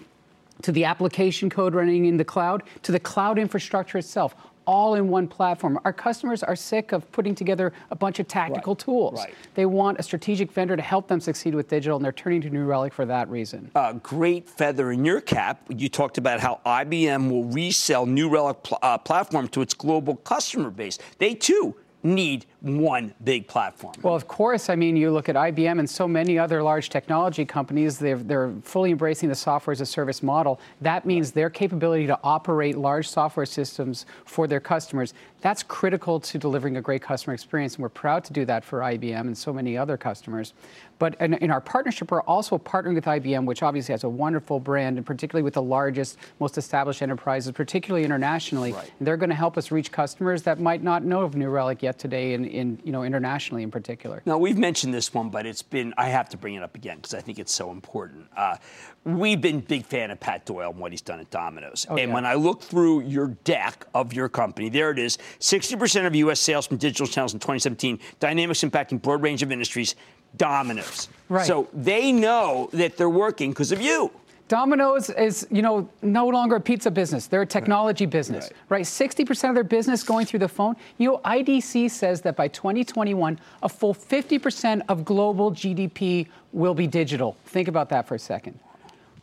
to 0.62 0.70
the 0.70 0.84
application 0.84 1.50
code 1.50 1.74
running 1.74 2.04
in 2.04 2.16
the 2.16 2.24
cloud 2.24 2.62
to 2.82 2.92
the 2.92 3.00
cloud 3.00 3.38
infrastructure 3.40 3.98
itself. 3.98 4.36
All 4.66 4.94
in 4.94 5.08
one 5.08 5.28
platform. 5.28 5.78
Our 5.84 5.92
customers 5.92 6.42
are 6.42 6.56
sick 6.56 6.92
of 6.92 7.10
putting 7.12 7.34
together 7.34 7.72
a 7.90 7.94
bunch 7.96 8.18
of 8.18 8.28
tactical 8.28 8.72
Right, 8.74 8.78
tools. 8.78 9.18
right. 9.18 9.34
They 9.54 9.66
want 9.66 9.98
a 9.98 10.02
strategic 10.02 10.50
vendor 10.52 10.76
to 10.76 10.82
help 10.82 11.08
them 11.08 11.20
succeed 11.20 11.54
with 11.54 11.68
digital, 11.68 11.96
and 11.96 12.04
they're 12.04 12.12
turning 12.12 12.40
to 12.42 12.50
New 12.50 12.64
Relic 12.64 12.92
for 12.92 13.04
that 13.06 13.28
reason. 13.28 13.70
a 13.74 13.94
great 13.94 14.48
feather 14.48 14.90
in 14.92 15.04
your 15.04 15.20
cap. 15.20 15.60
You 15.68 15.88
talked 15.88 16.16
about 16.18 16.40
how 16.40 16.60
IBM 16.64 17.30
will 17.30 17.44
resell 17.44 18.06
New 18.06 18.28
Relic 18.30 18.62
pl- 18.62 18.78
uh, 18.82 18.98
platform 18.98 19.48
to 19.48 19.60
its 19.60 19.74
global 19.74 20.16
customer 20.16 20.70
base. 20.70 20.98
They 21.18 21.34
too 21.34 21.76
need 22.02 22.46
one 22.64 23.12
big 23.22 23.46
platform. 23.46 23.94
Well, 24.02 24.14
of 24.14 24.26
course. 24.26 24.70
I 24.70 24.74
mean, 24.74 24.96
you 24.96 25.10
look 25.10 25.28
at 25.28 25.36
IBM 25.36 25.78
and 25.78 25.88
so 25.88 26.08
many 26.08 26.38
other 26.38 26.62
large 26.62 26.88
technology 26.88 27.44
companies, 27.44 27.98
they're, 27.98 28.16
they're 28.16 28.52
fully 28.62 28.90
embracing 28.90 29.28
the 29.28 29.34
software 29.34 29.72
as 29.72 29.82
a 29.82 29.86
service 29.86 30.22
model. 30.22 30.58
That 30.80 31.04
means 31.04 31.32
their 31.32 31.50
capability 31.50 32.06
to 32.06 32.18
operate 32.24 32.78
large 32.78 33.06
software 33.06 33.44
systems 33.44 34.06
for 34.24 34.46
their 34.46 34.60
customers. 34.60 35.12
That's 35.42 35.62
critical 35.62 36.20
to 36.20 36.38
delivering 36.38 36.78
a 36.78 36.80
great 36.80 37.02
customer 37.02 37.34
experience, 37.34 37.74
and 37.74 37.82
we're 37.82 37.90
proud 37.90 38.24
to 38.24 38.32
do 38.32 38.46
that 38.46 38.64
for 38.64 38.80
IBM 38.80 39.20
and 39.20 39.36
so 39.36 39.52
many 39.52 39.76
other 39.76 39.98
customers. 39.98 40.54
But 40.98 41.20
in, 41.20 41.34
in, 41.34 41.50
our 41.50 41.60
partnership, 41.60 42.10
we're 42.10 42.22
also 42.22 42.56
partnering 42.56 42.94
with 42.94 43.04
IBM, 43.04 43.44
which 43.44 43.62
obviously 43.62 43.92
has 43.92 44.04
a 44.04 44.08
wonderful 44.08 44.58
brand, 44.58 44.96
and 44.96 45.04
particularly 45.04 45.42
with 45.42 45.52
the 45.52 45.62
largest, 45.62 46.16
most 46.40 46.56
established 46.56 47.02
enterprises, 47.02 47.52
particularly 47.52 48.06
internationally. 48.06 48.72
Right. 48.72 48.90
They're 49.02 49.18
going 49.18 49.28
to 49.28 49.36
help 49.36 49.58
us 49.58 49.70
reach 49.70 49.92
customers 49.92 50.42
that 50.44 50.60
might 50.60 50.82
not 50.82 51.04
know 51.04 51.20
of 51.22 51.34
New 51.36 51.50
Relic 51.50 51.82
yet 51.82 51.98
today, 51.98 52.32
in 52.54 52.78
you 52.84 52.92
know 52.92 53.02
internationally 53.02 53.62
in 53.62 53.70
particular. 53.70 54.22
Now 54.24 54.38
we've 54.38 54.58
mentioned 54.58 54.94
this 54.94 55.12
one, 55.12 55.30
but 55.30 55.46
it's 55.46 55.62
been 55.62 55.94
I 55.96 56.08
have 56.08 56.28
to 56.30 56.36
bring 56.36 56.54
it 56.54 56.62
up 56.62 56.74
again 56.74 56.96
because 56.96 57.14
I 57.14 57.20
think 57.20 57.38
it's 57.38 57.52
so 57.52 57.70
important. 57.70 58.26
Uh, 58.36 58.56
we've 59.04 59.40
been 59.40 59.60
big 59.60 59.84
fan 59.84 60.10
of 60.10 60.20
Pat 60.20 60.46
Doyle 60.46 60.70
and 60.70 60.78
what 60.78 60.92
he's 60.92 61.02
done 61.02 61.20
at 61.20 61.30
Domino's. 61.30 61.86
Oh, 61.88 61.96
and 61.96 62.08
yeah. 62.08 62.14
when 62.14 62.26
I 62.26 62.34
look 62.34 62.62
through 62.62 63.02
your 63.02 63.28
deck 63.44 63.86
of 63.94 64.12
your 64.12 64.28
company, 64.28 64.68
there 64.68 64.90
it 64.90 64.98
is: 64.98 65.18
60% 65.40 66.06
of 66.06 66.14
U.S. 66.14 66.40
sales 66.40 66.66
from 66.66 66.76
digital 66.76 67.06
channels 67.06 67.34
in 67.34 67.40
2017. 67.40 67.98
Dynamics 68.20 68.62
impacting 68.62 69.00
broad 69.00 69.22
range 69.22 69.42
of 69.42 69.52
industries. 69.52 69.94
Domino's. 70.36 71.08
Right. 71.28 71.46
So 71.46 71.68
they 71.72 72.10
know 72.10 72.68
that 72.72 72.96
they're 72.96 73.08
working 73.08 73.50
because 73.50 73.70
of 73.72 73.80
you. 73.80 74.10
Domino's 74.54 75.10
is, 75.10 75.48
you 75.50 75.62
know, 75.62 75.88
no 76.00 76.28
longer 76.28 76.54
a 76.54 76.60
pizza 76.60 76.88
business. 76.88 77.26
They're 77.26 77.42
a 77.42 77.46
technology 77.46 78.04
right. 78.04 78.12
business, 78.12 78.52
right. 78.68 78.78
right? 78.78 78.84
60% 78.84 79.48
of 79.48 79.56
their 79.56 79.64
business 79.64 80.04
going 80.04 80.26
through 80.26 80.38
the 80.38 80.48
phone. 80.48 80.76
You 80.96 81.08
know, 81.08 81.20
IDC 81.24 81.90
says 81.90 82.20
that 82.20 82.36
by 82.36 82.46
2021, 82.46 83.40
a 83.64 83.68
full 83.68 83.92
50% 83.92 84.82
of 84.88 85.04
global 85.04 85.50
GDP 85.50 86.28
will 86.52 86.72
be 86.72 86.86
digital. 86.86 87.36
Think 87.46 87.66
about 87.66 87.88
that 87.88 88.06
for 88.06 88.14
a 88.14 88.18
second. 88.20 88.60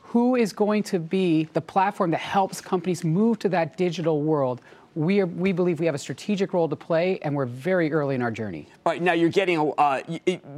Who 0.02 0.36
is 0.36 0.52
going 0.52 0.84
to 0.84 1.00
be 1.00 1.46
the 1.54 1.62
platform 1.62 2.12
that 2.12 2.20
helps 2.20 2.60
companies 2.60 3.06
move 3.06 3.40
to 3.40 3.48
that 3.56 3.78
digital 3.78 4.24
world? 4.24 4.60
We, 4.96 5.22
are, 5.22 5.26
we 5.26 5.52
believe 5.52 5.80
we 5.80 5.86
have 5.86 5.96
a 5.96 6.00
strategic 6.00 6.54
role 6.54 6.68
to 6.68 6.76
play, 6.76 7.20
and 7.22 7.36
we're 7.36 7.46
very 7.46 7.92
early 7.92 8.16
in 8.16 8.22
our 8.22 8.32
journey. 8.32 8.68
All 8.86 8.92
right, 8.92 9.02
now 9.02 9.14
you're 9.14 9.30
getting 9.30 9.74
uh, 9.78 10.02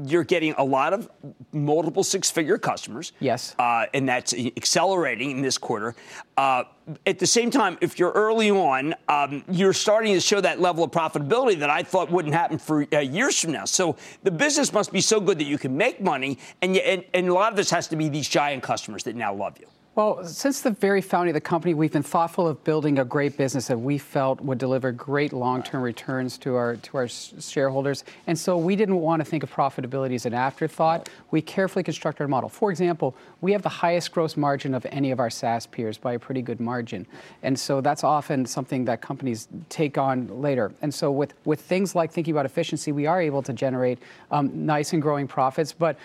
you're 0.06 0.24
getting 0.24 0.54
a 0.58 0.64
lot 0.64 0.94
of 0.94 1.10
multiple 1.52 2.04
six-figure 2.04 2.58
customers. 2.58 3.12
Yes, 3.20 3.56
uh, 3.60 3.86
and 3.94 4.08
that's 4.08 4.34
accelerating 4.34 5.32
in 5.32 5.42
this 5.42 5.58
quarter. 5.58 5.96
Uh, 6.38 6.64
at 7.06 7.20
the 7.20 7.28
same 7.28 7.50
time, 7.52 7.78
if 7.80 8.00
you're 8.00 8.12
early 8.12 8.52
on, 8.52 8.94
um, 9.08 9.44
you're 9.50 9.74
starting 9.74 10.14
to 10.14 10.20
show 10.20 10.42
that 10.42 10.60
level 10.60 10.84
of 10.84 10.92
profitability 10.92 11.60
that 11.60 11.70
I 11.70 11.84
thought 11.84 12.12
wouldn't 12.12 12.34
happen 12.34 12.58
for 12.58 12.86
uh, 12.92 13.00
years 13.00 13.40
from 13.40 13.52
now. 13.52 13.66
So 13.66 13.96
the 14.24 14.32
business 14.32 14.74
must 14.74 14.92
be 14.92 15.00
so 15.00 15.20
good 15.20 15.38
that 15.40 15.46
you 15.46 15.58
can 15.58 15.78
make 15.78 16.02
money, 16.02 16.40
and, 16.62 16.76
you, 16.76 16.82
and, 16.82 17.04
and 17.14 17.30
a 17.30 17.34
lot 17.34 17.52
of 17.52 17.56
this 17.56 17.70
has 17.70 17.88
to 17.90 17.96
be 17.96 18.10
these 18.10 18.28
giant 18.28 18.64
customers 18.64 19.04
that 19.04 19.16
now 19.16 19.34
love 19.34 19.58
you. 19.60 19.68
Well, 19.96 20.26
since 20.26 20.62
the 20.62 20.72
very 20.72 21.02
founding 21.02 21.30
of 21.30 21.34
the 21.36 21.48
company, 21.48 21.76
we've 21.76 21.92
been 21.92 22.02
thoughtful 22.02 22.48
of 22.48 22.64
building 22.64 22.98
a 22.98 23.06
great 23.06 23.38
business 23.38 23.68
that 23.68 23.78
we 23.78 24.00
felt 24.00 24.42
would 24.42 24.58
deliver 24.58 24.92
great 24.92 25.32
long-term 25.34 25.84
returns 25.84 26.40
to 26.40 26.56
our 26.56 26.78
to 26.78 26.98
our 26.98 27.08
shareholders. 27.08 28.04
And 28.26 28.36
so 28.36 28.58
we 28.58 28.76
didn't 28.76 28.96
want 28.96 29.20
to 29.20 29.24
think 29.24 29.44
of 29.44 29.54
profitability 29.54 30.16
as 30.16 30.26
an 30.26 30.34
afterthought. 30.34 31.10
We 31.30 31.44
carefully 31.44 31.84
constructed 31.84 32.24
our 32.24 32.28
model. 32.28 32.50
For 32.50 32.72
example, 32.72 33.14
we 33.42 33.52
have 33.52 33.62
the 33.62 33.70
highest 33.70 34.12
gross 34.12 34.36
margin 34.36 34.74
of 34.74 34.84
any 34.90 35.12
of 35.12 35.20
our 35.20 35.30
SaaS 35.30 35.68
peers 35.68 36.00
by 36.00 36.14
a 36.14 36.20
pretty 36.20 36.42
good 36.42 36.60
margin. 36.60 37.06
And 37.44 37.60
so 37.60 37.80
that's 37.80 38.04
often 38.04 38.48
something 38.48 38.86
that 38.86 39.00
companies 39.00 39.48
take 39.70 40.00
on 40.00 40.42
later. 40.42 40.72
And 40.82 40.92
so 40.92 41.12
with 41.12 41.36
with 41.46 41.62
things 41.62 41.94
like 41.94 42.12
thinking 42.12 42.34
about 42.34 42.48
efficiency, 42.48 42.92
we 42.92 43.06
are 43.06 43.22
able 43.22 43.44
to 43.44 43.54
generate 43.54 44.00
um, 44.32 44.66
nice 44.66 44.94
and 44.94 45.04
growing 45.04 45.28
profits. 45.28 45.72
But 45.72 46.00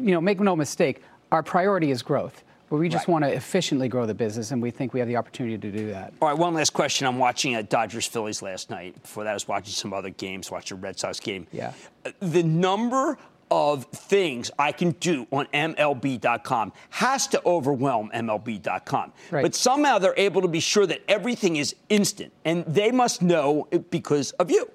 you 0.00 0.10
know, 0.10 0.20
make 0.20 0.40
no 0.40 0.56
mistake, 0.56 1.04
our 1.30 1.44
priority 1.44 1.92
is 1.92 2.02
growth. 2.02 2.42
But 2.70 2.76
we 2.76 2.88
just 2.88 3.08
right. 3.08 3.12
want 3.12 3.24
to 3.24 3.32
efficiently 3.32 3.88
grow 3.88 4.06
the 4.06 4.14
business, 4.14 4.52
and 4.52 4.62
we 4.62 4.70
think 4.70 4.94
we 4.94 5.00
have 5.00 5.08
the 5.08 5.16
opportunity 5.16 5.58
to 5.58 5.76
do 5.76 5.90
that. 5.90 6.14
All 6.22 6.28
right, 6.28 6.38
one 6.38 6.54
last 6.54 6.72
question. 6.72 7.04
I'm 7.04 7.18
watching 7.18 7.56
at 7.56 7.68
Dodgers 7.68 8.06
Phillies 8.06 8.42
last 8.42 8.70
night. 8.70 9.02
Before 9.02 9.24
that, 9.24 9.30
I 9.30 9.34
was 9.34 9.48
watching 9.48 9.72
some 9.72 9.92
other 9.92 10.10
games, 10.10 10.52
watching 10.52 10.78
a 10.78 10.80
Red 10.80 10.96
Sox 10.96 11.18
game. 11.18 11.48
Yeah. 11.50 11.72
Uh, 12.06 12.12
the 12.20 12.44
number 12.44 13.18
of 13.50 13.86
things 13.86 14.52
I 14.56 14.70
can 14.70 14.92
do 14.92 15.26
on 15.32 15.46
MLB.com 15.46 16.72
has 16.90 17.26
to 17.28 17.42
overwhelm 17.44 18.10
MLB.com. 18.14 19.12
Right. 19.32 19.42
But 19.42 19.56
somehow 19.56 19.98
they're 19.98 20.14
able 20.16 20.42
to 20.42 20.48
be 20.48 20.60
sure 20.60 20.86
that 20.86 21.02
everything 21.08 21.56
is 21.56 21.74
instant, 21.88 22.32
and 22.44 22.64
they 22.66 22.92
must 22.92 23.20
know 23.20 23.66
because 23.90 24.30
of 24.32 24.48
you. 24.52 24.70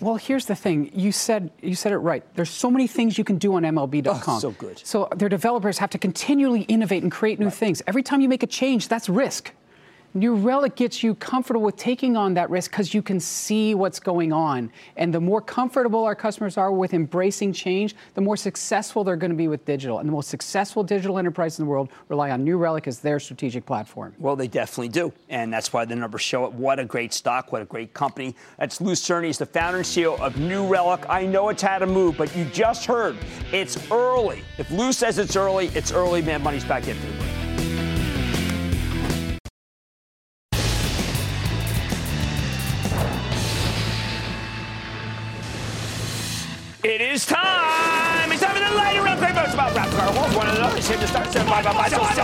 Well, 0.00 0.16
here's 0.16 0.46
the 0.46 0.54
thing. 0.54 0.90
You 0.94 1.12
said 1.12 1.50
you 1.62 1.74
said 1.74 1.92
it 1.92 1.98
right. 1.98 2.22
There's 2.34 2.50
so 2.50 2.70
many 2.70 2.86
things 2.86 3.16
you 3.16 3.24
can 3.24 3.38
do 3.38 3.54
on 3.54 3.62
MLB.com. 3.62 4.36
Oh, 4.36 4.38
so 4.38 4.50
good. 4.52 4.78
So 4.84 5.08
their 5.16 5.28
developers 5.28 5.78
have 5.78 5.90
to 5.90 5.98
continually 5.98 6.62
innovate 6.62 7.02
and 7.02 7.12
create 7.12 7.38
new 7.38 7.46
right. 7.46 7.54
things. 7.54 7.82
Every 7.86 8.02
time 8.02 8.20
you 8.20 8.28
make 8.28 8.42
a 8.42 8.46
change, 8.46 8.88
that's 8.88 9.08
risk. 9.08 9.52
New 10.16 10.36
Relic 10.36 10.76
gets 10.76 11.02
you 11.02 11.16
comfortable 11.16 11.60
with 11.62 11.74
taking 11.74 12.16
on 12.16 12.34
that 12.34 12.48
risk 12.48 12.70
because 12.70 12.94
you 12.94 13.02
can 13.02 13.18
see 13.18 13.74
what's 13.74 13.98
going 13.98 14.32
on. 14.32 14.70
And 14.96 15.12
the 15.12 15.20
more 15.20 15.40
comfortable 15.40 16.04
our 16.04 16.14
customers 16.14 16.56
are 16.56 16.70
with 16.70 16.94
embracing 16.94 17.52
change, 17.52 17.96
the 18.14 18.20
more 18.20 18.36
successful 18.36 19.02
they're 19.02 19.16
going 19.16 19.32
to 19.32 19.36
be 19.36 19.48
with 19.48 19.64
digital. 19.64 19.98
And 19.98 20.08
the 20.08 20.12
most 20.12 20.28
successful 20.28 20.84
digital 20.84 21.18
enterprise 21.18 21.58
in 21.58 21.64
the 21.64 21.68
world 21.68 21.88
rely 22.08 22.30
on 22.30 22.44
New 22.44 22.58
Relic 22.58 22.86
as 22.86 23.00
their 23.00 23.18
strategic 23.18 23.66
platform. 23.66 24.14
Well, 24.20 24.36
they 24.36 24.46
definitely 24.46 24.90
do. 24.90 25.12
And 25.30 25.52
that's 25.52 25.72
why 25.72 25.84
the 25.84 25.96
numbers 25.96 26.22
show 26.22 26.44
it. 26.44 26.52
What 26.52 26.78
a 26.78 26.84
great 26.84 27.12
stock, 27.12 27.50
what 27.50 27.62
a 27.62 27.64
great 27.64 27.92
company. 27.92 28.36
That's 28.56 28.80
Lew 28.80 28.94
Cirne, 28.94 29.24
he's 29.24 29.38
the 29.38 29.46
founder 29.46 29.78
and 29.78 29.86
CEO 29.86 30.16
of 30.20 30.38
New 30.38 30.64
Relic. 30.64 31.04
I 31.08 31.26
know 31.26 31.48
it's 31.48 31.62
had 31.62 31.82
a 31.82 31.86
move, 31.86 32.16
but 32.16 32.34
you 32.36 32.44
just 32.46 32.86
heard 32.86 33.16
it's 33.50 33.90
early. 33.90 34.44
If 34.58 34.70
Lew 34.70 34.92
says 34.92 35.18
it's 35.18 35.34
early, 35.34 35.72
it's 35.74 35.90
early. 35.90 36.22
Man, 36.22 36.40
money's 36.40 36.64
back 36.64 36.86
into 36.86 37.04
the 37.04 37.16
break. 37.18 37.43
It 46.84 47.00
is 47.00 47.24
time. 47.24 48.30
It's 48.30 48.42
time 48.42 48.54
for 48.54 48.60
the 48.60 48.76
lightning 48.76 49.02
round. 49.02 49.18
Great 49.18 49.30
about 49.30 49.74
rap 49.74 49.88
car. 49.88 50.12
One 50.36 50.46
those. 50.54 50.86
Here 50.86 50.98
to 50.98 51.06
start. 51.06 51.28
Five, 51.28 51.64
five, 51.64 51.90
five, 51.90 52.14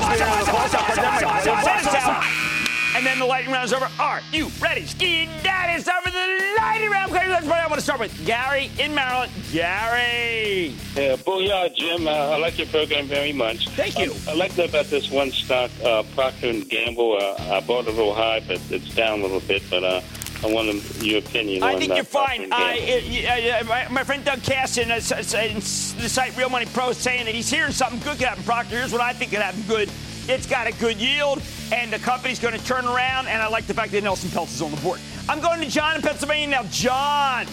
and 2.95 3.07
then 3.07 3.19
the 3.19 3.25
lightning 3.25 3.55
round 3.55 3.65
is 3.65 3.73
over. 3.73 3.89
Are 3.99 4.21
you 4.31 4.51
ready? 4.61 4.85
Ski 4.85 5.27
it's 5.43 5.85
time 5.85 6.03
for 6.03 6.11
the 6.11 6.55
lightning 6.59 6.91
round. 6.91 7.11
Okay, 7.11 7.31
let's 7.31 7.47
I 7.49 7.67
want 7.69 7.77
to 7.77 7.81
start 7.81 8.01
with 8.01 8.27
Gary 8.27 8.71
in 8.79 8.95
Maryland. 8.95 9.33
Gary. 9.51 10.75
Yeah, 10.95 11.17
booyah, 11.17 11.75
Jim. 11.75 12.07
Uh, 12.07 12.11
I 12.11 12.37
like 12.37 12.59
your 12.59 12.67
program 12.67 13.07
very 13.07 13.33
much. 13.33 13.67
Thank 13.71 13.99
you. 13.99 14.15
I, 14.29 14.33
I 14.33 14.35
like 14.35 14.59
about 14.59 14.87
this 14.87 15.11
one 15.11 15.31
stock, 15.31 15.71
uh, 15.83 16.03
Procter 16.15 16.51
and 16.51 16.69
Gamble. 16.69 17.17
Uh, 17.19 17.57
I 17.57 17.61
bought 17.61 17.87
it 17.87 17.95
a 17.95 17.97
little 17.97 18.13
high, 18.13 18.41
but 18.41 18.61
it's 18.71 18.95
down 18.95 19.21
a 19.21 19.23
little 19.23 19.41
bit. 19.41 19.63
But 19.71 19.85
uh, 19.85 20.01
I 20.43 20.47
want 20.47 21.03
your 21.03 21.19
opinion 21.19 21.63
I 21.63 21.79
think 21.79 21.95
you're 21.95 22.05
fine. 22.05 22.49
I, 22.51 23.61
uh, 23.61 23.65
my, 23.65 23.89
my, 23.89 24.05
friend 24.05 24.25
Doug 24.25 24.43
Casson, 24.43 24.91
uh, 24.91 24.95
uh, 24.95 24.99
the 25.01 26.09
site 26.09 26.35
Real 26.37 26.49
Money 26.49 26.67
Pro, 26.67 26.91
is 26.91 26.97
saying 26.97 27.27
that 27.27 27.35
he's 27.35 27.51
hearing 27.51 27.73
something 27.73 27.99
good 28.01 28.17
could 28.17 28.27
happen. 28.27 28.43
Procter, 28.45 28.79
here's 28.79 28.93
what 28.93 29.03
I 29.03 29.13
think 29.13 29.33
could 29.33 29.41
happen 29.41 29.63
good. 29.69 29.91
It's 30.29 30.47
got 30.47 30.67
a 30.67 30.73
good 30.73 30.97
yield, 30.97 31.43
and 31.73 31.93
the 31.93 31.99
company's 31.99 32.39
going 32.39 32.59
to 32.59 32.65
turn 32.65 32.87
around, 32.87 33.27
and 33.27 33.43
I 33.43 33.49
like 33.49 33.67
the 33.67 33.75
fact 33.75 33.93
that 33.93 34.03
Nelson 34.03 34.31
Peltz 34.31 34.55
is 34.55 34.63
on 34.63 34.71
the 34.71 34.77
board. 34.79 35.01
I'm 35.29 35.41
going 35.41 35.61
to 35.61 35.69
John 35.69 35.97
in 35.97 36.03
Pennsylvania 36.03 36.49
now. 36.49 36.63
John. 36.71 37.47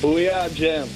Booyah, 0.00 0.54
Jim. 0.54 0.86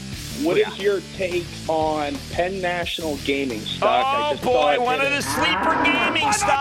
what 0.45 0.57
What 0.57 0.59
is 0.59 0.79
your 0.79 1.01
take 1.17 1.47
on 1.69 2.15
Penn 2.31 2.61
National 2.61 3.17
Gaming 3.19 3.61
stock? 3.61 4.05
Oh 4.07 4.45
boy, 4.45 4.79
one 4.81 5.01
of 5.01 5.11
the 5.11 5.23
sleeper 5.23 5.83
gaming 5.83 6.33
stocks, 6.33 6.52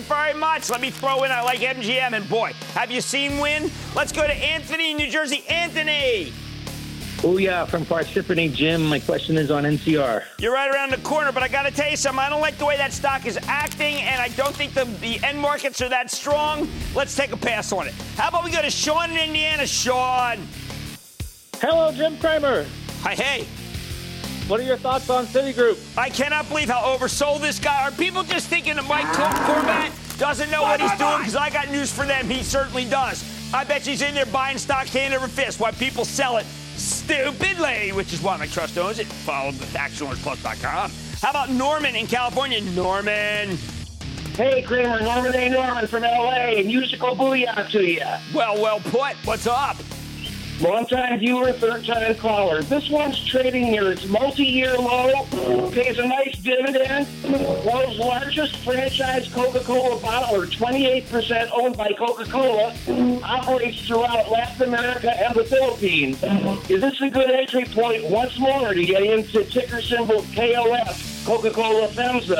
very 0.00 0.34
much. 0.34 0.70
Let 0.70 0.80
me 0.80 0.90
throw 0.90 1.24
in, 1.24 1.30
I 1.30 1.42
like 1.42 1.60
MGM, 1.60 2.12
and 2.12 2.28
boy, 2.28 2.52
have 2.74 2.90
you 2.90 3.00
seen 3.00 3.38
Wynn? 3.38 3.70
Let's 3.94 4.12
go 4.12 4.26
to 4.26 4.32
Anthony 4.32 4.92
in 4.92 4.96
New 4.96 5.10
Jersey. 5.10 5.44
Anthony. 5.48 6.32
Oh 7.24 7.36
yeah, 7.36 7.64
from 7.64 7.84
Parsippany 7.84 8.52
Jim. 8.54 8.86
My 8.86 9.00
question 9.00 9.36
is 9.36 9.50
on 9.50 9.64
NCR. 9.64 10.22
You're 10.38 10.52
right 10.52 10.72
around 10.72 10.90
the 10.90 10.98
corner, 10.98 11.32
but 11.32 11.42
I 11.42 11.48
got 11.48 11.62
to 11.62 11.72
tell 11.72 11.90
you 11.90 11.96
something. 11.96 12.20
I 12.20 12.28
don't 12.28 12.40
like 12.40 12.58
the 12.58 12.64
way 12.64 12.76
that 12.76 12.92
stock 12.92 13.26
is 13.26 13.36
acting, 13.48 13.96
and 13.96 14.20
I 14.20 14.28
don't 14.28 14.54
think 14.54 14.72
the, 14.72 14.84
the 15.00 15.18
end 15.24 15.38
markets 15.38 15.82
are 15.82 15.88
that 15.88 16.12
strong. 16.12 16.68
Let's 16.94 17.16
take 17.16 17.32
a 17.32 17.36
pass 17.36 17.72
on 17.72 17.88
it. 17.88 17.94
How 18.16 18.28
about 18.28 18.44
we 18.44 18.52
go 18.52 18.62
to 18.62 18.70
Sean 18.70 19.10
in 19.10 19.18
Indiana? 19.18 19.66
Sean. 19.66 20.46
Hello, 21.60 21.90
Jim 21.90 22.16
Cramer. 22.18 22.66
Hi, 23.02 23.14
hey. 23.14 23.48
What 24.48 24.60
are 24.60 24.62
your 24.64 24.78
thoughts 24.78 25.10
on 25.10 25.26
Citigroup? 25.26 25.78
I 25.98 26.08
cannot 26.08 26.48
believe 26.48 26.70
how 26.70 26.80
oversold 26.96 27.42
this 27.42 27.58
guy. 27.58 27.82
Are 27.82 27.90
people 27.90 28.22
just 28.22 28.48
thinking 28.48 28.76
that 28.76 28.86
Mike 28.86 29.04
Corbat 29.08 30.18
doesn't 30.18 30.50
know 30.50 30.62
what 30.62 30.80
he's 30.80 30.90
doing? 30.92 31.18
Because 31.18 31.36
I 31.36 31.50
got 31.50 31.68
news 31.70 31.92
for 31.92 32.06
them. 32.06 32.30
He 32.30 32.42
certainly 32.42 32.86
does. 32.86 33.22
I 33.52 33.64
bet 33.64 33.82
he's 33.82 34.00
in 34.00 34.14
there 34.14 34.24
buying 34.24 34.56
stock 34.56 34.86
hand 34.86 35.12
over 35.12 35.28
fist 35.28 35.60
while 35.60 35.72
people 35.72 36.06
sell 36.06 36.38
it 36.38 36.46
stupidly, 36.76 37.92
which 37.92 38.14
is 38.14 38.22
why 38.22 38.38
my 38.38 38.46
trust 38.46 38.78
owns 38.78 38.98
it. 38.98 39.06
Follow 39.06 39.52
the 39.52 39.66
actionalertsplus.com. 39.66 40.92
How 41.20 41.28
about 41.30 41.50
Norman 41.50 41.94
in 41.94 42.06
California? 42.06 42.62
Norman. 42.74 43.58
Hey, 44.34 44.62
Cramer, 44.62 45.02
Norman 45.02 45.34
A. 45.34 45.50
Norman 45.50 45.86
from 45.86 46.04
LA. 46.04 46.62
Musical 46.62 47.14
booyah 47.14 47.68
to 47.70 47.82
you. 47.84 48.00
Well, 48.32 48.54
well 48.62 48.80
put. 48.80 49.14
What's 49.26 49.46
up? 49.46 49.76
Long 50.60 50.86
time 50.86 51.20
viewer, 51.20 51.52
third 51.52 51.84
time 51.84 52.16
caller. 52.16 52.62
This 52.62 52.90
one's 52.90 53.24
trading 53.24 53.70
near 53.70 53.92
its 53.92 54.04
multi-year 54.06 54.76
low, 54.76 55.24
pays 55.70 55.98
a 55.98 56.06
nice 56.06 56.36
dividend. 56.38 57.06
World's 57.64 57.98
largest 57.98 58.56
franchise 58.56 59.32
Coca-Cola 59.32 60.00
bottler, 60.00 60.46
28% 60.50 61.50
owned 61.54 61.76
by 61.76 61.92
Coca-Cola, 61.92 62.74
operates 63.22 63.86
throughout 63.86 64.32
Latin 64.32 64.62
America 64.74 65.16
and 65.16 65.32
the 65.36 65.44
Philippines. 65.44 66.20
Is 66.68 66.80
this 66.80 67.00
a 67.02 67.08
good 67.08 67.30
entry 67.30 67.64
point 67.66 68.04
once 68.10 68.36
more 68.36 68.74
to 68.74 68.84
get 68.84 69.04
into 69.04 69.44
ticker 69.44 69.80
symbol 69.80 70.22
KOF, 70.22 71.24
Coca-Cola 71.24 71.86
FEMSA? 71.88 72.38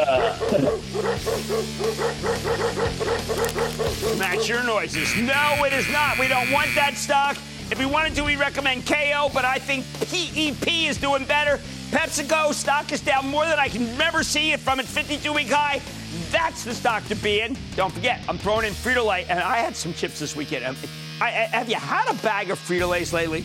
Match 4.18 4.48
your 4.48 4.64
noises. 4.64 5.14
No, 5.18 5.64
it 5.64 5.72
is 5.72 5.88
not. 5.92 6.18
We 6.18 6.26
don't 6.26 6.50
want 6.50 6.74
that 6.74 6.96
stock. 6.96 7.36
If 7.70 7.78
we 7.78 7.84
wanted 7.84 8.14
to, 8.14 8.24
we 8.24 8.36
recommend 8.36 8.86
KO, 8.86 9.30
but 9.34 9.44
I 9.44 9.58
think 9.58 9.84
PEP 10.00 10.88
is 10.88 10.96
doing 10.96 11.26
better. 11.26 11.60
PepsiCo 11.90 12.54
stock 12.54 12.92
is 12.92 13.02
down 13.02 13.28
more 13.28 13.44
than 13.44 13.58
I 13.58 13.68
can 13.68 13.86
remember 13.90 14.22
seeing 14.22 14.52
it 14.52 14.60
from 14.60 14.80
its 14.80 14.94
52-week 14.94 15.48
high. 15.50 15.82
That's 16.30 16.64
the 16.64 16.74
stock 16.74 17.04
to 17.08 17.14
be 17.16 17.40
in. 17.40 17.58
Don't 17.76 17.92
forget, 17.92 18.20
I'm 18.26 18.38
throwing 18.38 18.66
in 18.66 18.72
Frito-Lay, 18.72 19.24
and 19.24 19.38
I 19.38 19.58
had 19.58 19.76
some 19.76 19.92
chips 19.92 20.18
this 20.18 20.34
weekend. 20.34 20.64
Um, 20.64 20.76
I, 21.20 21.26
I, 21.26 21.28
have 21.28 21.68
you 21.68 21.76
had 21.76 22.10
a 22.10 22.14
bag 22.22 22.50
of 22.50 22.58
Frito-Lays 22.58 23.12
lately? 23.12 23.44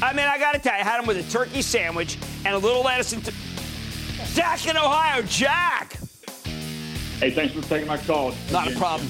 I 0.00 0.12
mean, 0.12 0.26
I 0.26 0.38
got 0.38 0.52
to 0.52 0.60
tell 0.60 0.74
you, 0.74 0.80
I 0.80 0.84
had 0.84 1.00
them 1.00 1.06
with 1.06 1.16
a 1.16 1.32
turkey 1.32 1.62
sandwich 1.62 2.16
and 2.44 2.54
a 2.54 2.58
little 2.58 2.82
lettuce 2.82 3.12
and... 3.12 3.24
T- 3.24 3.32
Jack 4.34 4.66
in 4.68 4.76
Ohio. 4.76 5.22
Jack! 5.22 5.94
Hey, 7.18 7.32
thanks 7.32 7.54
for 7.54 7.62
taking 7.62 7.88
my 7.88 7.98
call. 7.98 8.34
Not 8.52 8.72
a 8.72 8.76
problem. 8.76 9.08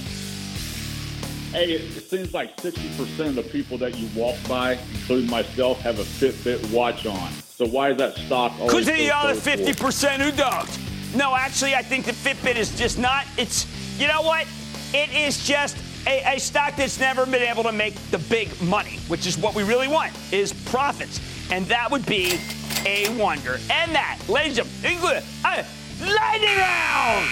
Hey, 1.55 1.75
it 1.75 2.03
seems 2.03 2.35
like 2.35 2.57
60% 2.57 3.29
of 3.29 3.35
the 3.37 3.43
people 3.45 3.79
that 3.79 3.97
you 3.97 4.09
walk 4.21 4.35
by, 4.49 4.73
including 4.93 5.31
myself, 5.31 5.81
have 5.83 6.01
a 6.01 6.03
Fitbit 6.03 6.73
watch 6.73 7.07
on. 7.07 7.31
So 7.31 7.65
why 7.65 7.91
is 7.91 7.99
that 7.99 8.17
stock 8.17 8.51
always 8.59 8.73
Because 8.73 8.89
of 8.89 8.97
the 8.97 9.15
other 9.15 9.39
50% 9.39 10.19
who 10.19 10.33
don't. 10.33 11.17
No, 11.17 11.33
actually, 11.37 11.77
I 11.77 11.83
think 11.83 12.07
the 12.07 12.11
Fitbit 12.11 12.57
is 12.57 12.77
just 12.77 12.99
not. 12.99 13.25
It's, 13.39 13.69
you 14.01 14.09
know 14.09 14.23
what? 14.23 14.49
It 14.93 15.15
is 15.15 15.47
just 15.47 15.77
a, 16.09 16.35
a 16.35 16.41
stock 16.41 16.75
that's 16.75 16.99
never 16.99 17.25
been 17.25 17.43
able 17.43 17.63
to 17.63 17.73
make 17.73 17.95
the 18.11 18.19
big 18.19 18.61
money, 18.61 18.99
which 19.07 19.25
is 19.25 19.39
what 19.39 19.55
we 19.55 19.63
really 19.63 19.87
want, 19.87 20.13
is 20.33 20.53
profits. 20.53 21.21
And 21.53 21.67
that 21.67 21.89
would 21.89 22.05
be 22.05 22.37
a 22.85 23.17
wonder. 23.17 23.61
And 23.71 23.95
that, 23.95 24.19
ladies 24.29 24.59
and 24.59 24.69
gentlemen, 24.83 25.23
lightning 25.45 26.57
round! 26.57 27.29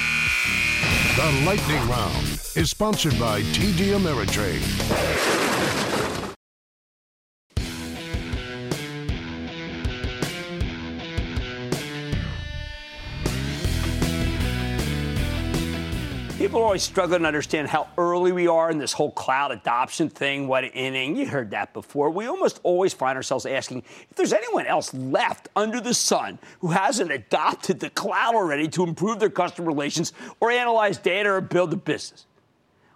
The 1.16 1.44
Lightning 1.44 1.88
Round 1.88 2.31
is 2.54 2.68
sponsored 2.68 3.18
by 3.18 3.40
TD 3.40 3.96
Ameritrade. 3.96 4.60
People 16.36 16.60
are 16.60 16.64
always 16.64 16.82
struggling 16.82 17.22
to 17.22 17.28
understand 17.28 17.68
how 17.68 17.88
early 17.96 18.32
we 18.32 18.48
are 18.48 18.70
in 18.70 18.76
this 18.76 18.92
whole 18.92 19.12
cloud 19.12 19.52
adoption 19.52 20.10
thing. 20.10 20.46
What 20.46 20.64
inning? 20.64 21.16
You 21.16 21.26
heard 21.26 21.52
that 21.52 21.72
before. 21.72 22.10
We 22.10 22.26
almost 22.26 22.60
always 22.64 22.92
find 22.92 23.16
ourselves 23.16 23.46
asking 23.46 23.84
if 24.10 24.16
there's 24.16 24.34
anyone 24.34 24.66
else 24.66 24.92
left 24.92 25.48
under 25.56 25.80
the 25.80 25.94
sun 25.94 26.38
who 26.58 26.68
hasn't 26.68 27.10
adopted 27.10 27.80
the 27.80 27.88
cloud 27.88 28.34
already 28.34 28.68
to 28.68 28.82
improve 28.82 29.20
their 29.20 29.30
customer 29.30 29.68
relations 29.68 30.12
or 30.40 30.50
analyze 30.50 30.98
data 30.98 31.30
or 31.30 31.40
build 31.40 31.72
a 31.72 31.76
business. 31.76 32.26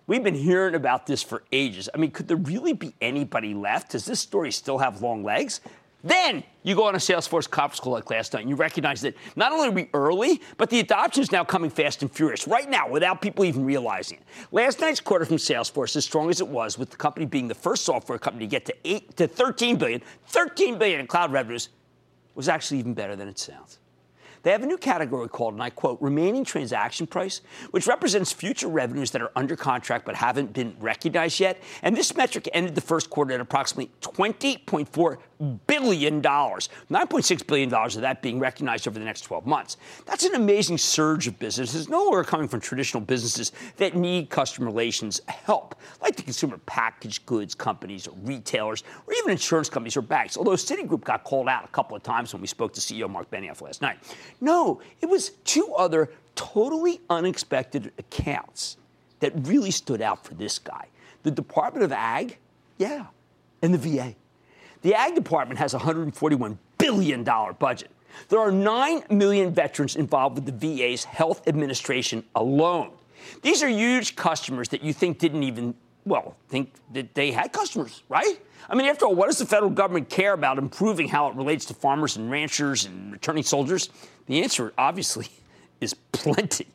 We've 0.07 0.22
been 0.22 0.34
hearing 0.34 0.76
about 0.76 1.07
this 1.07 1.22
for 1.22 1.42
ages. 1.50 1.88
I 1.92 1.98
mean, 1.98 2.12
could 2.12 2.28
there 2.28 2.36
really 2.36 2.72
be 2.72 2.94
anybody 3.00 3.54
left? 3.54 3.92
Does 3.92 4.04
this 4.04 4.20
story 4.20 4.52
still 4.52 4.78
have 4.78 5.02
long 5.02 5.24
legs? 5.24 5.61
Then 6.04 6.44
you 6.62 6.76
go 6.76 6.84
on 6.84 6.94
a 6.94 6.98
Salesforce 6.98 7.50
conference 7.50 7.80
call 7.80 7.94
like 7.94 8.09
last 8.09 8.32
night, 8.32 8.42
and 8.42 8.48
you 8.48 8.54
recognize 8.54 9.00
that 9.00 9.16
not 9.34 9.50
only 9.50 9.66
are 9.66 9.72
we 9.72 9.90
early, 9.92 10.40
but 10.57 10.70
the 10.70 10.78
adoption 10.78 11.22
is 11.24 11.32
now 11.32 11.42
coming 11.42 11.70
fast 11.70 12.02
and 12.02 12.12
furious 12.12 12.46
right 12.46 12.70
now 12.70 12.88
without 12.88 13.20
people 13.20 13.44
even 13.44 13.64
realizing 13.64 14.18
it. 14.18 14.24
Last 14.52 14.78
night's 14.78 15.00
quarter 15.00 15.24
from 15.24 15.38
Salesforce, 15.38 15.96
as 15.96 16.04
strong 16.04 16.30
as 16.30 16.40
it 16.40 16.46
was, 16.46 16.78
with 16.78 16.90
the 16.90 16.96
company 16.96 17.26
being 17.26 17.48
the 17.48 17.57
first 17.57 17.84
software 17.84 18.18
company 18.18 18.46
to 18.46 18.50
get 18.50 18.64
to 18.66 18.74
eight 18.84 19.16
to 19.16 19.26
13 19.26 19.76
billion, 19.76 20.00
13 20.28 20.78
billion 20.78 21.00
in 21.00 21.09
cloud 21.09 21.32
revenues, 21.32 21.70
was 22.36 22.48
actually 22.48 22.78
even 22.78 22.94
better 22.94 23.16
than 23.16 23.26
it 23.26 23.40
sounds. 23.40 23.80
They 24.47 24.53
have 24.53 24.62
a 24.62 24.66
new 24.66 24.78
category 24.78 25.28
called, 25.28 25.55
and 25.55 25.62
I 25.64 25.70
quote, 25.70 26.01
remaining 26.01 26.44
transaction 26.44 27.09
price, 27.09 27.40
which 27.72 27.88
represents 27.88 28.32
future 28.32 28.68
revenues 28.68 29.11
that 29.11 29.20
are 29.20 29.32
under 29.34 29.57
contract 29.57 30.05
but 30.05 30.14
haven't 30.14 30.53
been 30.53 30.76
recognized 30.78 31.40
yet. 31.40 31.61
And 31.82 31.97
this 31.97 32.14
metric 32.14 32.49
ended 32.53 32.76
the 32.76 32.80
first 32.80 33.11
quarter 33.11 33.34
at 33.34 33.40
approximately 33.40 33.90
$20.4 34.03 35.18
billion, 35.66 36.22
$9.6 36.22 37.47
billion 37.49 37.74
of 37.74 38.01
that 38.01 38.22
being 38.22 38.38
recognized 38.38 38.86
over 38.86 39.01
the 39.01 39.05
next 39.05 39.22
12 39.22 39.47
months. 39.47 39.78
That's 40.05 40.24
an 40.24 40.36
amazing 40.36 40.78
surge 40.78 41.26
of 41.26 41.40
businesses, 41.40 41.88
no 41.88 42.05
longer 42.05 42.22
coming 42.22 42.47
from 42.47 42.61
traditional 42.61 43.01
businesses 43.01 43.51
that 43.78 43.97
need 43.97 44.30
customer 44.30 44.68
relations 44.68 45.20
help, 45.26 45.74
like 46.01 46.14
the 46.14 46.22
consumer 46.22 46.59
packaged 46.66 47.26
goods 47.26 47.53
companies 47.53 48.07
or 48.07 48.14
retailers 48.22 48.84
or 49.09 49.12
even 49.14 49.32
insurance 49.32 49.68
companies 49.68 49.97
or 49.97 50.03
banks, 50.03 50.36
although 50.36 50.53
Citigroup 50.53 51.03
got 51.03 51.24
called 51.24 51.49
out 51.49 51.64
a 51.64 51.68
couple 51.68 51.97
of 51.97 52.05
times 52.05 52.32
when 52.32 52.40
we 52.40 52.47
spoke 52.47 52.72
to 52.74 52.80
CEO 52.80 53.11
Marc 53.11 53.28
Benioff 53.28 53.61
last 53.61 53.82
night. 53.82 53.99
No, 54.41 54.80
it 55.01 55.07
was 55.07 55.30
two 55.45 55.74
other 55.74 56.11
totally 56.34 57.01
unexpected 57.09 57.93
accounts 57.99 58.76
that 59.20 59.32
really 59.47 59.70
stood 59.70 60.03
out 60.03 60.24
for 60.24 60.34
this 60.34 60.59
guy 60.59 60.87
the 61.22 61.30
Department 61.32 61.82
of 61.82 61.91
Ag, 61.91 62.39
yeah, 62.78 63.07
and 63.61 63.74
the 63.74 63.78
VA. 63.78 64.14
The 64.82 64.95
Ag 64.95 65.16
Department 65.16 65.59
has 65.59 65.74
a 65.74 65.78
$141 65.80 66.57
billion 66.78 67.24
budget. 67.24 67.91
There 68.28 68.39
are 68.39 68.53
9 68.53 69.03
million 69.11 69.53
veterans 69.53 69.97
involved 69.97 70.37
with 70.37 70.47
the 70.47 70.53
VA's 70.53 71.03
health 71.03 71.49
administration 71.49 72.22
alone. 72.37 72.93
These 73.43 73.64
are 73.64 73.68
huge 73.68 74.14
customers 74.14 74.68
that 74.68 74.82
you 74.82 74.93
think 74.93 75.18
didn't 75.18 75.43
even, 75.43 75.74
well, 76.07 76.36
think 76.48 76.72
that 76.92 77.14
they 77.14 77.32
had 77.32 77.52
customers, 77.52 78.02
right? 78.09 78.40
I 78.70 78.74
mean, 78.76 78.86
after 78.86 79.07
all, 79.07 79.14
what 79.14 79.26
does 79.26 79.38
the 79.38 79.44
federal 79.44 79.70
government 79.70 80.09
care 80.09 80.32
about 80.32 80.57
improving 80.57 81.09
how 81.09 81.28
it 81.28 81.34
relates 81.34 81.66
to 81.66 81.74
farmers 81.74 82.16
and 82.16 82.30
ranchers 82.30 82.86
and 82.86 83.12
returning 83.12 83.42
soldiers? 83.42 83.90
The 84.26 84.42
answer, 84.42 84.72
obviously, 84.78 85.28
is 85.80 85.94
plenty. 86.12 86.68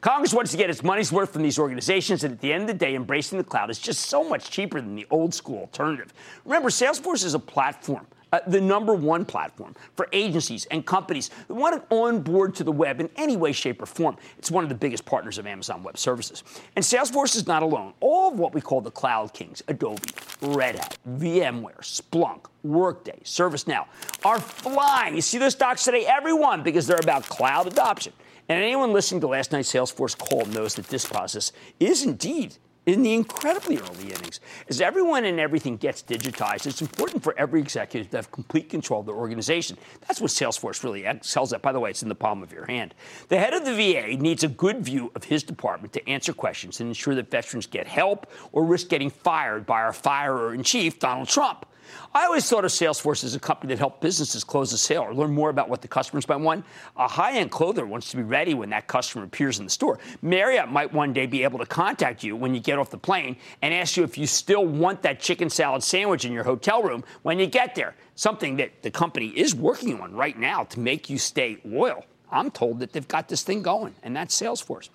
Congress 0.00 0.32
wants 0.32 0.52
to 0.52 0.56
get 0.56 0.70
its 0.70 0.82
money's 0.82 1.12
worth 1.12 1.32
from 1.32 1.42
these 1.42 1.58
organizations, 1.58 2.24
and 2.24 2.32
at 2.32 2.40
the 2.40 2.52
end 2.52 2.62
of 2.62 2.68
the 2.68 2.74
day, 2.74 2.94
embracing 2.94 3.36
the 3.36 3.44
cloud 3.44 3.68
is 3.68 3.78
just 3.78 4.06
so 4.06 4.26
much 4.26 4.50
cheaper 4.50 4.80
than 4.80 4.94
the 4.94 5.06
old 5.10 5.34
school 5.34 5.58
alternative. 5.58 6.14
Remember, 6.44 6.70
Salesforce 6.70 7.24
is 7.24 7.34
a 7.34 7.38
platform. 7.38 8.06
Uh, 8.30 8.40
the 8.46 8.60
number 8.60 8.92
one 8.92 9.24
platform 9.24 9.74
for 9.96 10.06
agencies 10.12 10.66
and 10.66 10.84
companies 10.84 11.30
that 11.46 11.54
want 11.54 11.74
to 11.74 11.94
onboard 11.96 12.54
to 12.54 12.62
the 12.62 12.72
web 12.72 13.00
in 13.00 13.08
any 13.16 13.36
way, 13.36 13.52
shape, 13.52 13.80
or 13.80 13.86
form. 13.86 14.16
It's 14.36 14.50
one 14.50 14.64
of 14.64 14.68
the 14.68 14.74
biggest 14.74 15.06
partners 15.06 15.38
of 15.38 15.46
Amazon 15.46 15.82
Web 15.82 15.96
Services. 15.96 16.44
And 16.76 16.84
Salesforce 16.84 17.36
is 17.36 17.46
not 17.46 17.62
alone. 17.62 17.94
All 18.00 18.30
of 18.32 18.38
what 18.38 18.52
we 18.52 18.60
call 18.60 18.82
the 18.82 18.90
cloud 18.90 19.32
kings 19.32 19.62
Adobe, 19.68 20.02
Red 20.42 20.76
Hat, 20.76 20.98
VMware, 21.08 21.78
Splunk, 21.80 22.46
Workday, 22.62 23.18
ServiceNow 23.24 23.86
are 24.24 24.40
flying. 24.40 25.14
You 25.14 25.22
see 25.22 25.38
those 25.38 25.54
stocks 25.54 25.84
today, 25.84 26.04
everyone, 26.04 26.62
because 26.62 26.86
they're 26.86 26.98
about 27.02 27.26
cloud 27.28 27.66
adoption. 27.66 28.12
And 28.50 28.62
anyone 28.62 28.92
listening 28.92 29.20
to 29.22 29.28
last 29.28 29.52
night's 29.52 29.72
Salesforce 29.72 30.16
call 30.16 30.44
knows 30.46 30.74
that 30.74 30.88
this 30.88 31.06
process 31.06 31.52
is 31.80 32.02
indeed 32.02 32.56
in 32.88 33.02
the 33.02 33.12
incredibly 33.12 33.76
early 33.76 34.12
innings. 34.12 34.40
As 34.68 34.80
everyone 34.80 35.26
and 35.26 35.38
everything 35.38 35.76
gets 35.76 36.02
digitized, 36.02 36.66
it's 36.66 36.80
important 36.80 37.22
for 37.22 37.38
every 37.38 37.60
executive 37.60 38.10
to 38.10 38.16
have 38.16 38.30
complete 38.30 38.70
control 38.70 39.00
of 39.00 39.06
their 39.06 39.14
organization. 39.14 39.76
That's 40.06 40.22
what 40.22 40.30
Salesforce 40.30 40.82
really 40.82 41.04
excels 41.04 41.52
at. 41.52 41.60
By 41.60 41.72
the 41.72 41.80
way, 41.80 41.90
it's 41.90 42.02
in 42.02 42.08
the 42.08 42.14
palm 42.14 42.42
of 42.42 42.50
your 42.50 42.64
hand. 42.64 42.94
The 43.28 43.38
head 43.38 43.52
of 43.52 43.66
the 43.66 43.74
VA 43.74 44.16
needs 44.16 44.42
a 44.42 44.48
good 44.48 44.78
view 44.78 45.12
of 45.14 45.24
his 45.24 45.42
department 45.42 45.92
to 45.92 46.08
answer 46.08 46.32
questions 46.32 46.80
and 46.80 46.88
ensure 46.88 47.14
that 47.14 47.30
veterans 47.30 47.66
get 47.66 47.86
help 47.86 48.26
or 48.52 48.64
risk 48.64 48.88
getting 48.88 49.10
fired 49.10 49.66
by 49.66 49.82
our 49.82 49.92
firer 49.92 50.54
in 50.54 50.62
chief, 50.62 50.98
Donald 50.98 51.28
Trump. 51.28 51.66
I 52.14 52.24
always 52.24 52.48
thought 52.48 52.64
of 52.64 52.70
Salesforce 52.70 53.24
as 53.24 53.34
a 53.34 53.40
company 53.40 53.74
that 53.74 53.78
helped 53.78 54.00
businesses 54.00 54.44
close 54.44 54.72
a 54.72 54.78
sale 54.78 55.02
or 55.02 55.14
learn 55.14 55.32
more 55.32 55.50
about 55.50 55.68
what 55.68 55.82
the 55.82 55.88
customers 55.88 56.28
might 56.28 56.40
want. 56.40 56.64
A 56.96 57.06
high 57.06 57.32
end 57.32 57.50
clothier 57.50 57.86
wants 57.86 58.10
to 58.10 58.16
be 58.16 58.22
ready 58.22 58.54
when 58.54 58.70
that 58.70 58.86
customer 58.86 59.24
appears 59.24 59.58
in 59.58 59.64
the 59.64 59.70
store. 59.70 59.98
Marriott 60.22 60.70
might 60.70 60.92
one 60.92 61.12
day 61.12 61.26
be 61.26 61.44
able 61.44 61.58
to 61.58 61.66
contact 61.66 62.24
you 62.24 62.36
when 62.36 62.54
you 62.54 62.60
get 62.60 62.78
off 62.78 62.90
the 62.90 62.98
plane 62.98 63.36
and 63.62 63.74
ask 63.74 63.96
you 63.96 64.04
if 64.04 64.16
you 64.16 64.26
still 64.26 64.64
want 64.64 65.02
that 65.02 65.20
chicken 65.20 65.50
salad 65.50 65.82
sandwich 65.82 66.24
in 66.24 66.32
your 66.32 66.44
hotel 66.44 66.82
room 66.82 67.04
when 67.22 67.38
you 67.38 67.46
get 67.46 67.74
there. 67.74 67.94
Something 68.14 68.56
that 68.56 68.82
the 68.82 68.90
company 68.90 69.28
is 69.28 69.54
working 69.54 70.00
on 70.00 70.14
right 70.14 70.38
now 70.38 70.64
to 70.64 70.80
make 70.80 71.08
you 71.08 71.18
stay 71.18 71.58
loyal. 71.64 72.04
I'm 72.30 72.50
told 72.50 72.80
that 72.80 72.92
they've 72.92 73.08
got 73.08 73.28
this 73.28 73.42
thing 73.42 73.62
going, 73.62 73.94
and 74.02 74.14
that's 74.14 74.38
Salesforce. 74.38 74.90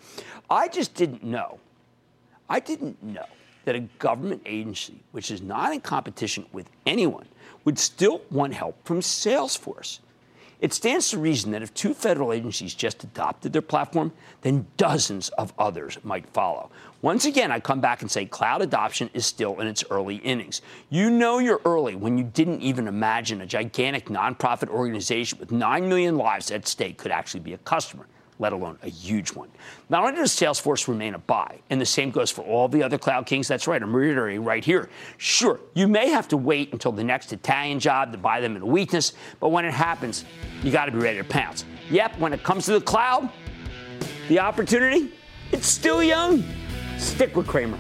I 0.50 0.68
just 0.68 0.94
didn't 0.94 1.24
know. 1.24 1.60
I 2.50 2.60
didn't 2.60 3.02
know 3.02 3.26
that 3.66 3.76
a 3.76 3.82
government 4.00 4.42
agency, 4.46 5.02
which 5.12 5.32
is 5.32 5.42
not 5.42 5.74
in 5.74 5.82
competition 5.82 6.46
with 6.52 6.70
anyone, 6.86 7.26
would 7.66 7.80
still 7.80 8.22
want 8.30 8.54
help 8.54 8.78
from 8.86 9.00
Salesforce. 9.00 10.00
It 10.64 10.72
stands 10.72 11.10
to 11.10 11.18
reason 11.18 11.52
that 11.52 11.62
if 11.62 11.74
two 11.74 11.94
federal 11.94 12.32
agencies 12.32 12.74
just 12.74 13.04
adopted 13.04 13.52
their 13.52 13.62
platform, 13.62 14.14
then 14.44 14.66
dozens 14.78 15.28
of 15.30 15.52
others 15.60 15.98
might 16.06 16.26
follow. 16.30 16.72
Once 17.02 17.26
again, 17.26 17.52
I 17.52 17.60
come 17.60 17.82
back 17.82 18.02
and 18.02 18.10
say 18.10 18.26
cloud 18.26 18.62
adoption 18.62 19.10
is 19.14 19.26
still 19.26 19.60
in 19.60 19.68
its 19.68 19.84
early 19.92 20.16
innings. 20.18 20.62
You 20.90 21.10
know 21.10 21.40
you're 21.40 21.60
early 21.66 21.96
when 21.96 22.18
you 22.18 22.24
didn't 22.24 22.62
even 22.62 22.88
imagine 22.88 23.42
a 23.42 23.46
gigantic 23.46 24.06
nonprofit 24.06 24.70
organization 24.70 25.38
with 25.38 25.52
9 25.52 25.90
million 25.90 26.16
lives 26.16 26.50
at 26.50 26.66
stake 26.66 26.98
could 26.98 27.12
actually 27.12 27.42
be 27.42 27.52
a 27.52 27.58
customer 27.58 28.08
let 28.44 28.52
alone 28.52 28.78
a 28.84 28.90
huge 28.90 29.32
one. 29.32 29.50
Not 29.90 30.04
only 30.04 30.18
does 30.18 30.36
Salesforce 30.36 30.90
remain 30.90 31.14
a 31.14 31.18
buy, 31.18 31.60
and 31.70 31.80
the 31.80 31.86
same 31.86 32.12
goes 32.12 32.30
for 32.30 32.42
all 32.42 32.68
the 32.68 32.84
other 32.84 32.98
cloud 32.98 33.26
kings, 33.26 33.48
that's 33.48 33.68
right, 33.68 33.82
I'm 33.82 33.96
reiterating 33.96 34.44
right 34.44 34.64
here. 34.64 34.90
Sure, 35.18 35.62
you 35.74 35.88
may 35.88 36.10
have 36.10 36.28
to 36.28 36.36
wait 36.38 36.74
until 36.74 36.92
the 36.92 37.06
next 37.06 37.32
Italian 37.32 37.80
job 37.80 38.12
to 38.12 38.18
buy 38.18 38.42
them 38.42 38.58
in 38.58 38.62
a 38.62 38.66
weakness, 38.66 39.14
but 39.40 39.50
when 39.50 39.64
it 39.64 39.74
happens, 39.74 40.26
you 40.62 40.72
got 40.72 40.86
to 40.86 40.92
be 40.92 40.98
ready 40.98 41.20
to 41.20 41.24
pounce. 41.24 41.64
Yep, 41.90 42.20
when 42.20 42.34
it 42.34 42.44
comes 42.44 42.66
to 42.66 42.74
the 42.74 42.82
cloud, 42.82 43.30
the 44.28 44.40
opportunity, 44.40 45.14
it's 45.54 45.68
still 45.68 46.04
young. 46.04 46.44
Stick 46.98 47.38
with 47.38 47.48
Cramer. 47.48 47.80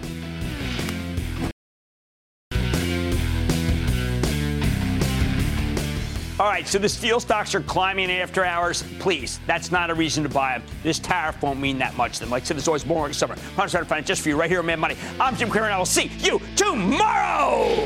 All 6.39 6.47
right, 6.47 6.67
so 6.67 6.79
the 6.79 6.89
steel 6.89 7.19
stocks 7.19 7.53
are 7.53 7.61
climbing 7.61 8.09
after 8.09 8.43
hours. 8.43 8.83
Please, 8.97 9.39
that's 9.45 9.71
not 9.71 9.91
a 9.91 9.93
reason 9.93 10.23
to 10.23 10.29
buy 10.29 10.57
them. 10.57 10.67
This 10.81 10.97
tariff 10.97 11.39
won't 11.43 11.59
mean 11.59 11.77
that 11.77 11.95
much 11.95 12.13
to 12.13 12.19
them. 12.21 12.31
Like 12.31 12.41
I 12.41 12.45
said, 12.47 12.57
there's 12.57 12.67
always 12.67 12.87
more 12.87 13.13
summer. 13.13 13.35
I'm 13.55 13.69
trying 13.69 13.83
to 13.83 13.85
find 13.85 14.03
it 14.03 14.07
just 14.07 14.23
for 14.23 14.29
you 14.29 14.35
right 14.35 14.49
here 14.49 14.57
on 14.57 14.65
Mad 14.65 14.79
Money. 14.79 14.97
I'm 15.19 15.35
Jim 15.35 15.51
Cramer, 15.51 15.67
and 15.67 15.75
I 15.75 15.77
will 15.77 15.85
see 15.85 16.09
you 16.21 16.41
tomorrow. 16.55 17.85